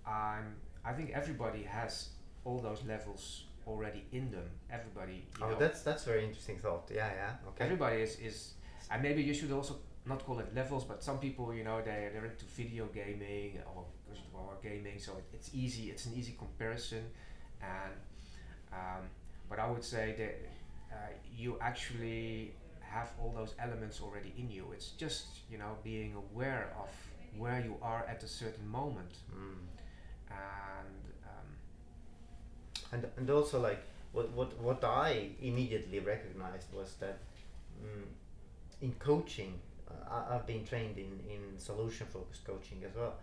I'm. 0.06 0.56
I 0.84 0.94
think 0.94 1.12
everybody 1.14 1.64
has 1.64 2.10
all 2.44 2.60
those 2.60 2.82
levels 2.88 3.44
already 3.68 4.04
in 4.12 4.32
them. 4.32 4.50
Everybody. 4.72 5.24
You 5.40 5.46
Oh, 5.46 5.50
know, 5.52 5.58
that's 5.60 5.82
that's 5.84 6.04
very 6.04 6.24
interesting 6.26 6.58
thought. 6.58 6.90
Yeah, 6.94 7.10
yeah. 7.16 7.34
Okay. 7.50 7.64
Everybody 7.66 8.02
is 8.02 8.20
is, 8.20 8.54
and 8.90 9.02
maybe 9.02 9.22
you 9.22 9.34
should 9.34 9.52
also 9.52 9.76
not 10.06 10.26
call 10.26 10.40
it 10.40 10.54
levels, 10.56 10.84
but 10.84 11.04
some 11.04 11.20
people, 11.20 11.54
you 11.54 11.64
know, 11.64 11.80
they 11.82 12.10
they're 12.14 12.26
into 12.26 12.46
video 12.46 12.86
gaming 12.94 13.60
or 13.76 13.86
or 14.34 14.54
gaming, 14.64 15.00
so 15.00 15.14
it, 15.18 15.26
it's 15.34 15.50
easy. 15.54 15.90
It's 15.92 16.06
an 16.06 16.14
easy 16.16 16.36
comparison, 16.38 17.04
and 17.62 17.94
um, 18.74 19.04
but 19.50 19.60
I 19.60 19.70
would 19.70 19.84
say 19.84 20.16
that 20.18 20.96
uh, 20.96 21.12
you 21.38 21.58
actually 21.62 22.54
have 22.82 23.10
all 23.22 23.32
those 23.36 23.54
elements 23.60 24.02
already 24.02 24.34
in 24.38 24.50
you. 24.50 24.72
It's 24.74 24.90
just 24.98 25.26
you 25.52 25.58
know 25.58 25.78
being 25.84 26.16
aware 26.16 26.74
of 26.80 26.90
where 27.38 27.62
you 27.62 27.76
are 27.82 28.06
at 28.08 28.24
a 28.24 28.28
certain 28.28 28.68
moment, 28.68 29.14
Mm. 29.34 29.56
and 30.30 31.04
um, 31.26 31.48
And 32.92 33.08
and 33.18 33.30
also 33.30 33.60
like 33.62 33.82
what 34.12 34.30
what 34.32 34.58
what 34.60 34.84
I 34.84 35.30
immediately 35.42 36.00
recognized 36.00 36.74
was 36.74 36.96
that 37.00 37.20
mm, 37.82 38.06
in 38.82 38.94
coaching, 39.00 39.60
I, 40.10 40.36
I've 40.36 40.46
been 40.48 40.66
trained 40.66 40.98
in 40.98 41.20
in 41.30 41.58
solution 41.60 42.08
focused 42.08 42.46
coaching 42.46 42.84
as 42.86 42.96
well. 42.96 43.16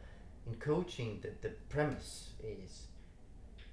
In 0.46 0.54
coaching, 0.56 1.20
the 1.22 1.30
the 1.48 1.54
premise 1.68 2.30
is 2.42 2.86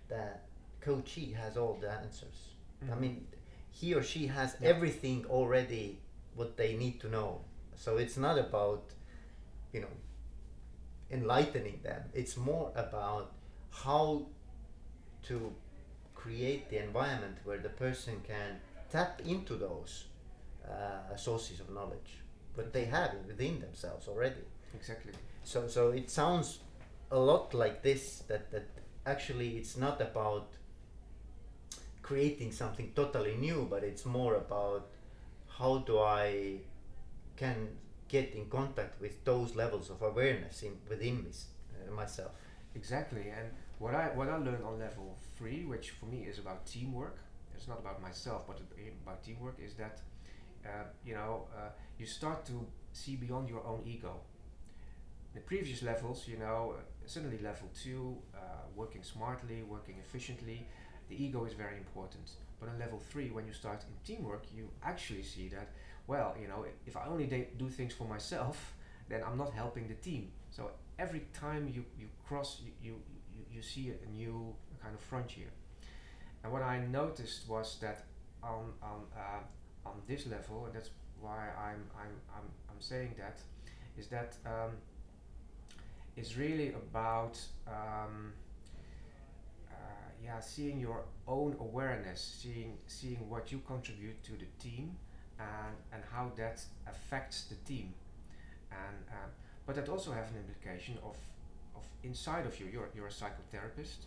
that 0.09 0.45
coachee 0.81 1.31
has 1.33 1.57
all 1.57 1.75
the 1.81 1.89
answers. 1.91 2.39
I 2.83 2.85
Mhm. 2.95 2.99
mean, 3.01 3.27
he 3.71 3.93
or 3.95 4.03
she 4.03 4.27
has 4.27 4.55
Yeah. 4.61 4.69
everything 4.69 5.25
already 5.27 5.99
what 6.35 6.57
they 6.57 6.75
need 6.77 6.99
to 7.01 7.09
know. 7.09 7.41
So 7.75 7.97
it's 7.97 8.17
not 8.17 8.37
about, 8.37 8.83
you 9.73 9.81
know, 9.81 9.95
enlightening 11.11 11.79
them. 11.83 12.03
It's 12.13 12.37
more 12.37 12.71
about 12.75 13.31
how 13.71 14.25
to 15.23 15.53
create 16.15 16.69
the 16.69 16.83
environment 16.83 17.37
where 17.43 17.57
the 17.59 17.69
person 17.69 18.21
can 18.23 18.59
tap 18.91 19.21
into 19.25 19.55
those 19.55 20.05
uh, 20.67 21.15
sources 21.15 21.59
of 21.59 21.69
knowledge, 21.69 22.19
but 22.55 22.73
they 22.73 22.85
have 22.85 23.13
it 23.13 23.23
within 23.27 23.59
themselves 23.59 24.07
already. 24.07 24.43
exactly. 24.73 25.13
So 25.43 25.67
so 25.67 25.91
it 25.91 26.09
sounds 26.09 26.59
a 27.11 27.19
lot 27.19 27.53
like 27.53 27.81
this 27.83 28.23
that 28.27 28.51
that 28.51 28.67
actually 29.05 29.57
it's 29.57 29.77
not 29.77 30.01
about 30.01 30.47
creating 32.01 32.51
something 32.51 32.91
totally 32.95 33.35
new, 33.35 33.67
but 33.69 33.83
it's 33.83 34.05
more 34.05 34.35
about 34.35 34.87
how 35.57 35.79
do 35.79 35.99
I 35.99 36.59
can 37.35 37.69
get 38.07 38.33
in 38.35 38.45
contact 38.49 39.01
with 39.01 39.23
those 39.25 39.55
levels 39.55 39.89
of 39.89 40.01
awareness 40.01 40.61
in 40.63 40.77
within 40.89 41.23
me, 41.23 41.31
uh, 41.31 41.91
myself. 41.93 42.31
Exactly, 42.75 43.29
and 43.29 43.49
what 43.79 43.95
I 43.95 44.05
what 44.13 44.29
I 44.29 44.37
learned 44.37 44.63
on 44.63 44.79
level 44.79 45.17
three, 45.37 45.65
which 45.65 45.91
for 45.91 46.05
me 46.05 46.23
is 46.29 46.39
about 46.39 46.65
teamwork. 46.65 47.17
It's 47.55 47.67
not 47.67 47.79
about 47.79 48.01
myself, 48.01 48.45
but 48.47 48.59
about 49.03 49.23
teamwork. 49.23 49.57
Is 49.65 49.73
that 49.75 50.01
uh, 50.65 50.85
you 51.05 51.13
know 51.13 51.47
uh, 51.55 51.69
you 51.97 52.05
start 52.05 52.45
to 52.45 52.65
see 52.93 53.15
beyond 53.15 53.49
your 53.49 53.63
own 53.65 53.81
ego. 53.85 54.21
The 55.33 55.41
previous 55.41 55.83
levels, 55.83 56.27
you 56.27 56.37
know, 56.37 56.75
uh, 56.77 56.81
suddenly 57.05 57.37
level 57.39 57.67
two, 57.83 58.17
uh, 58.33 58.37
working 58.75 59.03
smartly, 59.03 59.63
working 59.63 59.95
efficiently, 59.99 60.65
the 61.09 61.21
ego 61.21 61.43
is 61.45 61.53
very 61.53 61.77
important. 61.77 62.31
But 62.59 62.69
on 62.69 62.79
level 62.79 62.99
three, 62.99 63.29
when 63.31 63.45
you 63.45 63.51
start 63.53 63.83
in 63.83 63.93
teamwork, 64.05 64.45
you 64.55 64.69
actually 64.83 65.23
see 65.23 65.49
that 65.49 65.69
well, 66.07 66.35
you 66.39 66.47
know, 66.47 66.65
if 66.85 66.95
I 66.95 67.05
only 67.07 67.25
da- 67.25 67.49
do 67.57 67.67
things 67.67 67.93
for 67.93 68.05
myself, 68.07 68.75
then 69.09 69.23
I'm 69.25 69.37
not 69.37 69.53
helping 69.53 69.87
the 69.87 69.95
team. 69.95 70.31
So 70.51 70.71
every 70.99 71.25
time 71.33 71.67
you, 71.73 71.83
you 71.97 72.07
cross, 72.27 72.61
you, 72.63 72.71
you, 72.81 73.01
you, 73.33 73.43
you 73.51 73.61
see 73.61 73.91
a 73.91 74.09
new 74.11 74.55
kind 74.81 74.93
of 74.93 75.01
frontier. 75.01 75.47
And 76.43 76.53
what 76.53 76.61
I 76.61 76.79
noticed 76.85 77.47
was 77.49 77.77
that 77.81 78.05
on, 78.43 78.73
on, 78.81 79.05
uh, 79.17 79.39
on 79.85 80.01
this 80.07 80.27
level, 80.27 80.65
and 80.65 80.73
that's 80.73 80.89
why 81.21 81.47
I'm, 81.57 81.83
I'm, 81.97 82.15
I'm, 82.35 82.47
I'm 82.69 82.79
saying 82.81 83.15
that, 83.17 83.39
is 83.97 84.07
that 84.07 84.35
um, 84.45 84.71
it's 86.17 86.37
really 86.37 86.69
about 86.69 87.39
um, 87.67 88.33
uh, 89.69 89.75
yeah, 90.23 90.39
seeing 90.39 90.79
your 90.79 91.03
own 91.27 91.55
awareness, 91.59 92.39
seeing, 92.41 92.77
seeing 92.87 93.29
what 93.29 93.51
you 93.51 93.61
contribute 93.67 94.23
to 94.23 94.31
the 94.33 94.45
team 94.59 94.95
and, 95.39 95.75
and 95.93 96.03
how 96.11 96.31
that 96.37 96.61
affects 96.87 97.43
the 97.45 97.55
team. 97.67 97.93
And, 98.71 98.97
um, 99.11 99.29
but 99.65 99.75
that 99.75 99.89
also 99.89 100.11
has 100.11 100.29
an 100.31 100.37
implication 100.37 100.97
of, 101.03 101.15
of 101.75 101.83
inside 102.03 102.45
of 102.45 102.59
you. 102.59 102.67
You're, 102.71 102.89
you're 102.95 103.07
a 103.07 103.11
psychotherapist. 103.11 104.05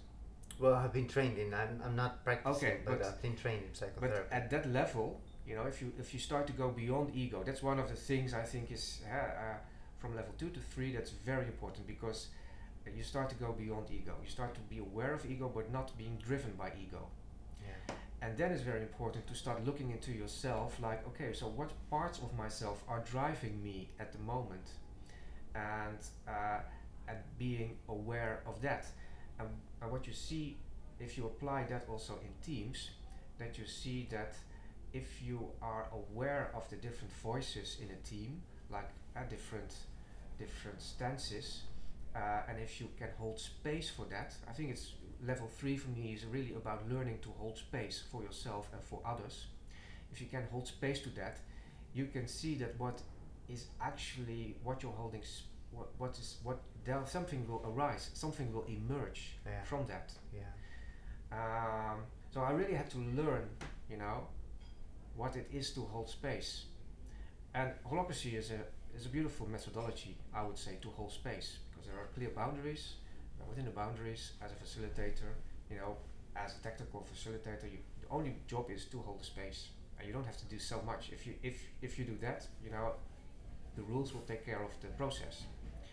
Well, 0.59 0.74
I've 0.74 0.93
been 0.93 1.07
trained 1.09 1.39
in. 1.39 1.55
I'm, 1.55 1.81
I'm 1.85 1.95
not 1.97 2.24
practicing, 2.24 2.68
Okay, 2.68 2.79
but, 2.85 2.99
but- 2.99 3.07
I've 3.07 3.22
been 3.22 3.37
trained 3.37 3.62
in 3.68 3.74
psychotherapy. 3.74 4.24
But 4.29 4.37
at 4.37 4.51
that 4.51 4.72
level, 4.72 5.20
you 5.49 5.55
know, 5.57 5.64
if 5.64 5.80
you 5.80 5.92
if 5.99 6.12
you 6.12 6.20
start 6.20 6.46
to 6.49 6.53
go 6.53 6.68
beyond 6.68 7.11
ego, 7.14 7.42
that's 7.44 7.62
one 7.62 7.78
of 7.78 7.88
the 7.88 7.94
things 7.96 8.34
I 8.34 8.42
think 8.42 8.70
is 8.70 9.01
uh, 9.11 9.16
uh, 9.16 9.57
from 9.99 10.14
level 10.14 10.34
two 10.38 10.51
to 10.51 10.61
three. 10.61 10.92
That's 10.92 11.11
very 11.11 11.46
important 11.46 11.86
because 11.86 12.28
uh, 12.86 12.90
you 12.94 13.03
start 13.03 13.30
to 13.30 13.36
go 13.36 13.53
beyond 13.53 13.86
ego. 13.90 14.14
You 14.22 14.28
start 14.28 14.55
to 14.55 14.61
be 14.61 14.78
aware 14.78 15.14
of 15.14 15.24
ego, 15.24 15.51
but 15.55 15.72
not 15.72 15.96
being 15.96 16.18
driven 16.22 16.53
by 16.53 16.72
ego. 16.84 17.03
yeah. 17.66 17.94
And 18.20 18.36
then 18.36 18.53
it's 18.53 18.62
very 18.62 18.82
important 18.82 19.26
to 19.28 19.34
start 19.34 19.64
looking 19.64 19.90
into 19.90 20.12
yourself. 20.12 20.78
Like, 20.82 21.07
okay, 21.09 21.32
so 21.32 21.46
what 21.46 21.70
parts 21.88 22.18
of 22.18 22.36
myself 22.36 22.82
are 22.88 23.03
driving 23.11 23.62
me 23.62 23.88
at 23.99 24.12
the 24.12 24.18
moment, 24.18 24.68
and 25.55 25.99
uh, 26.28 26.61
and 27.09 27.18
being 27.38 27.78
aware 27.88 28.42
of 28.46 28.61
that. 28.61 28.84
And, 29.38 29.49
and 29.80 29.90
what 29.90 30.07
you 30.07 30.12
see, 30.12 30.57
if 31.01 31.16
you 31.16 31.24
apply 31.26 31.64
that 31.70 31.86
also 31.88 32.14
in 32.26 32.32
teams, 32.44 32.90
that 33.38 33.57
you 33.57 33.66
see 33.66 34.07
that 34.11 34.34
if 35.01 35.22
you 35.28 35.38
are 35.62 35.84
aware 36.01 36.51
of 36.55 36.68
the 36.70 36.76
different 36.76 37.12
voices 37.22 37.76
in 37.82 37.88
a 37.90 38.01
team, 38.09 38.30
like 38.70 38.90
at 39.16 39.30
different 39.30 39.72
different 40.38 40.80
stances, 40.80 41.62
uh, 42.14 42.49
and 42.49 42.57
if 42.66 42.80
you 42.80 42.88
can 43.01 43.09
hold 43.18 43.38
space 43.38 43.88
for 43.96 44.07
that, 44.14 44.30
I 44.51 44.53
think 44.53 44.70
it's 44.70 44.86
level 45.26 45.49
three 45.59 45.76
for 45.76 45.90
me 45.90 46.12
is 46.16 46.24
really 46.26 46.55
about 46.55 46.80
learning 46.88 47.18
to 47.22 47.30
hold 47.38 47.59
space 47.59 48.03
for 48.11 48.22
yourself 48.22 48.68
and 48.72 48.82
for 48.90 49.01
others. 49.12 49.46
If 50.12 50.20
you 50.20 50.28
can 50.28 50.44
hold 50.53 50.66
space 50.66 51.01
to 51.07 51.11
that, 51.20 51.36
you 51.92 52.07
can 52.14 52.26
see 52.28 52.55
that 52.62 52.72
what 52.78 53.03
is 53.49 53.66
actually 53.80 54.57
what 54.62 54.82
you're 54.82 54.99
holding. 55.03 55.22
What, 55.70 55.88
what 55.99 56.18
is 56.18 56.36
what 56.42 56.59
there 56.84 57.03
something 57.07 57.46
will 57.49 57.62
arise, 57.70 58.11
something 58.14 58.53
will 58.55 58.66
emerge 58.78 59.22
Yeah. 59.46 59.62
from 59.64 59.86
that. 59.86 60.12
Yeah. 60.32 60.53
Um, 61.40 61.99
so 62.32 62.40
I 62.40 62.53
really 62.53 62.74
had 62.74 62.88
to 62.90 62.99
learn, 62.99 63.44
you 63.90 63.99
know, 63.99 64.26
what 65.19 65.37
it 65.37 65.49
is 65.53 65.73
to 65.73 65.81
hold 65.93 66.09
space. 66.09 66.64
And 67.55 67.73
holacracy 67.91 68.35
is 68.35 68.51
a 68.51 68.61
is 68.97 69.05
a 69.07 69.09
beautiful 69.09 69.47
methodology, 69.47 70.16
I 70.35 70.43
would 70.47 70.57
say, 70.57 70.79
to 70.81 70.89
hold 70.97 71.12
space 71.12 71.59
because 71.71 71.87
there 71.89 71.99
are 71.99 72.09
clear 72.14 72.31
boundaries. 72.31 72.95
Uh, 73.41 73.45
within 73.49 73.64
the 73.64 73.77
boundaries, 73.83 74.33
as 74.45 74.51
a 74.57 74.59
facilitator, 74.64 75.31
you 75.71 75.77
know, 75.77 75.97
as 76.35 76.57
a 76.57 76.61
technical 76.69 77.07
facilitator, 77.12 77.64
you, 77.71 77.79
the 78.03 78.09
only 78.11 78.35
job 78.49 78.66
is 78.71 78.85
to 78.87 78.99
hold 78.99 79.21
the 79.21 79.25
space, 79.25 79.69
and 79.97 80.07
you 80.07 80.12
don't 80.12 80.27
have 80.27 80.37
to 80.39 80.47
do 80.47 80.59
so 80.59 80.81
much. 80.87 81.11
If 81.12 81.27
you 81.27 81.35
if 81.43 81.57
if 81.83 81.99
you 81.99 82.05
do 82.05 82.16
that, 82.27 82.47
you 82.64 82.71
know, 82.71 82.93
the 83.77 83.83
rules 83.83 84.14
will 84.14 84.27
take 84.33 84.45
care 84.47 84.62
of 84.62 84.73
the 84.81 84.89
process. 85.03 85.45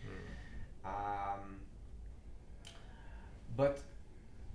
Mm. 0.05 0.89
Um, 0.93 1.43
but 3.57 3.80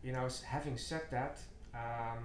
you 0.03 0.13
know, 0.13 0.29
having 0.47 0.77
said 0.77 1.03
that, 1.11 1.39
um, 1.75 2.25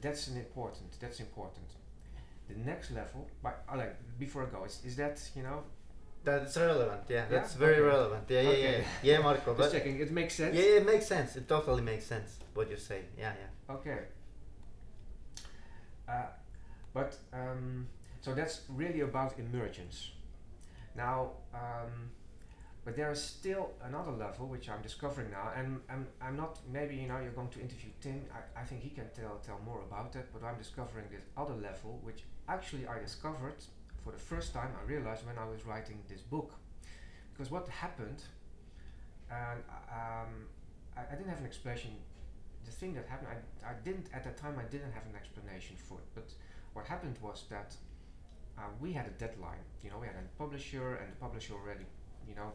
that's 0.00 0.28
an 0.28 0.36
important. 0.38 0.90
That's 1.00 1.20
important. 1.20 1.66
The 2.48 2.56
next 2.56 2.90
level, 2.90 3.28
but 3.42 3.64
uh, 3.72 3.76
like 3.76 3.94
before 4.18 4.42
I 4.42 4.46
go, 4.46 4.64
is, 4.64 4.80
is 4.84 4.96
that 4.96 5.20
you 5.36 5.42
know? 5.42 5.62
That's 6.24 6.56
relevant. 6.56 7.02
Yeah, 7.08 7.16
Yeah? 7.16 7.26
that's 7.30 7.54
very 7.54 7.74
Okay. 7.74 7.82
relevant. 7.82 8.24
Yeah, 8.28 8.40
yeah, 8.42 8.50
yeah, 8.50 8.68
Okay. 8.68 8.84
yeah, 9.02 9.18
Marco. 9.18 9.54
Just 9.56 9.58
But 9.58 9.72
checking. 9.72 10.00
It 10.00 10.10
makes 10.12 10.34
sense. 10.34 10.54
yeah, 10.54 10.78
it 10.80 10.86
makes 10.86 11.06
sense. 11.06 11.36
It 11.36 11.48
totally 11.48 11.82
makes 11.82 12.06
sense 12.06 12.38
what 12.54 12.70
you 12.70 12.76
say. 12.76 13.02
Yeah, 13.18 13.32
yeah. 13.40 13.74
Okay. 13.74 13.98
Uh, 16.08 16.26
but 16.92 17.16
um, 17.32 17.86
so 18.20 18.34
that's 18.34 18.62
really 18.68 19.00
about 19.00 19.38
emergence. 19.38 20.10
Now, 20.94 21.30
um, 21.54 22.10
but 22.84 22.96
there 22.96 23.10
is 23.12 23.22
still 23.22 23.70
another 23.84 24.10
level 24.10 24.46
which 24.48 24.68
I'm 24.68 24.82
discovering 24.82 25.30
now, 25.30 25.52
and 25.56 25.80
I'm, 25.88 26.06
I'm 26.20 26.36
not. 26.36 26.58
Maybe 26.72 26.96
you 26.96 27.08
know 27.08 27.18
you're 27.20 27.32
going 27.32 27.50
to 27.50 27.60
interview 27.60 27.90
Tim. 28.00 28.24
I, 28.34 28.60
I 28.60 28.64
think 28.64 28.82
he 28.82 28.90
can 28.90 29.08
tell 29.14 29.38
tell 29.44 29.60
more 29.64 29.82
about 29.82 30.16
it. 30.16 30.26
But 30.32 30.44
I'm 30.44 30.58
discovering 30.58 31.06
this 31.10 31.24
other 31.36 31.54
level, 31.54 32.00
which 32.02 32.24
actually 32.48 32.86
I 32.86 32.98
discovered 32.98 33.60
for 34.02 34.12
the 34.12 34.18
first 34.18 34.52
time. 34.52 34.70
I 34.80 34.84
realized 34.90 35.24
when 35.26 35.38
I 35.38 35.46
was 35.48 35.64
writing 35.64 35.98
this 36.08 36.20
book, 36.20 36.54
because 37.32 37.50
what 37.50 37.68
happened, 37.68 38.22
and 39.30 39.62
um, 39.90 40.46
I, 40.96 41.02
I 41.12 41.14
didn't 41.16 41.28
have 41.28 41.38
an 41.40 41.46
explanation 41.46 41.92
the 42.64 42.70
thing 42.70 42.94
that 42.94 43.06
happened, 43.08 43.28
I, 43.30 43.70
I 43.70 43.74
didn't 43.84 44.06
at 44.14 44.24
that 44.24 44.36
time. 44.36 44.54
I 44.58 44.64
didn't 44.70 44.92
have 44.92 45.04
an 45.06 45.16
explanation 45.16 45.76
for 45.76 45.98
it. 45.98 46.06
But 46.14 46.32
what 46.72 46.86
happened 46.86 47.16
was 47.20 47.44
that 47.50 47.74
uh, 48.58 48.62
we 48.80 48.92
had 48.92 49.06
a 49.06 49.10
deadline. 49.10 49.64
You 49.82 49.90
know, 49.90 49.98
we 49.98 50.06
had 50.06 50.16
a 50.16 50.38
publisher, 50.38 50.96
and 50.96 51.12
the 51.12 51.16
publisher 51.16 51.54
already, 51.54 51.86
you 52.28 52.34
know, 52.34 52.52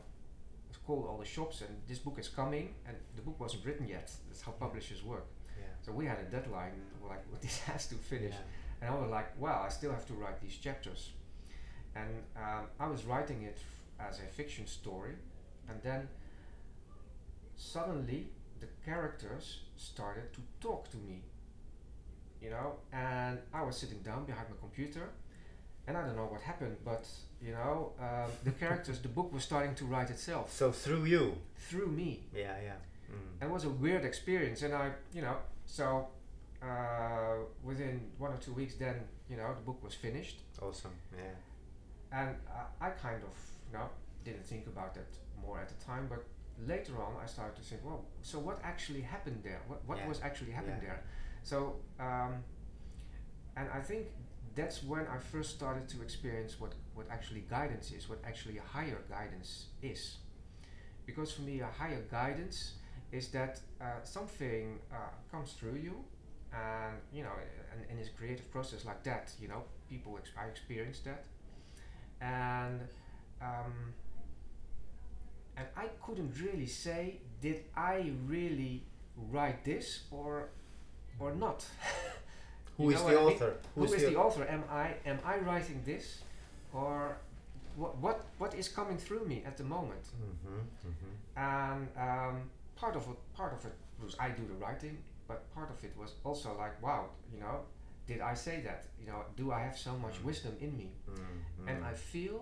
called 0.87 1.05
all 1.07 1.17
the 1.17 1.25
shops, 1.25 1.61
and 1.61 1.69
this 1.87 1.99
book 1.99 2.17
is 2.19 2.29
coming, 2.29 2.73
and 2.87 2.95
the 3.15 3.21
book 3.21 3.39
wasn't 3.39 3.65
written 3.65 3.87
yet. 3.87 4.11
That's 4.29 4.41
how 4.41 4.53
publishers 4.53 5.03
work. 5.03 5.27
Yeah. 5.59 5.65
So 5.85 5.91
we 5.91 6.05
had 6.05 6.19
a 6.19 6.23
deadline. 6.35 6.73
We're 7.01 7.09
like, 7.15 7.23
well, 7.31 7.39
this 7.47 7.59
has 7.61 7.87
to 7.87 7.95
finish. 7.95 8.33
Yeah. 8.33 8.87
And 8.87 8.95
I 8.95 8.97
was 9.01 9.09
like, 9.11 9.29
well, 9.39 9.61
I 9.65 9.69
still 9.69 9.91
have 9.91 10.05
to 10.07 10.13
write 10.13 10.39
these 10.41 10.55
chapters. 10.55 11.11
And 11.95 12.09
um, 12.37 12.65
I 12.79 12.87
was 12.87 13.05
writing 13.05 13.43
it 13.43 13.57
f- 13.57 14.07
as 14.09 14.19
a 14.19 14.27
fiction 14.39 14.67
story, 14.67 15.15
and 15.69 15.81
then 15.83 16.07
suddenly 17.55 18.27
the 18.59 18.67
characters 18.85 19.59
started 19.77 20.33
to 20.33 20.41
talk 20.61 20.89
to 20.91 20.97
me. 20.97 21.21
You 22.41 22.51
know, 22.51 22.75
and 22.93 23.39
I 23.53 23.63
was 23.63 23.77
sitting 23.77 23.99
down 23.99 24.25
behind 24.25 24.47
my 24.49 24.55
computer, 24.59 25.09
and 25.87 25.97
I 25.97 26.01
don't 26.05 26.15
know 26.15 26.25
what 26.25 26.41
happened, 26.41 26.77
but 26.85 27.05
you 27.41 27.51
know, 27.53 27.91
um, 27.99 28.31
the 28.43 28.51
characters, 28.63 28.99
the 28.99 29.07
book 29.07 29.31
was 29.33 29.43
starting 29.43 29.75
to 29.75 29.85
write 29.85 30.09
itself 30.09 30.51
So 30.53 30.71
through 30.71 31.05
you. 31.05 31.35
through 31.69 31.87
me. 31.87 32.23
Yeah, 32.35 32.55
yeah. 32.63 32.73
Mm. 33.11 33.45
It 33.45 33.49
was 33.51 33.63
a 33.65 33.69
weird 33.69 34.03
experience, 34.05 34.61
and 34.63 34.73
I, 34.73 34.91
you 35.13 35.21
know, 35.21 35.37
so 35.65 36.07
uh, 36.61 37.35
within 37.63 38.01
one 38.17 38.31
or 38.33 38.37
two 38.37 38.53
weeks, 38.53 38.75
then 38.75 38.95
you 39.29 39.37
know, 39.37 39.53
the 39.53 39.61
book 39.61 39.83
was 39.83 39.93
finished, 39.93 40.37
Awesome. 40.61 40.91
Yeah. 41.15 42.19
and 42.19 42.35
I, 42.81 42.87
I 42.87 42.89
kind 42.91 43.21
of, 43.23 43.33
you 43.71 43.77
know, 43.77 43.89
didn't 44.23 44.45
think 44.45 44.67
about 44.67 44.93
that 44.95 45.07
more 45.41 45.59
at 45.59 45.67
the 45.69 45.85
time, 45.85 46.07
but 46.09 46.23
later 46.65 46.93
on, 47.01 47.13
I 47.21 47.25
started 47.27 47.55
to 47.57 47.61
think, 47.61 47.81
well, 47.85 48.05
so 48.23 48.39
what 48.39 48.59
actually 48.63 49.01
happened 49.01 49.41
there? 49.43 49.59
What 49.67 49.79
what 49.85 49.97
Yeah. 49.97 50.07
was 50.07 50.19
actually 50.21 50.51
happening 50.51 50.79
Yeah. 50.81 50.87
there? 50.89 51.03
So, 51.43 51.75
um, 51.99 52.43
and 53.57 53.69
I 53.69 53.81
think 53.81 54.07
that's 54.57 54.83
when 54.83 55.07
I 55.07 55.19
first 55.19 55.51
started 55.51 55.89
to 55.91 56.03
experience 56.03 56.59
what 56.61 56.73
what 56.95 57.07
actually 57.11 57.45
guidance 57.49 57.91
is, 57.91 58.09
what 58.09 58.19
actually 58.25 58.59
a 58.59 58.63
higher 58.77 58.99
guidance 59.09 59.67
is, 59.83 60.17
because 61.05 61.31
for 61.33 61.43
me, 61.43 61.61
a 61.61 61.67
higher 61.67 62.01
guidance 62.11 62.73
is 63.11 63.29
that 63.29 63.59
uh, 63.81 63.85
something 64.03 64.79
uh, 64.91 64.97
comes 65.31 65.53
through 65.53 65.75
you, 65.75 65.95
and 66.53 66.97
you 67.13 67.23
know, 67.23 67.33
it's 67.99 68.09
a 68.09 68.13
creative 68.13 68.51
process 68.51 68.85
like 68.85 69.03
that. 69.03 69.31
You 69.41 69.49
know, 69.49 69.63
people 69.89 70.17
ex- 70.19 70.31
I 70.39 70.47
experienced 70.47 71.05
that, 71.05 71.25
and 72.21 72.81
um, 73.41 73.93
and 75.55 75.67
I 75.75 75.87
couldn't 76.05 76.33
really 76.41 76.65
say 76.67 77.19
did 77.41 77.63
I 77.75 78.11
really 78.27 78.83
write 79.31 79.63
this 79.65 80.01
or 80.11 80.49
or 81.19 81.33
not. 81.33 81.65
Who 82.77 82.83
You 82.85 82.91
is 82.91 82.99
the 82.99 83.05
what 83.05 83.13
I 83.17 83.25
mean? 83.25 83.33
author? 83.35 83.53
Who 83.75 83.83
is 83.85 83.91
the 84.03 84.15
author? 84.15 84.43
Am 84.47 84.63
I 84.69 84.93
am 85.05 85.19
I 85.25 85.37
writing 85.39 85.81
this, 85.85 86.05
or 86.73 87.17
what 87.75 87.97
what 87.97 88.17
what 88.37 88.53
is 88.55 88.67
coming 88.69 88.97
through 88.97 89.25
me 89.25 89.43
at 89.45 89.57
the 89.57 89.63
moment? 89.63 90.03
Mm-hmm, 90.05 90.59
mm-hmm. 90.89 91.13
and 91.53 91.87
um, 92.07 92.35
part 92.75 92.95
of 92.95 93.03
it 93.11 93.17
part 93.35 93.53
of 93.53 93.65
it 93.65 93.75
was 94.03 94.15
I 94.19 94.29
do 94.29 94.43
the 94.45 94.53
writing, 94.63 94.97
but 95.27 95.37
part 95.55 95.69
of 95.71 95.83
it 95.83 95.93
was 95.97 96.11
also 96.23 96.49
like 96.57 96.81
wow, 96.81 97.05
you 97.33 97.39
know, 97.39 97.55
did 98.07 98.21
I 98.21 98.35
say 98.35 98.61
that? 98.67 98.85
You 99.01 99.07
know, 99.11 99.21
do 99.35 99.51
I 99.51 99.59
have 99.67 99.77
so 99.77 99.93
much 100.05 100.15
Mm. 100.21 100.25
wisdom 100.25 100.53
in 100.65 100.71
me? 100.77 100.89
Mm-hmm. 101.09 101.67
And 101.69 101.83
I 101.91 101.93
feel 101.93 102.39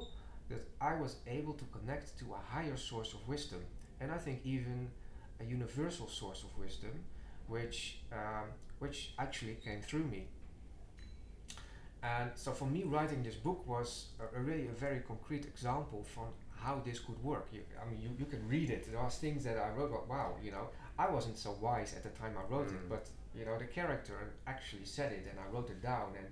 that 0.49 0.63
I 0.81 0.93
was 1.03 1.15
able 1.27 1.53
to 1.53 1.65
connect 1.75 2.17
to 2.19 2.25
a 2.39 2.41
higher 2.53 2.77
source 2.77 3.13
of 3.13 3.21
wisdom, 3.27 3.61
and 3.99 4.11
I 4.11 4.17
think 4.25 4.37
even 4.45 4.89
a 5.39 5.43
universal 5.43 6.07
source 6.07 6.43
of 6.43 6.51
wisdom, 6.65 6.93
which 7.47 7.99
um, 8.11 8.47
which 8.79 9.13
actually 9.19 9.55
came 9.63 9.81
through 9.81 10.03
me. 10.05 10.27
And 12.03 12.29
so 12.35 12.51
for 12.51 12.65
me, 12.65 12.83
writing 12.83 13.23
this 13.23 13.35
book 13.35 13.65
was 13.67 14.07
a, 14.19 14.37
a 14.37 14.41
really 14.41 14.67
a 14.67 14.71
very 14.71 14.99
concrete 14.99 15.45
example 15.45 16.03
from 16.03 16.25
how 16.55 16.81
this 16.85 16.99
could 16.99 17.21
work. 17.23 17.47
You, 17.51 17.61
I 17.81 17.89
mean, 17.89 17.99
you, 17.99 18.09
you 18.19 18.25
can 18.25 18.47
read 18.47 18.69
it. 18.69 18.89
There 18.91 18.99
are 18.99 19.09
things 19.09 19.43
that 19.43 19.57
I 19.57 19.69
wrote. 19.69 19.89
About, 19.89 20.07
wow, 20.07 20.35
you 20.43 20.51
know, 20.51 20.69
I 20.99 21.09
wasn't 21.09 21.37
so 21.37 21.57
wise 21.59 21.93
at 21.95 22.03
the 22.03 22.09
time 22.09 22.33
I 22.37 22.53
wrote 22.53 22.67
Mm. 22.67 22.75
it, 22.75 22.89
but 22.89 23.07
you 23.37 23.45
know, 23.45 23.57
the 23.57 23.65
character 23.65 24.13
actually 24.47 24.85
said 24.85 25.11
it, 25.11 25.25
and 25.29 25.39
I 25.39 25.47
wrote 25.53 25.69
it 25.69 25.81
down. 25.81 26.13
And 26.17 26.27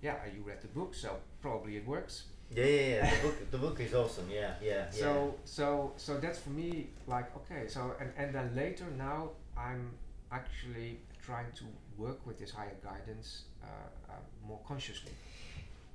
yeah, 0.00 0.16
you 0.34 0.42
read 0.42 0.60
the 0.62 0.68
book, 0.68 0.94
so 0.94 1.16
probably 1.42 1.76
it 1.76 1.86
works. 1.86 2.24
Yeah, 2.54 2.64
yeah, 2.64 2.80
yeah. 2.88 3.10
the 3.16 3.22
book, 3.26 3.50
the 3.50 3.58
book 3.58 3.80
is 3.80 3.92
awesome. 3.94 4.28
Yeah, 4.30 4.54
yeah, 4.62 4.88
So 4.90 5.34
so 5.44 5.92
so 5.96 6.18
that's 6.18 6.38
for 6.38 6.50
me 6.50 6.90
like 7.08 7.34
okay. 7.38 7.66
So 7.66 7.80
and 8.00 8.12
and 8.16 8.32
then 8.32 8.54
later 8.54 8.86
now 8.96 9.30
I'm 9.58 9.90
actually 10.32 11.00
trying 11.22 11.52
to 11.54 11.64
work 11.96 12.26
with 12.26 12.38
this 12.38 12.50
higher 12.50 12.76
guidance 12.82 13.42
uh, 13.62 13.66
uh, 14.10 14.14
more 14.46 14.60
consciously. 14.66 15.12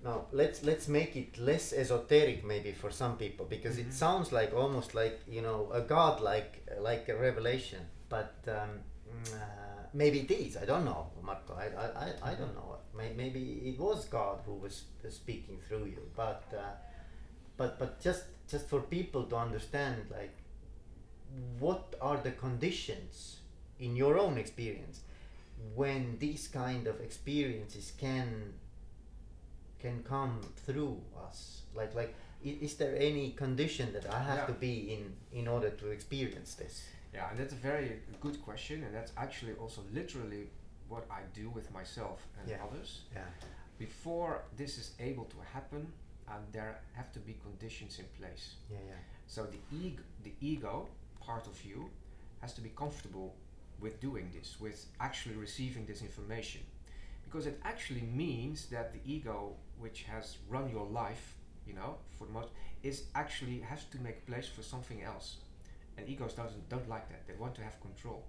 Now 0.04 0.26
let's 0.32 0.64
let's 0.64 0.88
make 0.88 1.16
it 1.16 1.38
less 1.38 1.74
esoteric 1.74 2.44
maybe 2.44 2.72
for 2.72 2.92
some 2.92 3.18
people 3.18 3.46
because 3.46 3.78
Mhm. 3.78 3.88
it 3.88 3.94
sounds 3.94 4.32
like 4.32 4.54
almost 4.54 4.96
like 4.96 5.20
you 5.28 5.42
know 5.42 5.70
a 5.72 5.82
god 5.82 6.22
like 6.22 6.64
like 6.80 7.08
a 7.10 7.16
revelation, 7.16 7.82
but 8.10 8.34
um, 8.48 8.82
uh, 9.34 9.84
maybe 9.94 10.22
it 10.22 10.32
is. 10.32 10.58
I 10.58 10.66
don't 10.66 10.86
know, 10.86 11.12
Marco. 11.22 11.54
I 11.54 11.68
I, 11.84 11.88
I, 12.06 12.32
I 12.32 12.36
don't 12.36 12.56
know. 12.56 12.78
Maybe 12.94 13.42
it 13.72 13.80
was 13.80 14.06
God 14.06 14.40
who 14.46 14.56
was 14.56 14.84
uh, 15.06 15.10
speaking 15.10 15.60
through 15.68 15.86
you, 15.86 16.02
but 16.16 16.44
uh, 16.54 16.74
but 17.58 17.78
but 17.80 18.00
just 18.02 18.24
just 18.48 18.68
for 18.68 18.82
people 18.82 19.24
to 19.26 19.36
understand 19.36 20.06
like 20.12 20.36
what 21.60 21.96
are 22.02 22.18
the 22.18 22.32
conditions 22.32 23.38
in 23.82 23.96
your 23.96 24.18
own 24.18 24.38
experience 24.38 25.02
when 25.76 26.18
these 26.20 26.48
kind 26.48 26.88
of 26.88 27.02
experiences 27.02 27.92
can 28.00 28.54
can 29.80 30.04
come 30.04 30.40
through 30.66 30.98
us 31.28 31.62
like 31.76 31.94
like 31.96 32.14
is 32.44 32.76
there 32.76 32.96
any 32.98 33.32
condition 33.32 33.92
that 33.94 34.06
i 34.14 34.20
have 34.30 34.38
Yeah. 34.40 34.46
to 34.48 34.54
be 34.54 34.74
in 34.96 35.04
in 35.40 35.48
order 35.48 35.70
to 35.82 35.86
experience 35.98 36.56
this 36.64 36.76
Yeah, 37.14 37.30
and 37.30 37.38
that's 37.40 37.54
a 37.54 37.64
very 37.72 37.90
good 38.26 38.38
question, 38.48 38.78
and 38.86 38.92
that's 38.98 39.12
actually 39.18 39.54
also 39.64 39.82
literally 40.00 40.44
what 40.94 41.04
I 41.20 41.22
do 41.42 41.46
with 41.58 41.68
myself 41.80 42.20
and 42.40 42.46
Yeah. 42.50 42.64
others. 42.68 42.90
yeah 43.16 43.28
Before 43.78 44.34
this 44.62 44.78
is 44.82 44.88
able 45.10 45.26
to 45.36 45.38
happen, 45.56 45.82
um, 46.32 46.44
there 46.56 46.74
have 47.00 47.10
to 47.16 47.20
be 47.20 47.34
conditions 47.48 48.00
in 48.00 48.06
place. 48.20 48.46
yeah 48.74 48.84
yeah 48.92 49.02
So 49.28 49.40
the 49.56 49.62
ego, 49.84 50.04
the 50.28 50.34
ego 50.52 50.76
part 51.28 51.46
of 51.48 51.58
you, 51.70 51.80
has 52.42 52.54
to 52.54 52.62
be 52.62 52.70
comfortable 52.84 53.28
with 53.82 54.00
doing 54.00 54.30
this, 54.34 54.58
with 54.60 54.86
actually 55.00 55.36
receiving 55.36 55.86
this 55.86 56.02
information, 56.02 56.62
because 57.24 57.46
it 57.48 57.60
actually 57.64 58.02
means 58.02 58.68
that 58.68 58.94
the 58.94 59.00
ego, 59.06 59.54
which 59.80 60.04
has 60.04 60.38
run 60.50 60.70
your 60.70 60.86
life, 60.86 61.36
you 61.66 61.74
know, 61.74 61.96
for 62.18 62.26
the 62.26 62.34
most, 62.34 62.50
is 62.84 63.04
actually 63.16 63.60
has 63.60 63.86
to 63.86 63.98
make 64.00 64.26
place 64.26 64.48
for 64.48 64.64
something 64.64 65.02
else, 65.04 65.38
and 65.98 66.08
egos 66.08 66.34
doesn't 66.34 66.70
don't 66.70 66.88
like 66.90 67.10
that. 67.10 67.28
They 67.28 67.34
want 67.36 67.56
to 67.56 67.62
have 67.62 67.80
control. 67.82 68.24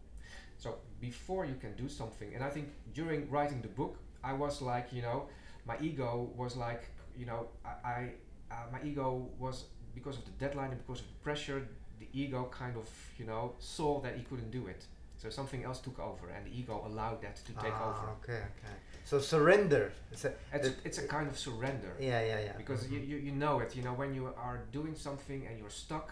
So 0.59 0.77
before 1.01 1.45
you 1.45 1.57
can 1.57 1.75
do 1.75 1.89
something, 1.89 2.35
and 2.35 2.45
I 2.45 2.51
think 2.51 2.69
during 2.95 3.29
writing 3.31 3.61
the 3.63 3.69
book, 3.69 3.97
I 4.23 4.33
was 4.33 4.63
like, 4.63 4.93
you 4.93 5.03
know, 5.03 5.29
my 5.67 5.77
ego 5.81 6.31
was 6.37 6.57
like, 6.57 6.85
you 7.19 7.27
know, 7.27 7.49
I, 7.65 7.89
I 7.89 8.09
uh, 8.51 8.55
my 8.73 8.79
ego 8.85 9.29
was 9.39 9.65
because 9.95 10.17
of 10.17 10.25
the 10.25 10.31
deadline 10.33 10.71
and 10.71 10.87
because 10.87 11.01
of 11.01 11.09
the 11.09 11.21
pressure, 11.23 11.67
the 11.99 12.07
ego 12.13 12.49
kind 12.51 12.77
of, 12.77 12.89
you 13.19 13.25
know, 13.25 13.55
saw 13.59 14.01
that 14.01 14.17
he 14.17 14.23
couldn't 14.23 14.51
do 14.51 14.67
it. 14.67 14.87
So 15.23 15.31
something 15.31 15.62
else 15.62 15.79
took 15.81 15.99
over, 16.01 16.27
and 16.37 16.45
the 16.47 16.51
ego 16.61 16.83
allowed 16.85 17.23
that 17.23 17.37
to 17.49 17.53
take 17.64 17.77
ah, 17.81 17.89
over. 17.91 18.07
okay 18.16 18.43
okay 18.53 18.75
so 19.11 19.20
surrender 19.20 19.85
it's 20.12 20.25
a, 20.25 20.33
It's, 20.53 20.68
that- 20.68 20.85
it's 20.87 20.99
a 20.99 21.07
kind 21.16 21.29
of 21.33 21.37
surrender 21.39 21.93
yeah 22.01 22.20
yeah 22.31 22.41
yeah 22.49 22.55
because 22.62 22.81
you, 22.93 22.99
Mhm. 23.01 23.09
you, 23.11 23.16
you 23.27 23.33
know 23.43 23.55
it. 23.64 23.70
You 23.77 23.83
know 23.87 23.95
when 24.03 24.11
you 24.18 24.25
are 24.47 24.59
doing 24.79 24.95
something 25.07 25.41
and 25.47 25.55
you're 25.61 25.77
stuck, 25.87 26.09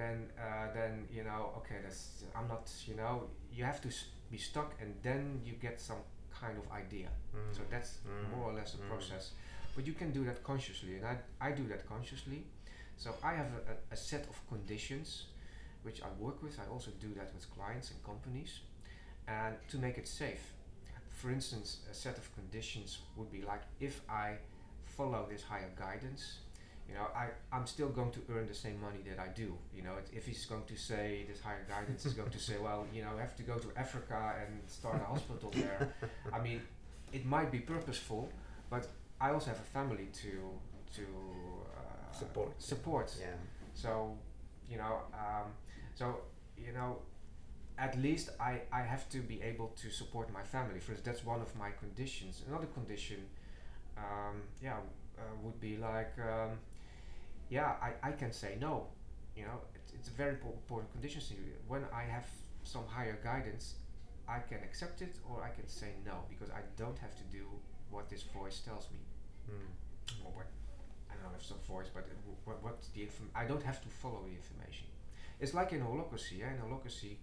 then 0.00 0.16
uh, 0.46 0.72
then 0.78 0.92
you 1.16 1.24
know 1.28 1.40
okay, 1.58 1.78
that's 1.84 2.00
I'm 2.36 2.48
not. 2.54 2.64
You 2.88 2.96
know 3.00 3.14
you 3.56 3.64
have 3.70 3.80
to 3.86 3.88
s- 3.98 4.06
be 4.34 4.38
stuck, 4.50 4.70
and 4.80 4.90
then 5.08 5.22
you 5.46 5.52
get 5.66 5.76
some 5.90 6.00
kind 6.40 6.56
of 6.62 6.64
idea. 6.82 7.08
Mm. 7.36 7.52
So 7.56 7.60
that's 7.72 7.90
Mm. 8.00 8.30
more 8.34 8.44
or 8.50 8.54
less 8.58 8.70
the 8.76 8.82
Mm. 8.82 8.88
process. 8.92 9.24
But 9.76 9.82
you 9.88 9.94
can 10.00 10.10
do 10.18 10.22
that 10.28 10.38
consciously, 10.50 10.92
and 10.98 11.04
I, 11.12 11.16
I 11.48 11.50
do 11.60 11.64
that 11.72 11.82
consciously. 11.94 12.40
So 12.96 13.08
I 13.30 13.32
have 13.40 13.50
a, 13.72 13.74
a 13.94 13.96
set 14.10 14.24
of 14.32 14.36
conditions 14.52 15.08
which 15.84 16.02
I 16.02 16.08
work 16.18 16.42
with. 16.42 16.58
I 16.58 16.66
also 16.72 16.90
do 17.00 17.08
that 17.18 17.32
with 17.34 17.46
clients 17.56 17.90
and 17.92 18.02
companies, 18.04 18.60
and 19.28 19.54
to 19.70 19.78
make 19.78 19.98
it 19.98 20.08
safe. 20.08 20.52
For 21.10 21.30
instance, 21.30 21.78
a 21.90 21.94
set 21.94 22.18
of 22.18 22.34
conditions 22.34 22.98
would 23.16 23.30
be 23.32 23.42
like 23.42 23.62
if 23.80 24.00
I 24.08 24.36
follow 24.96 25.26
this 25.30 25.42
higher 25.42 25.70
guidance, 25.78 26.38
you 26.88 26.94
know, 26.94 27.06
I, 27.16 27.28
I'm 27.52 27.66
still 27.66 27.88
going 27.88 28.10
to 28.12 28.20
earn 28.32 28.46
the 28.46 28.54
same 28.54 28.80
money 28.80 28.98
that 29.08 29.18
I 29.18 29.28
do. 29.28 29.54
You 29.74 29.82
know, 29.82 29.94
if 30.12 30.26
he's 30.26 30.44
going 30.46 30.64
to 30.66 30.76
say 30.76 31.24
this 31.28 31.40
higher 31.40 31.64
guidance 31.68 32.04
is 32.06 32.12
going 32.14 32.30
to 32.30 32.38
say, 32.38 32.54
well, 32.62 32.86
you 32.92 33.02
know, 33.02 33.12
you 33.14 33.20
have 33.20 33.36
to 33.36 33.42
go 33.42 33.56
to 33.58 33.68
Africa 33.76 34.34
and 34.40 34.60
start 34.68 34.96
a 35.00 35.04
hospital 35.04 35.50
there. 35.54 35.94
I 36.32 36.40
mean, 36.40 36.60
it 37.12 37.24
might 37.24 37.50
be 37.50 37.60
purposeful, 37.60 38.28
but 38.70 38.88
I 39.20 39.30
also 39.30 39.48
have 39.50 39.58
a 39.60 39.70
family 39.78 40.08
to 40.22 40.32
to 40.96 41.02
uh, 41.02 42.12
Support. 42.12 42.62
Support. 42.62 43.14
yeah 43.20 43.26
So, 43.74 44.16
you 44.70 44.76
know, 44.78 45.00
um, 45.14 45.48
so 45.94 46.16
you 46.56 46.72
know, 46.72 46.98
at 47.78 47.98
least 47.98 48.30
I 48.40 48.60
I 48.72 48.82
have 48.82 49.08
to 49.10 49.18
be 49.18 49.40
able 49.42 49.68
to 49.82 49.90
support 49.90 50.32
my 50.32 50.42
family. 50.42 50.80
For 50.80 50.92
instance, 50.92 51.06
that's 51.18 51.24
one 51.26 51.40
of 51.40 51.54
my 51.56 51.70
conditions. 51.72 52.42
Another 52.48 52.66
condition, 52.78 53.18
um, 53.96 54.42
yeah, 54.62 54.78
uh, 55.18 55.22
would 55.42 55.60
be 55.60 55.76
like, 55.76 56.12
um, 56.18 56.58
yeah, 57.50 57.74
I, 57.82 58.08
I 58.08 58.12
can 58.12 58.32
say 58.32 58.56
no. 58.60 58.86
You 59.36 59.44
know, 59.44 59.58
it's, 59.74 59.92
it's 59.92 60.08
a 60.08 60.12
very 60.12 60.36
po- 60.36 60.52
important 60.62 60.92
condition. 60.92 61.20
When 61.68 61.82
I 61.92 62.02
have 62.02 62.26
some 62.62 62.84
higher 62.86 63.18
guidance, 63.22 63.74
I 64.28 64.38
can 64.38 64.58
accept 64.62 65.02
it 65.02 65.16
or 65.28 65.42
I 65.42 65.50
can 65.50 65.68
say 65.68 65.90
no 66.06 66.16
because 66.30 66.50
I 66.50 66.62
don't 66.76 66.98
have 66.98 67.14
to 67.16 67.24
do 67.38 67.44
what 67.90 68.08
this 68.08 68.22
voice 68.22 68.60
tells 68.60 68.88
me 68.90 68.98
Mm. 69.44 70.24
or 70.24 70.30
what 70.38 70.46
I 71.10 71.14
don't 71.14 71.24
know 71.24 71.36
if 71.36 71.42
it's 71.42 71.50
a 71.50 71.60
voice, 71.70 71.88
but 71.92 72.04
uh, 72.04 72.14
wh- 72.24 72.48
what 72.48 72.62
what's 72.64 72.88
the 72.94 73.02
inform- 73.02 73.30
I 73.34 73.44
don't 73.44 73.62
have 73.62 73.80
to 73.82 73.88
follow 74.02 74.20
the 74.24 74.32
information. 74.32 74.86
It's 75.40 75.54
like 75.54 75.72
in 75.72 75.80
holacracy. 75.80 76.38
Yeah? 76.38 76.52
In 76.52 76.58
holacracy, 76.58 77.16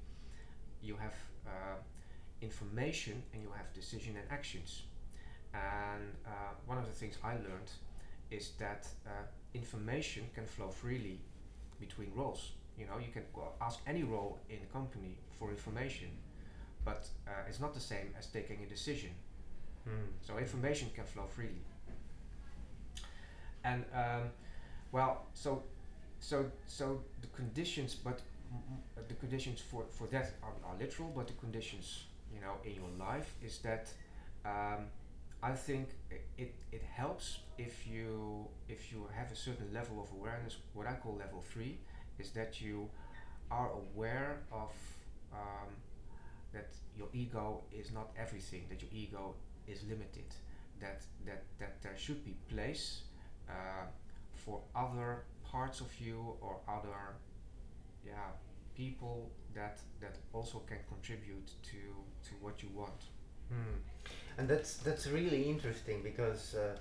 you 0.82 0.96
have 0.96 1.16
uh, 1.46 1.78
information 2.42 3.24
and 3.34 3.42
you 3.42 3.50
have 3.56 3.72
decision 3.74 4.16
and 4.18 4.26
actions. 4.30 4.84
And 5.54 6.14
uh, 6.26 6.54
one 6.66 6.78
of 6.78 6.86
the 6.86 6.92
things 6.92 7.18
I 7.24 7.34
learned 7.34 7.72
is 8.30 8.52
that 8.60 8.88
uh, 9.06 9.10
information 9.54 10.24
can 10.34 10.46
flow 10.46 10.70
freely 10.70 11.20
between 11.80 12.12
roles. 12.16 12.52
You 12.78 12.86
know, 12.86 12.98
you 12.98 13.12
can 13.12 13.24
ask 13.62 13.80
any 13.86 14.04
role 14.04 14.40
in 14.50 14.58
a 14.58 14.74
company 14.74 15.18
for 15.38 15.50
information, 15.50 16.08
but 16.86 17.08
uh, 17.28 17.32
it's 17.48 17.60
not 17.60 17.74
the 17.74 17.80
same 17.80 18.14
as 18.18 18.28
taking 18.28 18.64
a 18.64 18.66
decision. 18.66 19.10
Mm. 19.88 20.08
So 20.22 20.38
information 20.38 20.90
can 20.96 21.04
flow 21.04 21.26
freely. 21.28 21.64
And 23.64 23.86
um, 23.94 24.30
well, 24.92 25.26
so 25.34 25.64
so 26.22 26.52
so 26.68 27.02
the 27.22 27.28
conditions, 27.30 27.96
but 27.96 28.22
m- 28.54 28.84
the 29.10 29.16
conditions 29.16 29.62
for 29.62 29.86
for 29.92 30.08
that 30.10 30.34
are, 30.44 30.56
are 30.66 30.78
literal, 30.80 31.12
but 31.16 31.28
the 31.28 31.34
conditions 31.34 32.06
you 32.34 32.42
know 32.42 32.56
in 32.66 32.76
your 32.76 32.92
life 33.00 33.36
is 33.44 33.60
that 33.60 33.90
um, 34.46 34.86
I 35.44 35.54
think 35.54 35.90
it 36.38 36.56
it 36.72 36.84
helps 36.84 37.40
if 37.60 37.88
you 37.88 38.48
if 38.70 38.92
you 38.94 39.08
have 39.16 39.32
a 39.32 39.36
certain 39.36 39.74
level 39.74 40.02
of 40.02 40.12
awareness. 40.14 40.58
What 40.74 40.88
I 40.88 40.94
call 40.94 41.16
level 41.18 41.42
three 41.42 41.80
is 42.20 42.32
that 42.32 42.62
you 42.62 42.90
are 43.52 43.72
aware 43.72 44.42
of 44.52 44.72
um, 45.34 45.70
that 46.54 46.70
your 46.98 47.08
ego 47.14 47.64
is 47.72 47.92
not 47.92 48.10
everything. 48.18 48.66
That 48.70 48.82
your 48.82 48.92
ego 48.94 49.36
is 49.68 49.84
limited. 49.84 50.26
That 50.80 51.04
that 51.26 51.44
that 51.60 51.82
there 51.84 51.98
should 51.98 52.24
be 52.26 52.36
place 52.50 53.04
uh, 53.50 53.86
for 54.36 54.62
other 54.76 55.24
parts 55.52 55.82
of 55.82 55.90
you 56.00 56.38
or 56.42 56.60
other 56.68 57.18
yeah 58.06 58.32
people 58.76 59.32
that 59.54 59.80
that 60.00 60.16
also 60.34 60.60
can 60.60 60.80
contribute 60.88 61.50
to 61.64 61.82
to 62.28 62.32
what 62.40 62.64
you 62.64 62.70
want. 62.74 63.02
Hmm. 63.50 63.78
And 64.38 64.48
that's 64.48 64.78
that's 64.78 65.08
really 65.08 65.44
interesting 65.44 66.02
because 66.04 66.56
uh, 66.56 66.76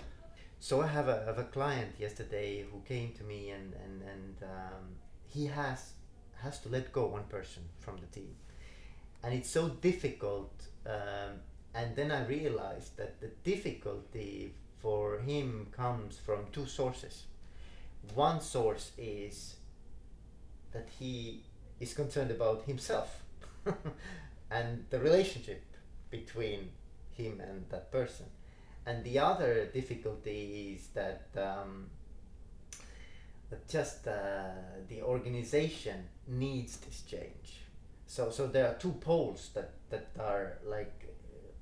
so 0.61 0.83
I 0.83 0.87
have 0.87 1.09
a 1.09 1.25
have 1.27 1.39
a 1.39 1.45
client 1.45 1.93
yesterday 1.99 2.65
who 2.71 2.81
came 2.87 3.13
to 3.19 3.25
me 3.25 3.51
and 3.51 3.75
and 3.85 4.03
and 4.03 4.37
um, 4.43 4.85
he 5.27 5.47
has 5.47 5.93
has 6.43 6.61
to 6.61 6.69
let 6.69 6.93
go 6.93 7.07
one 7.07 7.25
person 7.25 7.63
from 7.81 7.97
the 7.97 8.07
team, 8.07 8.35
and 9.23 9.35
it's 9.35 9.51
so 9.51 9.69
difficult. 9.69 10.53
Um, 10.87 11.41
and 11.75 11.95
then 11.95 12.11
I 12.11 12.27
realized 12.27 12.97
that 12.97 13.21
the 13.21 13.31
difficulty 13.45 14.55
for 14.79 15.19
him 15.21 15.69
comes 15.71 16.19
from 16.19 16.47
two 16.53 16.67
sources. 16.67 17.27
One 18.15 18.41
source 18.41 18.93
is 18.99 19.57
that 20.73 20.89
he 20.99 21.43
is 21.79 21.95
concerned 21.95 22.31
about 22.31 22.65
himself 22.65 23.23
and 24.51 24.85
the 24.91 24.99
relationship 24.99 25.63
between 26.11 26.71
him 27.13 27.41
and 27.41 27.65
that 27.71 27.91
person 27.93 28.27
and 28.87 29.05
the 29.05 29.19
other 29.19 29.67
difficulty 29.67 30.75
is 30.75 30.89
that 30.95 31.29
um, 31.37 31.91
just 33.69 34.07
uh, 34.07 34.51
the 34.89 35.03
organization 35.03 36.09
needs 36.27 36.77
this 36.79 37.03
change. 37.03 37.63
So 38.07 38.31
so 38.31 38.47
there 38.47 38.67
are 38.67 38.75
two 38.75 38.93
poles 38.93 39.51
that 39.55 39.73
that 39.91 40.09
are 40.19 40.59
like 40.65 41.15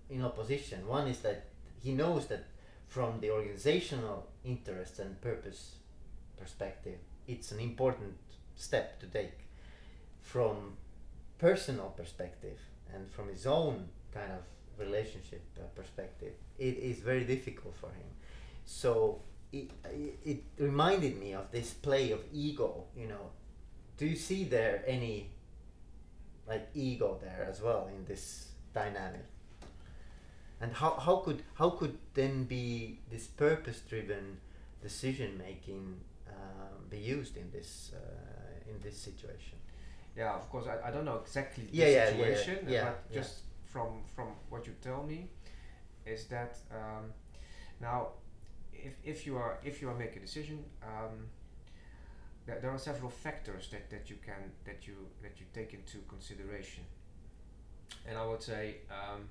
in 0.09 0.25
opposition. 0.25 0.87
One 0.87 1.09
is 1.09 1.19
that 1.21 1.45
he 1.83 1.93
knows 1.93 2.27
that 2.29 2.45
from 2.87 3.21
the 3.21 3.31
organizational 3.31 4.27
interest 4.45 4.99
and 4.99 5.21
purpose 5.21 5.75
perspective, 6.39 6.99
it's 7.27 7.53
an 7.53 7.61
important 7.61 8.15
step 8.55 9.01
to 9.01 9.07
take. 9.07 9.39
From 10.21 10.77
personal 11.39 11.91
perspective 11.97 12.59
and 12.93 13.11
from 13.11 13.29
his 13.29 13.47
own 13.47 13.89
kind 14.13 14.33
of 14.33 14.43
relationship 14.79 15.43
uh, 15.59 15.63
perspective, 15.75 16.33
it 16.59 16.77
is 16.79 16.99
very 16.99 17.25
difficult 17.25 17.75
for 17.77 17.89
him. 17.89 18.11
So 18.65 19.23
it, 19.53 19.71
it 20.25 20.45
reminded 20.59 21.19
me 21.19 21.33
of 21.33 21.51
this 21.51 21.73
play 21.73 22.11
of 22.11 22.21
ego, 22.33 22.85
you 22.97 23.07
know. 23.07 23.31
Do 23.97 24.07
you 24.07 24.17
see 24.17 24.45
there 24.45 24.85
any 24.87 25.31
like 26.47 26.69
ego 26.75 27.19
there 27.21 27.47
as 27.51 27.61
well 27.61 27.89
in 27.95 28.05
this 28.05 28.49
dynamic? 28.75 29.25
And 30.61 30.73
how, 30.73 30.95
how 30.95 31.17
could 31.17 31.43
how 31.55 31.71
could 31.71 31.99
then 32.15 32.45
be 32.45 33.01
this 33.11 33.27
purpose 33.27 33.81
driven 33.89 34.39
decision 34.83 35.39
making 35.39 36.01
be 36.91 36.99
used 36.99 37.37
in 37.37 37.51
this 37.51 37.93
uh, 37.95 38.71
in 38.71 38.81
this 38.81 38.97
situation? 38.97 39.59
Yeah, 40.17 40.35
of 40.35 40.49
course, 40.51 40.67
I, 40.67 40.89
I 40.89 40.91
don't 40.91 41.05
know 41.05 41.21
exactly 41.25 41.65
the 41.65 41.77
Yeah, 41.77 41.87
yeah, 41.87 41.93
yeah, 41.93 42.11
situation, 42.11 42.67
yeah, 42.69 42.85
but 42.85 43.05
yeah. 43.11 43.21
just 43.21 43.35
from 43.65 44.03
from 44.15 44.29
what 44.51 44.67
you 44.67 44.75
tell 44.83 45.03
me, 45.03 45.29
is 46.07 46.27
that 46.27 46.57
um, 46.73 47.13
now, 47.81 48.09
if, 48.73 48.95
if 49.05 49.27
you 49.27 49.37
are 49.37 49.59
if 49.65 49.81
you 49.81 49.89
are 49.89 49.95
make 49.95 50.17
a 50.17 50.21
decision, 50.21 50.65
um, 50.83 51.29
there, 52.47 52.59
there 52.61 52.71
are 52.71 52.79
several 52.79 53.11
factors 53.11 53.69
that, 53.71 53.91
that 53.91 54.11
you 54.11 54.17
can 54.25 54.53
that 54.65 54.87
you 54.87 54.97
that 55.23 55.39
you 55.41 55.47
take 55.53 55.75
into 55.75 55.99
consideration, 56.09 56.85
and 58.07 58.19
I 58.19 58.27
would 58.27 58.43
say. 58.43 58.77
Um, 58.91 59.29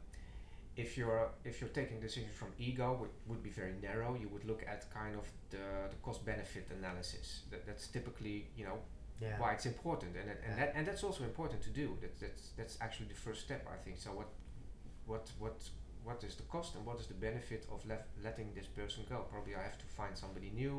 if 0.83 0.97
you're 0.97 1.29
if 1.43 1.59
you're 1.59 1.75
taking 1.81 1.99
decisions 1.99 2.33
from 2.41 2.49
ego 2.59 2.87
would, 3.01 3.09
would 3.27 3.43
be 3.43 3.49
very 3.49 3.73
narrow. 3.81 4.15
You 4.23 4.29
would 4.33 4.45
look 4.45 4.63
at 4.73 4.79
kind 4.93 5.15
of 5.21 5.25
the, 5.49 5.65
the 5.89 5.95
cost 6.03 6.23
benefit 6.25 6.67
analysis. 6.79 7.41
That, 7.51 7.65
that's 7.67 7.87
typically 7.87 8.37
you 8.59 8.65
know 8.69 8.77
Yeah. 9.19 9.39
why 9.41 9.49
it's 9.55 9.65
important. 9.65 10.11
And 10.21 10.29
and 10.29 10.39
Yeah. 10.45 10.55
that 10.59 10.69
and 10.77 10.83
that's 10.87 11.03
also 11.07 11.23
important 11.23 11.59
to 11.67 11.71
do. 11.81 11.87
That, 12.01 12.13
that's 12.23 12.43
that's 12.57 12.75
actually 12.85 13.09
the 13.13 13.19
first 13.25 13.41
step 13.47 13.61
I 13.75 13.77
think. 13.83 13.97
So 14.05 14.09
what 14.19 14.29
what 15.05 15.25
what 15.39 15.57
what 16.07 16.23
is 16.23 16.35
the 16.35 16.43
cost 16.55 16.75
and 16.75 16.85
what 16.85 16.99
is 16.99 17.07
the 17.07 17.19
benefit 17.27 17.61
of 17.73 17.79
lef- 17.85 18.07
letting 18.23 18.53
this 18.53 18.67
person 18.67 19.03
go? 19.09 19.17
Probably 19.33 19.55
I 19.55 19.63
have 19.69 19.77
to 19.85 19.85
find 19.99 20.13
somebody 20.17 20.51
new. 20.63 20.77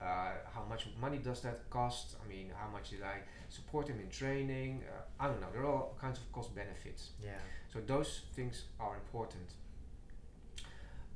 Uh, 0.00 0.32
how 0.54 0.64
much 0.68 0.82
money 1.00 1.18
does 1.18 1.40
that 1.42 1.58
cost? 1.70 2.06
I 2.22 2.28
mean 2.28 2.46
how 2.60 2.68
much 2.76 2.90
did 2.90 3.02
I 3.02 3.16
support 3.48 3.88
him 3.88 3.98
in 4.00 4.08
training? 4.10 4.72
Uh, 4.90 5.22
I 5.22 5.24
don't 5.28 5.40
know. 5.40 5.50
There 5.52 5.62
are 5.62 5.72
all 5.72 5.96
kinds 6.00 6.18
of 6.18 6.24
cost 6.32 6.54
benefits. 6.54 7.02
Yeah. 7.22 7.40
So 7.72 7.80
those 7.80 8.22
things 8.34 8.64
are 8.80 8.94
important. 8.96 9.48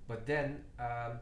But 0.08 0.26
then, 0.26 0.64
um, 0.78 1.20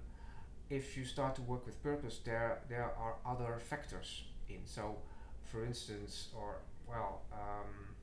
if 0.69 0.97
you 0.97 1.05
start 1.05 1.35
to 1.37 1.43
work 1.43 1.67
with 1.67 1.83
purpose, 1.83 2.21
there 2.25 2.61
there 2.69 2.91
are 2.99 3.15
other 3.27 3.59
factors 3.59 4.25
in. 4.49 4.61
So, 4.65 4.97
for 5.45 5.65
instance, 5.65 6.29
or 6.37 6.57
well, 6.89 7.23
um, 7.33 7.95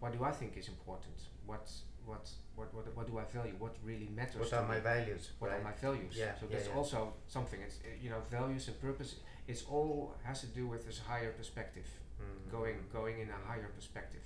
what 0.00 0.12
do 0.12 0.24
I 0.24 0.32
think 0.32 0.56
is 0.56 0.68
important? 0.68 1.16
What 1.46 1.70
what 2.06 2.28
what 2.56 2.72
what, 2.74 2.96
what 2.96 3.06
do 3.06 3.18
I 3.18 3.24
value? 3.24 3.54
What 3.58 3.76
really 3.84 4.08
matters? 4.14 4.36
What 4.40 4.48
to 4.50 4.58
are 4.60 4.68
my 4.68 4.80
values? 4.80 5.30
What 5.38 5.50
right? 5.50 5.60
are 5.60 5.64
my 5.64 5.72
values? 5.72 6.14
Yeah, 6.16 6.34
So 6.40 6.46
yeah, 6.48 6.56
that's 6.56 6.68
yeah. 6.68 6.74
also 6.76 7.12
something. 7.28 7.60
It's 7.60 7.76
uh, 7.84 7.88
you 8.02 8.10
know 8.10 8.20
values 8.30 8.68
and 8.68 8.80
purpose. 8.80 9.16
It's 9.46 9.64
all 9.70 10.14
has 10.24 10.40
to 10.40 10.46
do 10.46 10.66
with 10.66 10.86
this 10.86 10.98
higher 10.98 11.32
perspective 11.32 11.86
Mhm. 12.20 12.50
going 12.50 12.76
going 12.92 13.20
in 13.20 13.28
a 13.28 13.40
higher 13.48 13.68
perspective. 13.76 14.22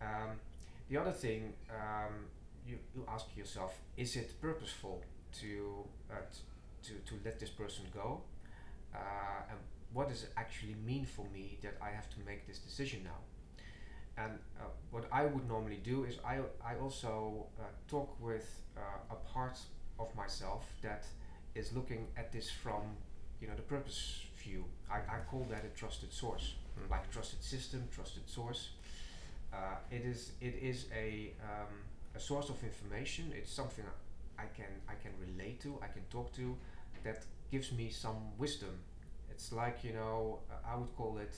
Um, 0.00 0.40
the 0.88 0.96
other 0.96 1.12
thing 1.12 1.54
um, 1.70 2.14
you 2.66 2.78
you 2.94 3.04
ask 3.08 3.26
yourself: 3.36 3.72
Is 3.96 4.16
it 4.16 4.40
purposeful 4.40 5.02
to 5.40 5.84
uh, 6.10 6.16
to 6.84 6.92
to 7.08 7.14
let 7.24 7.38
this 7.40 7.50
person 7.50 7.84
go? 7.92 8.22
Uh, 8.94 8.98
and 9.50 9.58
what 9.92 10.08
does 10.08 10.22
it 10.24 10.32
actually 10.36 10.76
mean 10.86 11.04
for 11.06 11.26
me 11.32 11.58
that 11.62 11.76
I 11.82 11.90
have 11.90 12.08
to 12.10 12.20
make 12.26 12.46
this 12.46 12.58
decision 12.58 13.00
now? 13.04 13.18
And 14.16 14.38
uh, 14.60 14.64
what 14.90 15.04
I 15.12 15.24
would 15.26 15.48
normally 15.48 15.80
do 15.82 16.04
is 16.04 16.18
I 16.24 16.38
I 16.64 16.76
also 16.80 17.46
uh, 17.58 17.64
talk 17.88 18.14
with 18.20 18.46
uh, 18.76 18.80
a 19.14 19.16
part 19.34 19.58
of 19.98 20.14
myself 20.16 20.64
that 20.82 21.04
is 21.54 21.72
looking 21.72 22.06
at 22.16 22.32
this 22.32 22.50
from 22.50 22.82
you 23.40 23.48
know 23.48 23.54
the 23.56 23.62
purpose 23.62 24.20
view. 24.42 24.64
I, 24.90 24.98
I 25.16 25.18
call 25.30 25.46
that 25.50 25.64
a 25.64 25.68
trusted 25.78 26.12
source 26.12 26.54
Mhm. 26.78 26.90
like 26.90 27.08
trusted 27.10 27.42
system, 27.42 27.88
trusted 27.94 28.28
source. 28.28 28.70
Uh, 29.54 29.76
it 29.90 30.04
is 30.04 30.32
it 30.40 30.54
is 30.60 30.86
a 30.96 31.32
um, 31.42 31.74
a 32.14 32.20
source 32.20 32.48
of 32.50 32.62
information. 32.64 33.32
It's 33.36 33.52
something 33.52 33.84
I 34.38 34.46
can 34.56 34.72
I 34.88 34.94
can 35.02 35.12
relate 35.20 35.60
to. 35.62 35.78
I 35.82 35.88
can 35.88 36.02
talk 36.10 36.32
to. 36.34 36.56
That 37.04 37.24
gives 37.50 37.70
me 37.72 37.90
some 37.90 38.16
wisdom. 38.38 38.74
It's 39.30 39.52
like 39.52 39.84
you 39.84 39.92
know 39.92 40.40
uh, 40.50 40.72
I 40.72 40.76
would 40.76 40.94
call 40.96 41.18
it. 41.18 41.36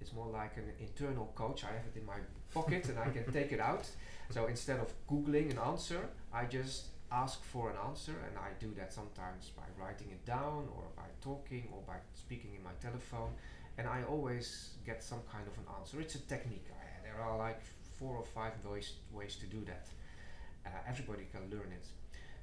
It's 0.00 0.12
more 0.12 0.28
like 0.28 0.56
an 0.58 0.70
internal 0.78 1.32
coach. 1.34 1.64
I 1.64 1.68
have 1.68 1.86
it 1.94 1.98
in 1.98 2.06
my 2.06 2.18
pocket 2.52 2.88
and 2.88 2.98
I 2.98 3.08
can 3.08 3.32
take 3.32 3.52
it 3.52 3.60
out. 3.60 3.88
So 4.30 4.46
instead 4.46 4.78
of 4.80 4.92
googling 5.08 5.50
an 5.50 5.58
answer, 5.58 6.00
I 6.32 6.44
just 6.44 6.86
ask 7.10 7.42
for 7.44 7.70
an 7.70 7.76
answer, 7.88 8.14
and 8.26 8.36
I 8.36 8.48
do 8.58 8.74
that 8.76 8.92
sometimes 8.92 9.50
by 9.56 9.62
writing 9.80 10.08
it 10.10 10.24
down, 10.26 10.68
or 10.76 10.84
by 10.96 11.08
talking, 11.22 11.68
or 11.72 11.80
by 11.86 11.96
speaking 12.14 12.50
in 12.56 12.62
my 12.62 12.74
telephone 12.82 13.30
and 13.78 13.86
I 13.86 14.02
always 14.08 14.70
get 14.86 15.02
some 15.02 15.20
kind 15.30 15.46
of 15.46 15.52
an 15.58 15.64
answer. 15.78 16.00
It's 16.00 16.14
a 16.14 16.20
technique. 16.20 16.66
I, 16.72 16.85
there 17.16 17.24
are 17.24 17.38
like 17.38 17.60
four 17.98 18.16
or 18.16 18.24
five 18.24 18.52
ways 18.64 18.92
ways 19.12 19.36
to 19.36 19.46
do 19.46 19.64
that. 19.66 19.86
Uh, 20.66 20.68
everybody 20.88 21.24
can 21.32 21.42
learn 21.50 21.70
it. 21.72 21.86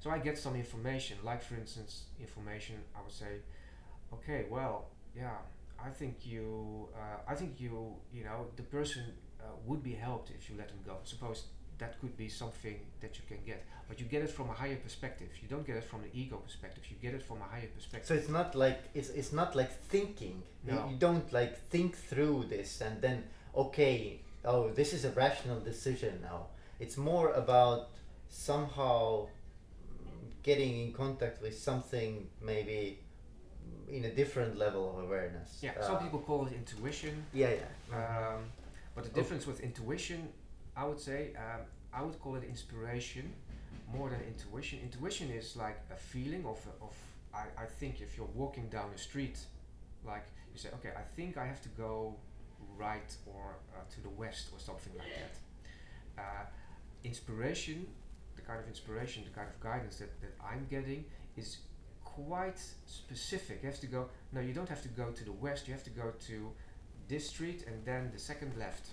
So 0.00 0.10
I 0.10 0.18
get 0.18 0.36
some 0.38 0.54
information, 0.56 1.16
like 1.22 1.42
for 1.42 1.54
instance, 1.54 2.04
information. 2.20 2.76
I 2.96 3.00
would 3.02 3.12
say, 3.12 3.32
okay, 4.12 4.46
well, 4.50 4.86
yeah, 5.16 5.38
I 5.82 5.90
think 5.90 6.26
you, 6.26 6.88
uh, 6.94 7.30
I 7.32 7.34
think 7.34 7.60
you, 7.60 7.94
you 8.12 8.24
know, 8.24 8.46
the 8.56 8.62
person 8.64 9.02
uh, 9.40 9.44
would 9.66 9.82
be 9.82 9.94
helped 9.94 10.30
if 10.38 10.50
you 10.50 10.56
let 10.58 10.68
him 10.70 10.80
go. 10.84 10.96
Suppose 11.04 11.44
that 11.78 11.98
could 12.00 12.16
be 12.16 12.28
something 12.28 12.78
that 13.00 13.16
you 13.16 13.22
can 13.26 13.38
get, 13.46 13.64
but 13.88 13.98
you 14.00 14.06
get 14.06 14.22
it 14.22 14.30
from 14.30 14.48
a 14.50 14.52
higher 14.52 14.76
perspective. 14.76 15.28
You 15.42 15.48
don't 15.48 15.66
get 15.66 15.76
it 15.76 15.84
from 15.84 16.02
the 16.02 16.10
ego 16.18 16.36
perspective. 16.36 16.84
You 16.90 16.96
get 17.00 17.14
it 17.14 17.22
from 17.22 17.38
a 17.40 17.44
higher 17.44 17.68
perspective. 17.74 18.06
So 18.08 18.14
it's 18.14 18.28
not 18.28 18.54
like 18.54 18.80
it's, 18.94 19.08
it's 19.10 19.32
not 19.32 19.54
like 19.56 19.72
thinking. 19.88 20.42
You- 20.66 20.72
No. 20.74 20.88
You 20.90 20.96
don't 20.96 21.32
like 21.32 21.54
think 21.72 21.96
through 21.96 22.44
this 22.48 22.80
and 22.80 23.00
then 23.00 23.24
okay, 23.56 24.20
oh 24.44 24.70
this 24.70 24.92
is 24.92 25.04
a 25.04 25.10
rational 25.10 25.60
decision 25.60 26.18
now. 26.22 26.46
It's 26.80 26.96
more 26.96 27.30
about 27.32 27.90
somehow 28.28 29.28
getting 30.42 30.78
in 30.84 30.92
contact 30.92 31.40
with 31.42 31.56
something 31.58 32.28
maybe 32.42 32.98
in 33.88 34.04
a 34.04 34.10
different 34.10 34.58
level 34.58 34.90
of 34.90 35.04
awareness. 35.04 35.58
yeah, 35.62 35.72
Uh, 35.78 35.82
some 35.86 35.98
people 35.98 36.18
call 36.20 36.46
it 36.46 36.52
intuition. 36.52 37.24
Yeah, 37.32 37.50
yeah. 37.60 37.96
Um, 38.00 38.40
but 38.94 39.04
the 39.04 39.10
Oh. 39.10 39.14
difference 39.14 39.46
with 39.46 39.60
intuition, 39.60 40.20
I 40.76 40.84
would 40.88 41.00
say, 41.00 41.34
um, 41.36 41.60
I 41.92 42.02
would 42.02 42.18
call 42.20 42.34
it 42.36 42.44
inspiration 42.44 43.32
more 43.88 44.10
than 44.10 44.20
intuition. 44.22 44.80
Intuition 44.80 45.30
is 45.30 45.56
like 45.56 45.78
a 45.90 45.96
feeling 45.96 46.44
of, 46.46 46.58
of 46.82 46.94
I, 47.32 47.44
I 47.64 47.66
think 47.66 48.00
if 48.00 48.16
you're 48.16 48.32
walking 48.34 48.68
down 48.68 48.90
the 48.92 48.98
street, 48.98 49.38
like 50.04 50.26
you 50.52 50.58
say, 50.58 50.70
okay, 50.76 50.90
I 50.96 51.02
think 51.16 51.36
I 51.36 51.46
have 51.46 51.60
to 51.62 51.68
go 51.70 52.16
right 52.78 53.14
or 53.26 53.56
uh, 53.74 53.80
to 53.94 54.00
the 54.02 54.08
west 54.10 54.48
or 54.52 54.58
something 54.58 54.92
like 54.98 55.08
that. 55.20 56.22
Uh, 56.22 56.44
inspiration, 57.04 57.86
the 58.36 58.42
kind 58.42 58.60
of 58.60 58.68
inspiration, 58.68 59.24
the 59.24 59.30
kind 59.30 59.48
of 59.48 59.60
guidance 59.60 59.96
that, 59.98 60.20
that 60.20 60.32
I'm 60.44 60.66
getting 60.70 61.04
is 61.36 61.58
quite 62.04 62.60
specific. 62.86 63.60
You 63.62 63.68
have 63.68 63.80
to 63.80 63.86
go, 63.86 64.08
no, 64.32 64.40
you 64.40 64.52
don't 64.52 64.68
have 64.68 64.82
to 64.82 64.88
go 64.88 65.10
to 65.10 65.24
the 65.24 65.32
west, 65.32 65.66
you 65.66 65.74
have 65.74 65.84
to 65.84 65.90
go 65.90 66.12
to 66.26 66.50
this 67.08 67.28
street 67.28 67.64
and 67.66 67.84
then 67.84 68.10
the 68.12 68.18
second 68.18 68.52
left. 68.58 68.88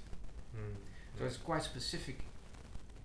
Mm. 0.56 0.76
So 1.18 1.26
it's 1.26 1.38
quite 1.38 1.64
specific 1.64 2.20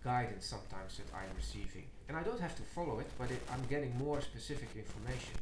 guidance 0.04 0.46
sometimes 0.46 0.98
that 0.98 1.06
I'm 1.14 1.34
receiving. 1.36 1.84
And 2.08 2.16
I 2.16 2.22
don't 2.22 2.40
have 2.40 2.56
to 2.56 2.62
follow 2.62 3.00
it, 3.00 3.08
but 3.18 3.30
it, 3.30 3.40
I'm 3.52 3.64
getting 3.68 3.96
more 3.98 4.20
specific 4.20 4.68
information. 4.76 5.34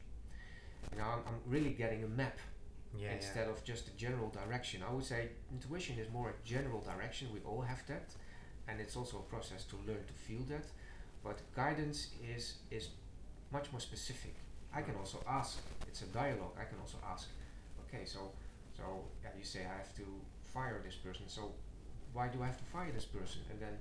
You 0.93 0.99
know, 0.99 1.05
I'm, 1.05 1.21
I'm 1.29 1.41
really 1.47 1.71
getting 1.71 2.05
a 2.05 2.09
map 2.09 2.39
yeah, 2.99 3.13
instead 3.13 3.49
of 3.49 3.63
just 3.65 3.89
a 3.89 3.93
general 3.97 4.31
direction. 4.31 4.83
I 4.89 4.93
would 4.93 5.05
say 5.05 5.29
intuition 5.53 5.99
is 5.99 6.09
more 6.13 6.31
a 6.31 6.47
general 6.47 6.81
direction. 6.81 7.29
We 7.33 7.41
all 7.41 7.63
have 7.63 7.87
that, 7.89 8.09
and 8.69 8.81
it's 8.81 8.97
also 8.97 9.19
a 9.19 9.23
process 9.35 9.65
to 9.65 9.77
learn 9.87 10.05
to 10.07 10.15
feel 10.15 10.43
that. 10.49 10.67
But 11.23 11.39
guidance 11.55 12.09
is 12.35 12.57
is 12.71 12.89
much 13.53 13.71
more 13.73 13.81
specific. 13.81 14.35
I 14.75 14.83
can 14.83 14.97
also 14.97 15.19
ask. 15.29 15.59
It's 15.89 16.03
a 16.03 16.07
dialogue. 16.07 16.55
I 16.59 16.65
can 16.65 16.79
also 16.81 16.99
ask. 17.13 17.29
Okay, 17.87 18.05
so 18.05 18.21
so 18.77 18.83
yeah, 19.23 19.31
you 19.39 19.45
say 19.45 19.61
I 19.61 19.77
have 19.79 19.95
to 19.97 20.07
fire 20.53 20.81
this 20.85 20.97
person. 20.97 21.25
So 21.29 21.53
why 22.13 22.29
do 22.29 22.43
I 22.43 22.47
have 22.47 22.59
to 22.59 22.65
fire 22.65 22.91
this 22.93 23.05
person? 23.05 23.41
And 23.51 23.61
then 23.61 23.77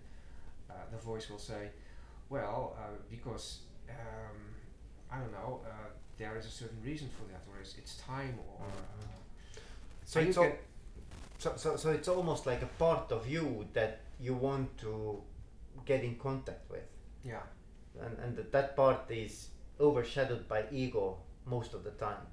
uh, 0.70 0.74
the 0.92 0.98
voice 0.98 1.30
will 1.30 1.40
say, 1.40 1.70
well, 2.30 2.76
uh, 2.78 2.98
because 3.10 3.60
um, 3.90 4.38
I 5.12 5.20
don't 5.20 5.32
know. 5.32 5.62
Uh, 5.66 5.90
there 6.18 6.38
is 6.38 6.46
a 6.46 6.50
certain 6.52 6.82
reason 6.84 7.10
for 7.18 7.26
that, 7.32 7.42
or 7.50 7.60
it's, 7.62 7.76
it's 7.78 7.96
time, 7.98 8.38
or 8.48 8.66
uh, 8.66 9.06
So 10.06 10.20
it's 10.20 10.38
al- 10.38 10.58
so, 11.38 11.54
so 11.58 11.76
so 11.78 11.92
it's 11.92 12.08
almost 12.08 12.46
like 12.46 12.62
a 12.62 12.72
part 12.80 13.12
of 13.12 13.28
you 13.30 13.68
that 13.74 14.02
you 14.20 14.34
want 14.36 14.78
to 14.80 15.22
get 15.86 16.04
in 16.04 16.16
contact 16.16 16.70
with, 16.70 16.88
yeah, 17.24 17.44
and 18.02 18.18
and 18.20 18.36
that 18.38 18.52
that 18.52 18.76
part 18.76 19.10
is 19.12 19.50
overshadowed 19.80 20.48
by 20.48 20.64
ego 20.72 21.18
most 21.46 21.74
of 21.74 21.84
the 21.84 21.92
time. 21.92 22.26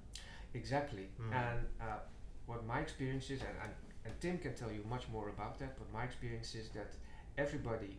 exactly. 0.55 1.09
Mm. 1.21 1.33
And 1.35 1.61
uh, 1.81 1.99
what 2.47 2.65
my 2.67 2.81
experience 2.81 3.31
is, 3.31 3.41
and, 3.41 3.57
and 3.63 3.73
and 4.05 4.21
Tim 4.21 4.39
can 4.39 4.55
tell 4.55 4.71
you 4.73 4.85
much 4.89 5.09
more 5.13 5.29
about 5.29 5.59
that. 5.59 5.77
But 5.79 5.93
my 5.93 6.05
experience 6.05 6.55
is 6.55 6.69
that 6.71 6.91
everybody, 7.39 7.99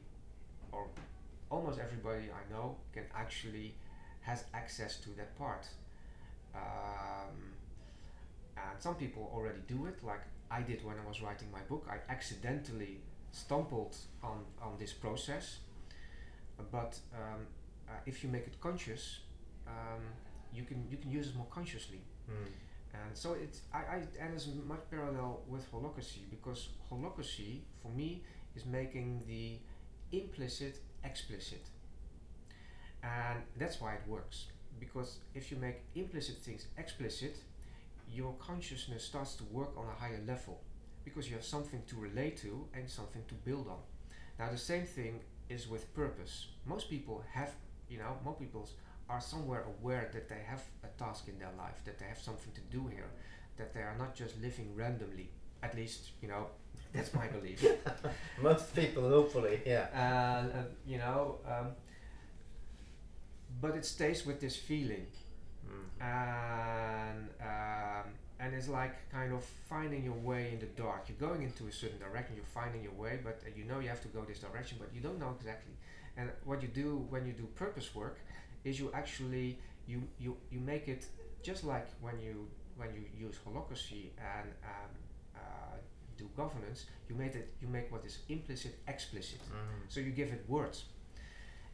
or 0.72 0.88
almost 1.50 1.80
everybody 1.80 2.26
I 2.32 2.44
know, 2.54 2.78
can 2.94 3.04
actually 3.16 3.76
has 4.22 4.46
access 4.54 4.98
to 4.98 5.10
that 5.18 5.38
part. 5.38 5.68
Um, 6.56 7.54
and 8.58 8.80
some 8.80 8.96
people 8.96 9.32
already 9.34 9.62
do 9.68 9.86
it, 9.86 10.04
like 10.04 10.22
I 10.50 10.62
did 10.62 10.84
when 10.86 10.96
I 11.04 11.08
was 11.08 11.22
writing 11.22 11.48
my 11.52 11.62
book. 11.62 11.88
I 11.90 11.98
accidentally 12.12 13.00
stumbled 13.32 13.96
on 14.24 14.46
on 14.62 14.78
this 14.78 14.94
process. 14.94 15.60
But 16.72 17.00
um, 17.16 17.48
uh, 17.90 17.94
if 18.06 18.24
you 18.24 18.30
make 18.30 18.46
it 18.48 18.60
conscious, 18.62 19.22
um, 19.68 20.04
you 20.54 20.64
can 20.64 20.86
you 20.90 20.98
can 20.98 21.10
use 21.12 21.28
it 21.28 21.36
more 21.36 21.48
consciously. 21.50 22.02
Mm. 22.30 22.52
And 22.94 23.18
so 23.18 23.34
it's 23.34 23.62
I, 23.74 23.78
I 23.78 23.96
and 24.20 24.34
it's 24.36 24.48
much 24.68 24.82
parallel 24.90 25.42
with 25.48 25.72
holacracy 25.72 26.30
because 26.30 26.70
holacracy 26.92 27.62
for 27.82 27.90
me 27.90 28.22
is 28.56 28.66
making 28.66 29.24
the 29.28 29.58
implicit 30.12 30.80
explicit. 31.04 31.64
And 33.04 33.40
that's 33.58 33.82
why 33.82 33.94
it 33.94 34.02
works. 34.08 34.46
Because 34.80 35.20
if 35.34 35.52
you 35.52 35.58
make 35.58 35.82
implicit 35.96 36.38
things 36.38 36.68
explicit, 36.78 37.36
your 38.12 38.34
consciousness 38.40 39.04
starts 39.04 39.36
to 39.36 39.44
work 39.46 39.72
on 39.78 39.86
a 39.86 40.00
higher 40.00 40.22
level 40.28 40.60
because 41.04 41.30
you 41.30 41.36
have 41.36 41.46
something 41.46 41.82
to 41.88 41.96
relate 41.96 42.38
to 42.38 42.68
and 42.74 42.90
something 42.90 43.24
to 43.28 43.34
build 43.34 43.68
on. 43.68 43.80
Now 44.40 44.52
the 44.52 44.58
same 44.58 44.86
thing 44.86 45.22
is 45.50 45.68
with 45.68 45.94
purpose. 45.94 46.48
Most 46.66 46.90
people 46.90 47.24
have, 47.34 47.52
you 47.90 47.98
know, 47.98 48.18
most 48.26 48.40
people 48.40 48.68
are 49.10 49.22
somewhere 49.22 49.66
aware 49.80 50.10
that 50.14 50.30
they 50.30 50.42
have 50.48 50.64
a 50.84 50.88
task 51.04 51.28
in 51.28 51.38
their 51.40 51.52
life, 51.58 51.82
that 51.86 52.00
they 52.00 52.06
have 52.06 52.20
something 52.20 52.52
to 52.54 52.62
do 52.76 52.88
here, 52.88 53.10
that 53.58 53.74
they 53.74 53.82
are 53.82 53.96
not 53.98 54.16
just 54.16 54.40
living 54.42 54.74
randomly. 54.76 55.30
At 55.64 55.76
least, 55.76 56.12
you 56.22 56.28
know, 56.28 56.48
that's 56.94 57.14
my 57.14 57.28
belief. 57.28 57.64
Most 58.42 58.76
people, 58.76 59.08
hopefully, 59.10 59.62
yeah. 59.66 59.88
And, 59.94 60.52
uh, 60.52 60.64
you 60.86 60.98
know, 60.98 61.38
um, 61.48 61.68
but 63.60 63.76
it 63.76 63.86
stays 63.86 64.26
with 64.26 64.40
this 64.40 64.56
feeling, 64.56 65.08
Mm. 65.70 66.04
and 66.04 67.30
um, 67.42 68.06
and 68.40 68.54
it's 68.56 68.68
like 68.68 68.96
kind 69.12 69.32
of 69.34 69.44
finding 69.70 70.04
your 70.04 70.20
way 70.32 70.52
in 70.54 70.60
the 70.60 70.72
dark. 70.84 71.02
You're 71.08 71.30
going 71.30 71.44
into 71.44 71.68
a 71.68 71.72
certain 71.72 72.00
direction, 72.00 72.36
you're 72.36 72.54
finding 72.62 72.82
your 72.84 72.94
way, 72.94 73.20
but 73.24 73.42
uh, 73.46 73.50
you 73.56 73.64
know 73.66 73.80
you 73.80 73.88
have 73.90 74.02
to 74.02 74.08
go 74.10 74.22
this 74.26 74.40
direction, 74.40 74.78
but 74.80 74.90
you 74.96 75.02
don't 75.02 75.20
know 75.20 75.34
exactly. 75.40 75.74
And 76.18 76.30
what 76.44 76.62
you 76.62 76.68
do 76.68 77.06
when 77.10 77.26
you 77.28 77.34
do 77.34 77.46
purpose 77.56 77.94
work 77.96 78.18
is 78.64 78.80
you 78.80 78.92
actually 78.94 79.60
you 79.88 80.02
you, 80.20 80.36
you 80.52 80.60
make 80.60 80.88
it 80.88 81.06
just 81.44 81.64
like 81.64 81.88
when 82.02 82.20
you 82.20 82.48
when 82.78 82.90
you 82.96 83.04
use 83.28 83.36
holacracy 83.46 84.04
and 84.36 84.48
um, 84.74 84.92
uh, 85.36 85.76
do 86.18 86.28
governance. 86.36 86.86
You 87.10 87.16
made 87.16 87.36
it 87.36 87.54
you 87.62 87.68
make 87.68 87.92
what 87.92 88.04
is 88.06 88.20
implicit 88.30 88.74
explicit. 88.88 89.40
Mm. 89.52 89.84
So 89.90 90.00
you 90.00 90.12
give 90.12 90.30
it 90.34 90.44
words. 90.48 90.86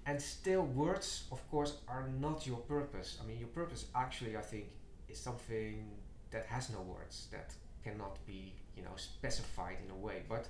And 0.07 0.21
still, 0.21 0.63
words, 0.63 1.25
of 1.33 1.41
course, 1.51 1.73
are 1.89 2.07
not 2.19 2.47
your 2.47 2.59
purpose. 2.59 3.17
I 3.21 3.27
mean, 3.27 3.39
your 3.39 3.49
purpose 3.49 3.87
actually, 3.93 4.37
I 4.37 4.41
think, 4.41 4.67
is 5.09 5.19
something 5.19 5.85
that 6.31 6.45
has 6.45 6.69
no 6.69 6.81
words, 6.81 7.27
that 7.31 7.53
cannot 7.83 8.25
be, 8.25 8.53
you 8.75 8.83
know, 8.83 8.95
specified 8.95 9.77
in 9.83 9.91
a 9.91 9.97
way. 9.97 10.23
But 10.29 10.47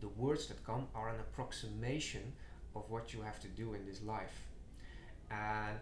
the 0.00 0.08
words 0.08 0.48
that 0.48 0.64
come 0.66 0.88
are 0.94 1.08
an 1.08 1.20
approximation 1.20 2.32
of 2.74 2.90
what 2.90 3.14
you 3.14 3.22
have 3.22 3.38
to 3.40 3.48
do 3.48 3.74
in 3.74 3.86
this 3.86 4.02
life. 4.02 4.36
And 5.30 5.78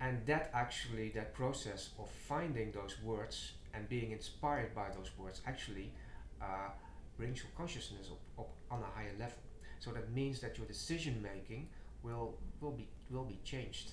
and 0.00 0.26
that 0.26 0.50
actually, 0.52 1.10
that 1.10 1.34
process 1.34 1.90
of 1.98 2.08
finding 2.08 2.72
those 2.72 2.96
words 3.02 3.52
and 3.74 3.88
being 3.88 4.12
inspired 4.12 4.74
by 4.74 4.88
those 4.96 5.10
words 5.18 5.42
actually 5.46 5.92
uh, 6.40 6.70
brings 7.16 7.38
your 7.38 7.50
consciousness 7.56 8.08
up, 8.10 8.20
up 8.44 8.50
on 8.70 8.80
a 8.80 8.90
higher 8.96 9.14
level. 9.18 9.42
So 9.80 9.90
that 9.90 10.12
means 10.12 10.40
that 10.40 10.56
your 10.56 10.66
decision 10.66 11.20
making 11.20 11.68
will 12.02 12.34
will 12.60 12.72
be 12.72 12.88
will 13.10 13.24
be 13.24 13.38
changed. 13.44 13.92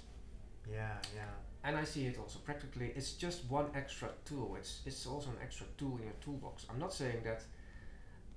Yeah, 0.71 0.97
yeah. 1.15 1.23
And 1.63 1.75
I 1.77 1.83
see 1.83 2.05
it 2.07 2.17
also 2.19 2.39
practically. 2.39 2.91
It's 2.95 3.13
just 3.13 3.45
one 3.49 3.67
extra 3.75 4.09
tool. 4.25 4.55
It's 4.59 4.81
it's 4.85 5.05
also 5.07 5.29
an 5.31 5.37
extra 5.41 5.65
tool 5.77 5.97
in 5.97 6.03
your 6.03 6.17
toolbox. 6.21 6.65
I'm 6.69 6.79
not 6.79 6.93
saying 6.93 7.23
that 7.23 7.43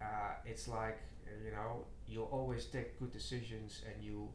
uh, 0.00 0.34
it's 0.44 0.68
like 0.68 0.98
uh, 1.26 1.30
you 1.44 1.50
know 1.52 1.84
you'll 2.06 2.30
always 2.32 2.66
take 2.66 2.98
good 2.98 3.12
decisions 3.12 3.82
and 3.86 4.02
you 4.04 4.28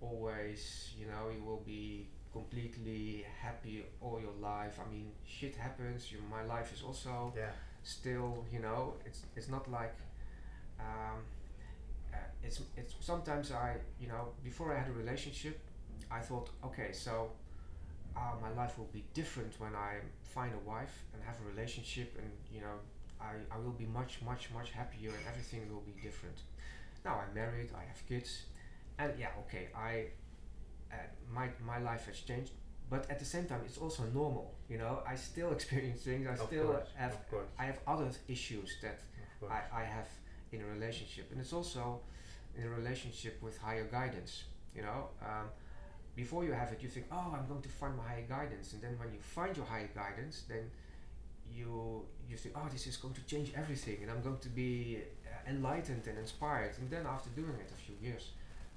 always 0.00 0.90
you 0.98 1.06
know 1.06 1.30
you 1.34 1.42
will 1.44 1.62
be 1.66 2.08
completely 2.32 3.24
happy 3.42 3.84
all 4.00 4.20
your 4.20 4.34
life. 4.40 4.78
I 4.84 4.90
mean, 4.92 5.10
shit 5.26 5.56
happens. 5.56 6.10
You, 6.12 6.18
my 6.30 6.42
life 6.44 6.72
is 6.72 6.82
also 6.82 7.32
Yeah. 7.36 7.50
still 7.82 8.44
you 8.52 8.60
know 8.60 8.94
it's 9.06 9.22
it's 9.36 9.48
not 9.48 9.70
like 9.70 9.96
um, 10.78 11.20
it's 12.42 12.60
it's 12.76 12.94
sometimes 13.00 13.52
I 13.52 13.76
you 14.00 14.08
know 14.08 14.28
before 14.42 14.74
I 14.74 14.78
had 14.78 14.88
a 14.88 14.92
relationship 14.92 15.60
I 16.10 16.20
thought 16.20 16.50
okay 16.64 16.90
so 16.92 17.30
uh, 18.16 18.34
my 18.42 18.50
life 18.60 18.78
will 18.78 18.90
be 18.92 19.04
different 19.14 19.54
when 19.60 19.74
I 19.74 19.96
find 20.22 20.52
a 20.54 20.68
wife 20.68 21.04
and 21.14 21.22
have 21.24 21.36
a 21.44 21.48
relationship 21.48 22.16
and 22.18 22.30
you 22.52 22.60
know 22.60 22.76
I, 23.20 23.32
I 23.54 23.58
will 23.58 23.72
be 23.72 23.86
much 23.86 24.20
much 24.24 24.50
much 24.52 24.70
happier 24.72 25.10
and 25.10 25.24
everything 25.28 25.62
will 25.72 25.82
be 25.82 25.94
different. 26.02 26.38
Now 27.04 27.20
I'm 27.26 27.34
married 27.34 27.70
I 27.76 27.84
have 27.84 28.06
kids 28.08 28.44
and 28.98 29.12
yeah 29.18 29.30
okay 29.46 29.68
I 29.76 30.06
uh, 30.92 30.96
my 31.32 31.48
my 31.64 31.78
life 31.78 32.06
has 32.06 32.20
changed 32.20 32.52
but 32.90 33.08
at 33.10 33.18
the 33.18 33.24
same 33.24 33.44
time 33.46 33.60
it's 33.64 33.78
also 33.78 34.02
normal 34.14 34.54
you 34.68 34.78
know? 34.78 35.00
I 35.06 35.16
still 35.16 35.52
experience 35.58 36.02
things 36.02 36.26
I 36.28 36.32
Of 36.32 36.46
still 36.46 36.66
course, 36.66 36.88
have 36.96 37.16
I 37.58 37.64
have 37.64 37.78
other 37.86 38.10
issues 38.28 38.76
that. 38.82 39.00
I, 39.50 39.60
I 39.82 39.84
have 39.84 40.06
in 40.52 40.60
a 40.62 40.66
relationship 40.66 41.30
and 41.30 41.40
it's 41.40 41.52
also 41.52 42.00
in 42.56 42.64
a 42.64 42.68
relationship 42.68 43.40
with 43.42 43.56
higher 43.58 43.84
guidance 43.84 44.44
you 44.74 44.82
know 44.82 45.08
um, 45.22 45.46
before 46.16 46.44
you 46.44 46.52
have 46.52 46.72
it 46.72 46.82
you 46.82 46.88
think 46.88 47.06
oh 47.12 47.34
i'm 47.36 47.46
going 47.46 47.62
to 47.62 47.68
find 47.68 47.96
my 47.96 48.02
higher 48.02 48.26
guidance 48.28 48.72
and 48.72 48.82
then 48.82 48.98
when 48.98 49.12
you 49.12 49.20
find 49.20 49.56
your 49.56 49.66
higher 49.66 49.88
guidance 49.94 50.44
then 50.48 50.70
you 51.52 52.02
you 52.28 52.36
think 52.36 52.54
oh 52.58 52.68
this 52.72 52.86
is 52.86 52.96
going 52.96 53.14
to 53.14 53.24
change 53.26 53.52
everything 53.56 53.98
and 54.02 54.10
i'm 54.10 54.22
going 54.22 54.38
to 54.38 54.48
be 54.48 54.98
uh, 55.26 55.50
enlightened 55.50 56.06
and 56.06 56.18
inspired 56.18 56.72
and 56.78 56.90
then 56.90 57.06
after 57.06 57.30
doing 57.30 57.54
it 57.60 57.70
a 57.72 57.80
few 57.86 57.94
years 58.00 58.30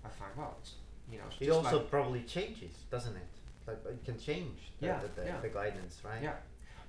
i 0.06 0.10
find 0.10 0.32
well 0.38 0.56
it's 0.60 0.74
you 1.12 1.18
know 1.18 1.26
it's 1.30 1.42
it 1.42 1.50
also 1.50 1.78
like, 1.78 1.92
probably 1.92 2.22
changes, 2.22 2.74
doesn't 2.90 3.16
it? 3.16 3.28
Like 3.68 3.78
it 3.86 4.06
can 4.06 4.20
change 4.20 4.72
the, 4.80 4.88
Yeah, 4.88 5.00
the, 5.00 5.22
the, 5.22 5.28
yeah. 5.28 5.40
the 5.42 5.50
guidance, 5.50 6.02
right? 6.04 6.22
Yeah. 6.22 6.34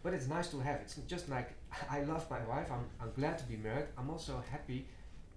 But 0.05 0.15
it's 0.15 0.29
nice 0.29 0.49
to 0.49 0.61
have 0.61 0.77
it's 0.85 0.95
just 1.09 1.29
like 1.29 1.49
i 1.91 2.01
love 2.03 2.25
my 2.31 2.43
wife 2.53 2.69
i'm, 2.71 2.85
I'm 3.01 3.11
glad 3.17 3.37
to 3.39 3.45
be 3.45 3.57
married 3.57 3.87
i'm 3.99 4.11
also 4.11 4.35
happy 4.51 4.87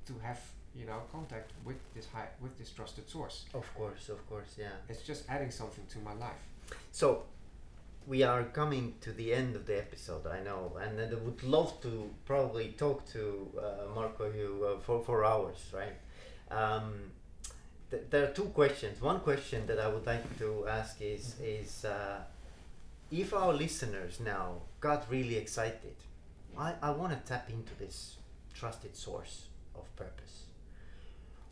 to 0.06 0.14
have 0.22 0.40
you 0.76 0.86
know 0.86 1.00
contact 1.12 1.50
with 1.66 1.78
this 1.96 2.06
high 2.14 2.28
with 2.42 2.56
this 2.60 2.70
trusted 2.70 3.10
source 3.10 3.46
Of 3.56 3.68
course, 3.74 4.10
of 4.10 4.22
course, 4.30 4.52
yeah. 4.60 4.76
it's 4.90 5.02
just 5.02 5.24
adding 5.28 5.50
something 5.52 5.86
to 5.94 5.98
my 6.10 6.14
life 6.14 6.44
So, 6.92 7.24
we 8.06 8.24
are 8.24 8.44
coming 8.44 8.96
to 9.02 9.12
the 9.12 9.34
end 9.34 9.56
of 9.56 9.66
the 9.66 9.78
episode, 9.78 10.26
I 10.28 10.40
know, 10.48 10.78
and 10.82 11.00
I 11.00 11.06
would 11.26 11.44
love 11.44 11.72
to 11.82 12.10
probably 12.26 12.68
talk 12.78 13.06
to 13.16 13.22
uh, 13.58 13.94
Marco 13.96 14.26
you 14.32 14.50
uh, 14.70 14.80
for, 14.86 14.98
for 15.04 15.26
hours, 15.26 15.60
right? 15.74 15.98
Um, 16.50 17.12
th- 17.92 18.04
there 18.10 18.24
are 18.26 18.34
two 18.40 18.50
questions. 18.62 19.02
One 19.02 19.20
question 19.20 19.66
that 19.68 19.80
I 19.80 19.88
would 19.94 20.06
like 20.06 20.26
to 20.40 20.50
ask 20.80 21.02
is 21.02 21.36
is 21.42 21.84
uh, 21.86 22.20
if 23.12 23.34
our 23.34 23.54
listeners 23.54 24.20
now 24.20 24.62
got 24.80 25.10
really 25.10 25.36
excited, 25.36 25.96
I, 26.58 26.74
I 26.82 26.92
want 26.92 27.14
to 27.14 27.20
tap 27.28 27.50
into 27.50 27.74
this 27.78 28.18
trusted 28.54 28.96
source 28.96 29.48
of 29.76 29.94
purpose. 29.96 30.44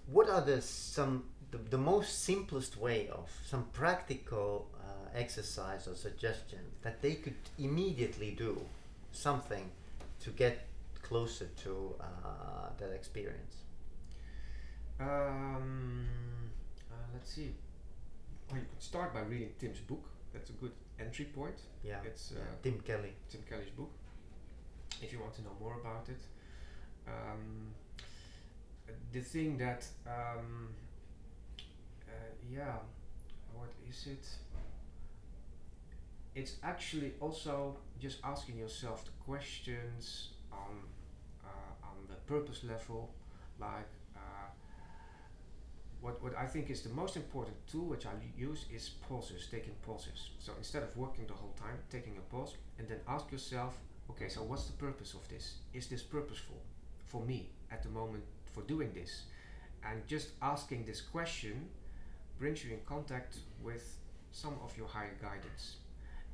What 0.07 0.29
are 0.29 0.41
the 0.41 0.61
some 0.61 1.25
the, 1.51 1.57
the 1.57 1.77
most 1.77 2.23
simplest 2.23 2.77
way 2.77 3.07
of 3.09 3.29
some 3.45 3.65
practical 3.71 4.67
uh, 4.79 5.17
exercise 5.17 5.87
or 5.87 5.95
suggestion 5.95 6.59
that 6.81 7.01
they 7.01 7.15
could 7.15 7.35
immediately 7.57 8.31
do 8.31 8.59
something 9.11 9.69
to 10.21 10.29
get 10.31 10.67
closer 11.01 11.47
to 11.63 11.95
uh, 11.99 12.69
that 12.79 12.91
experience? 12.91 13.55
Um, 14.99 16.07
uh, 16.91 16.95
let's 17.13 17.31
see. 17.31 17.53
Well, 18.49 18.59
you 18.59 18.65
could 18.69 18.81
start 18.81 19.13
by 19.13 19.21
reading 19.21 19.51
Tim's 19.59 19.79
book. 19.79 20.03
That's 20.33 20.49
a 20.49 20.53
good 20.53 20.71
entry 20.99 21.25
point. 21.25 21.59
Yeah, 21.83 21.99
It's 22.05 22.31
uh, 22.31 22.35
yeah. 22.39 22.43
Tim 22.63 22.79
Kelly. 22.81 23.13
Tim 23.29 23.41
Kelly's 23.49 23.69
book. 23.69 23.91
If 25.01 25.11
you 25.11 25.19
want 25.19 25.33
to 25.35 25.41
know 25.43 25.55
more 25.59 25.75
about 25.79 26.07
it, 26.09 26.21
um, 27.07 27.73
the 29.11 29.19
thing 29.21 29.57
that 29.57 29.85
um, 30.07 30.69
uh, 32.07 32.11
yeah, 32.49 32.77
what 33.53 33.69
is 33.89 34.07
it? 34.07 34.25
It's 36.35 36.55
actually 36.63 37.13
also 37.21 37.77
just 37.99 38.19
asking 38.23 38.57
yourself 38.57 39.05
the 39.05 39.11
questions 39.23 40.29
on 40.51 40.83
uh, 41.43 41.87
on 41.89 41.95
the 42.09 42.15
purpose 42.33 42.63
level, 42.63 43.13
like 43.59 43.69
uh, 43.69 44.04
what 46.05 46.21
what 46.21 46.35
I 46.37 46.45
think 46.45 46.69
is 46.69 46.81
the 46.83 46.93
most 47.01 47.15
important 47.15 47.57
tool 47.71 47.85
which 47.93 48.05
I 48.05 48.11
use 48.37 48.65
is 48.77 48.89
pauses, 49.07 49.47
taking 49.49 49.75
pauses. 49.87 50.19
So 50.39 50.51
instead 50.57 50.83
of 50.83 50.95
working 50.95 51.25
the 51.25 51.33
whole 51.33 51.55
time, 51.65 51.77
taking 51.89 52.15
a 52.17 52.25
pause 52.33 52.53
and 52.77 52.87
then 52.87 52.99
ask 53.07 53.31
yourself, 53.31 53.73
okay, 54.11 54.29
so 54.29 54.41
what's 54.43 54.65
the 54.67 54.77
purpose 54.87 55.15
of 55.15 55.27
this? 55.29 55.45
Is 55.73 55.87
this 55.87 56.03
purposeful 56.03 56.61
for 57.05 57.21
me 57.25 57.49
at 57.71 57.81
the 57.81 57.89
moment 57.89 58.23
for 58.53 58.61
doing 58.61 58.91
this? 58.93 59.23
And 59.83 60.05
just 60.07 60.29
asking 60.41 60.85
this 60.85 61.01
question 61.01 61.69
brings 62.37 62.63
you 62.63 62.71
in 62.73 62.81
contact 62.85 63.37
with 63.63 63.97
some 64.31 64.55
of 64.63 64.77
your 64.77 64.87
higher 64.87 65.17
guidance. 65.19 65.77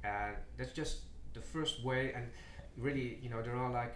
And 0.04 0.36
that's 0.58 0.74
just 0.74 0.96
the 1.34 1.42
first 1.42 1.82
way. 1.86 2.12
And 2.14 2.26
really, 2.78 3.20
you 3.22 3.30
know, 3.30 3.42
there 3.42 3.56
are 3.56 3.72
like 3.72 3.96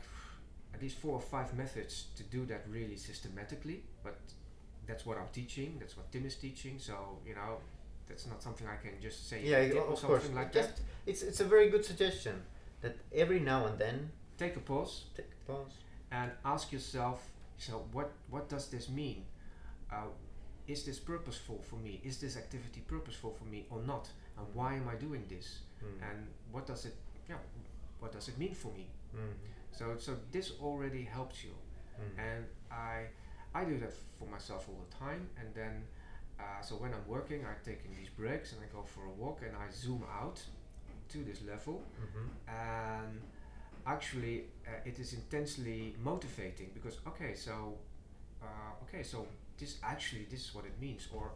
at 0.74 0.82
least 0.82 0.98
four 1.00 1.14
or 1.14 1.26
five 1.36 1.54
methods 1.54 2.08
to 2.16 2.24
do 2.24 2.46
that 2.46 2.64
really 2.70 2.96
systematically. 2.96 3.84
But 4.04 4.20
that's 4.88 5.06
what 5.06 5.18
I'm 5.18 5.28
teaching. 5.34 5.78
That's 5.80 5.96
what 5.98 6.12
Tim 6.12 6.26
is 6.26 6.36
teaching. 6.36 6.80
So 6.80 6.94
you 7.28 7.36
know, 7.36 7.58
that's 8.08 8.28
not 8.28 8.42
something 8.44 8.68
I 8.68 8.78
can 8.78 9.00
just 9.02 9.30
say. 9.30 9.42
Yeah, 9.44 9.58
or 9.80 9.94
of 9.94 10.00
something 10.00 10.08
course. 10.08 10.30
like 10.34 10.54
Just 10.54 10.76
that. 10.78 10.84
it's 11.06 11.22
it's 11.24 11.40
a 11.40 11.46
very 11.46 11.70
good 11.70 11.86
suggestion 11.86 12.42
that 12.82 12.96
every 13.14 13.40
now 13.40 13.66
and 13.66 13.78
then 13.80 14.12
Take 14.38 14.58
a 14.58 14.60
pause 14.60 15.06
take 15.16 15.28
a 15.32 15.52
pause. 15.52 15.74
and 16.12 16.32
ask 16.44 16.72
yourself. 16.74 17.20
So 17.58 17.86
what 17.94 18.12
what 18.30 18.50
does 18.50 18.68
this 18.70 18.90
mean? 18.90 19.24
Uh, 19.92 20.08
is 20.68 20.84
this 20.84 21.00
purposeful 21.00 21.62
for 21.70 21.78
me? 21.78 22.02
Is 22.04 22.18
this 22.18 22.36
activity 22.38 22.82
purposeful 22.88 23.32
for 23.40 23.46
me 23.46 23.66
or 23.70 23.82
not? 23.82 24.10
And 24.38 24.46
why 24.54 24.74
am 24.76 24.88
I 24.90 24.96
doing 24.96 25.24
this? 25.30 25.60
Mm. 25.84 26.10
And 26.10 26.28
what 26.52 26.66
does 26.68 26.86
it 26.86 26.96
yeah 27.30 27.38
what 28.00 28.12
does 28.12 28.28
it 28.28 28.38
mean 28.38 28.54
for 28.54 28.72
me? 28.74 28.88
Mm. 29.16 29.34
So 29.72 29.86
so 29.98 30.12
this 30.32 30.52
already 30.62 31.04
helps 31.04 31.44
you. 31.44 31.52
Mm. 32.02 32.20
and 32.28 32.46
I 32.72 33.06
I 33.60 33.64
do 33.72 33.76
that 33.84 33.94
for 34.20 34.28
myself 34.36 34.62
all 34.70 34.80
the 34.90 34.94
time 35.06 35.22
and 35.40 35.48
then 35.60 35.74
uh, 36.40 36.62
so 36.68 36.76
when 36.76 36.92
I'm 36.96 37.08
working 37.08 37.40
I'm 37.50 37.62
taking 37.72 37.92
these 38.00 38.10
breaks 38.22 38.48
and 38.54 38.60
I 38.66 38.68
go 38.78 38.82
for 38.94 39.04
a 39.06 39.14
walk 39.24 39.38
and 39.48 39.54
I 39.56 39.68
zoom 39.84 40.04
out 40.22 40.38
to 41.14 41.18
this 41.30 41.40
level 41.54 41.76
Mhm. 42.06 42.26
and 42.48 43.22
actually 43.96 44.36
uh, 44.68 44.72
it 44.90 45.00
is 45.00 45.14
intensely 45.14 45.96
motivating 46.04 46.70
because 46.74 46.98
okay 47.08 47.34
so 47.36 47.54
uh, 48.42 48.84
okay 48.84 49.04
so 49.04 49.18
this 49.60 49.78
actually 49.84 50.26
this 50.32 50.42
is 50.48 50.56
what 50.56 50.66
it 50.66 50.76
means 50.82 51.08
or 51.14 51.32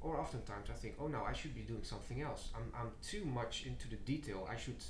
or 0.00 0.12
oftentimes 0.20 0.68
I 0.70 0.74
think 0.82 0.94
oh 1.00 1.08
no 1.08 1.20
I 1.24 1.32
should 1.32 1.54
be 1.54 1.62
doing 1.62 1.82
something 1.82 2.20
else 2.22 2.42
I'm, 2.56 2.68
I'm 2.78 2.90
too 3.02 3.24
much 3.24 3.54
into 3.66 3.88
the 3.88 3.96
detail 4.12 4.40
I 4.54 4.56
should 4.56 4.82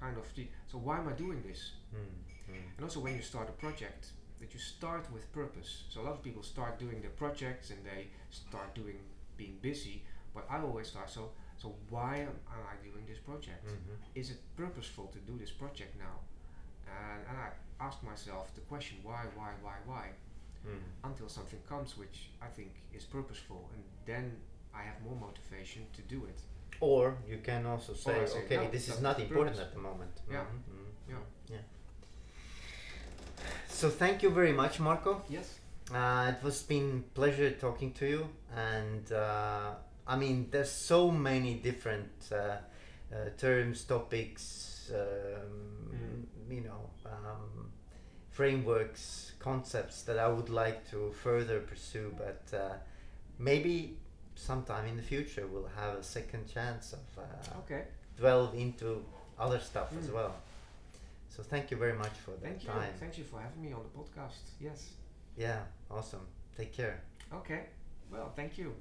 kind 0.00 0.16
of 0.16 0.26
de- 0.34 0.50
so 0.70 0.78
why 0.78 0.98
am 0.98 1.08
I 1.08 1.12
doing 1.12 1.42
this 1.42 1.72
Mm. 1.94 1.98
Mm. 2.52 2.66
and 2.76 2.82
also 2.86 3.00
when 3.00 3.14
you 3.16 3.22
start 3.22 3.48
a 3.48 3.52
project, 3.64 4.02
that 4.40 4.52
you 4.54 4.60
start 4.60 5.04
with 5.12 5.24
purpose. 5.32 5.84
So 5.90 6.00
a 6.00 6.04
lot 6.08 6.12
of 6.18 6.22
people 6.22 6.42
start 6.42 6.78
doing 6.78 7.00
their 7.00 7.10
projects 7.22 7.70
and 7.70 7.78
they 7.84 8.08
start 8.30 8.74
doing 8.74 8.98
being 9.36 9.56
busy, 9.62 10.02
but 10.34 10.44
I 10.50 10.56
always 10.60 10.88
start 10.88 11.08
so 11.10 11.30
so 11.62 11.74
why 11.90 12.16
am, 12.28 12.34
am 12.56 12.62
I 12.72 12.76
doing 12.88 13.04
this 13.06 13.18
project? 13.18 13.66
Mhm. 13.66 13.96
Is 14.14 14.30
it 14.30 14.40
purposeful 14.56 15.06
to 15.14 15.18
do 15.30 15.34
this 15.38 15.50
project 15.62 15.92
now? 15.98 16.16
And, 16.86 17.20
and 17.28 17.36
I 17.46 17.48
ask 17.86 18.02
myself 18.02 18.44
the 18.54 18.62
question 18.72 18.96
why, 19.02 19.22
why, 19.38 19.50
why, 19.62 19.76
why? 19.86 20.06
Mm. 20.66 20.82
Until 21.04 21.28
something 21.28 21.60
comes 21.68 21.96
which 21.96 22.30
I 22.42 22.48
think 22.56 22.70
is 22.98 23.04
purposeful 23.04 23.70
and 23.74 23.82
then 24.06 24.24
I 24.74 24.82
have 24.82 24.98
more 25.06 25.16
motivation 25.28 25.82
to 25.96 26.02
do 26.02 26.24
it. 26.26 26.38
Or 26.80 27.16
you 27.28 27.38
can 27.48 27.66
also 27.66 27.92
say, 27.94 28.24
say, 28.26 28.38
okay, 28.44 28.56
no, 28.56 28.70
this 28.70 28.88
is 28.88 29.00
not 29.02 29.18
important 29.20 29.56
purpose. 29.56 29.60
at 29.66 29.72
the 29.74 29.80
moment. 29.88 30.14
Yeah. 30.30 30.44
Mhm. 30.44 30.60
Mhm. 30.76 30.90
Yeah. 31.12 31.24
Yeah. 31.54 31.62
So 33.68 33.88
thank 33.88 34.22
you 34.22 34.30
very 34.30 34.52
much, 34.52 34.80
Marco. 34.80 35.22
Yes. 35.28 35.58
Uh, 35.92 36.32
it 36.36 36.44
was 36.44 36.62
been 36.62 37.04
pleasure 37.14 37.50
talking 37.50 37.92
to 37.94 38.06
you, 38.06 38.28
and 38.56 39.10
uh, 39.12 39.72
I 40.06 40.16
mean, 40.16 40.48
there's 40.50 40.70
so 40.70 41.10
many 41.10 41.54
different 41.54 42.10
uh, 42.30 42.36
uh, 42.36 43.30
terms, 43.38 43.84
topics, 43.84 44.90
um, 44.94 46.26
you 46.48 46.60
know, 46.60 46.90
um, 47.06 47.70
frameworks, 48.30 49.32
concepts 49.40 50.02
that 50.02 50.18
I 50.18 50.28
would 50.28 50.48
like 50.50 50.88
to 50.90 51.12
further 51.22 51.60
pursue, 51.60 52.14
but 52.16 52.56
uh, 52.56 52.74
maybe 53.38 53.96
sometime 54.36 54.86
in 54.86 54.96
the 54.96 55.02
future 55.02 55.46
we'll 55.46 55.68
have 55.76 55.94
a 55.98 56.02
second 56.02 56.46
chance 56.52 56.92
of 56.92 57.00
uh, 57.18 57.58
Okay. 57.64 57.84
delve 58.20 58.54
into 58.54 59.04
other 59.38 59.58
stuff 59.58 59.92
as 59.98 60.06
Mm. 60.08 60.14
well. 60.14 60.34
So 61.30 61.42
thank 61.42 61.70
you 61.70 61.76
very 61.76 61.94
much 61.94 62.16
for 62.24 62.32
that 62.32 62.42
Thank 62.42 62.64
you. 62.64 62.70
time. 62.70 62.92
Thank 62.98 63.16
you 63.18 63.24
for 63.24 63.40
having 63.40 63.62
me 63.62 63.72
on 63.72 63.82
the 63.82 63.92
podcast. 63.98 64.50
Yes. 64.60 64.94
Yeah, 65.36 65.60
awesome. 65.90 66.26
Take 66.56 66.72
care. 66.72 67.00
Okay. 67.32 67.66
Well, 68.12 68.32
thank 68.36 68.58
you. 68.58 68.74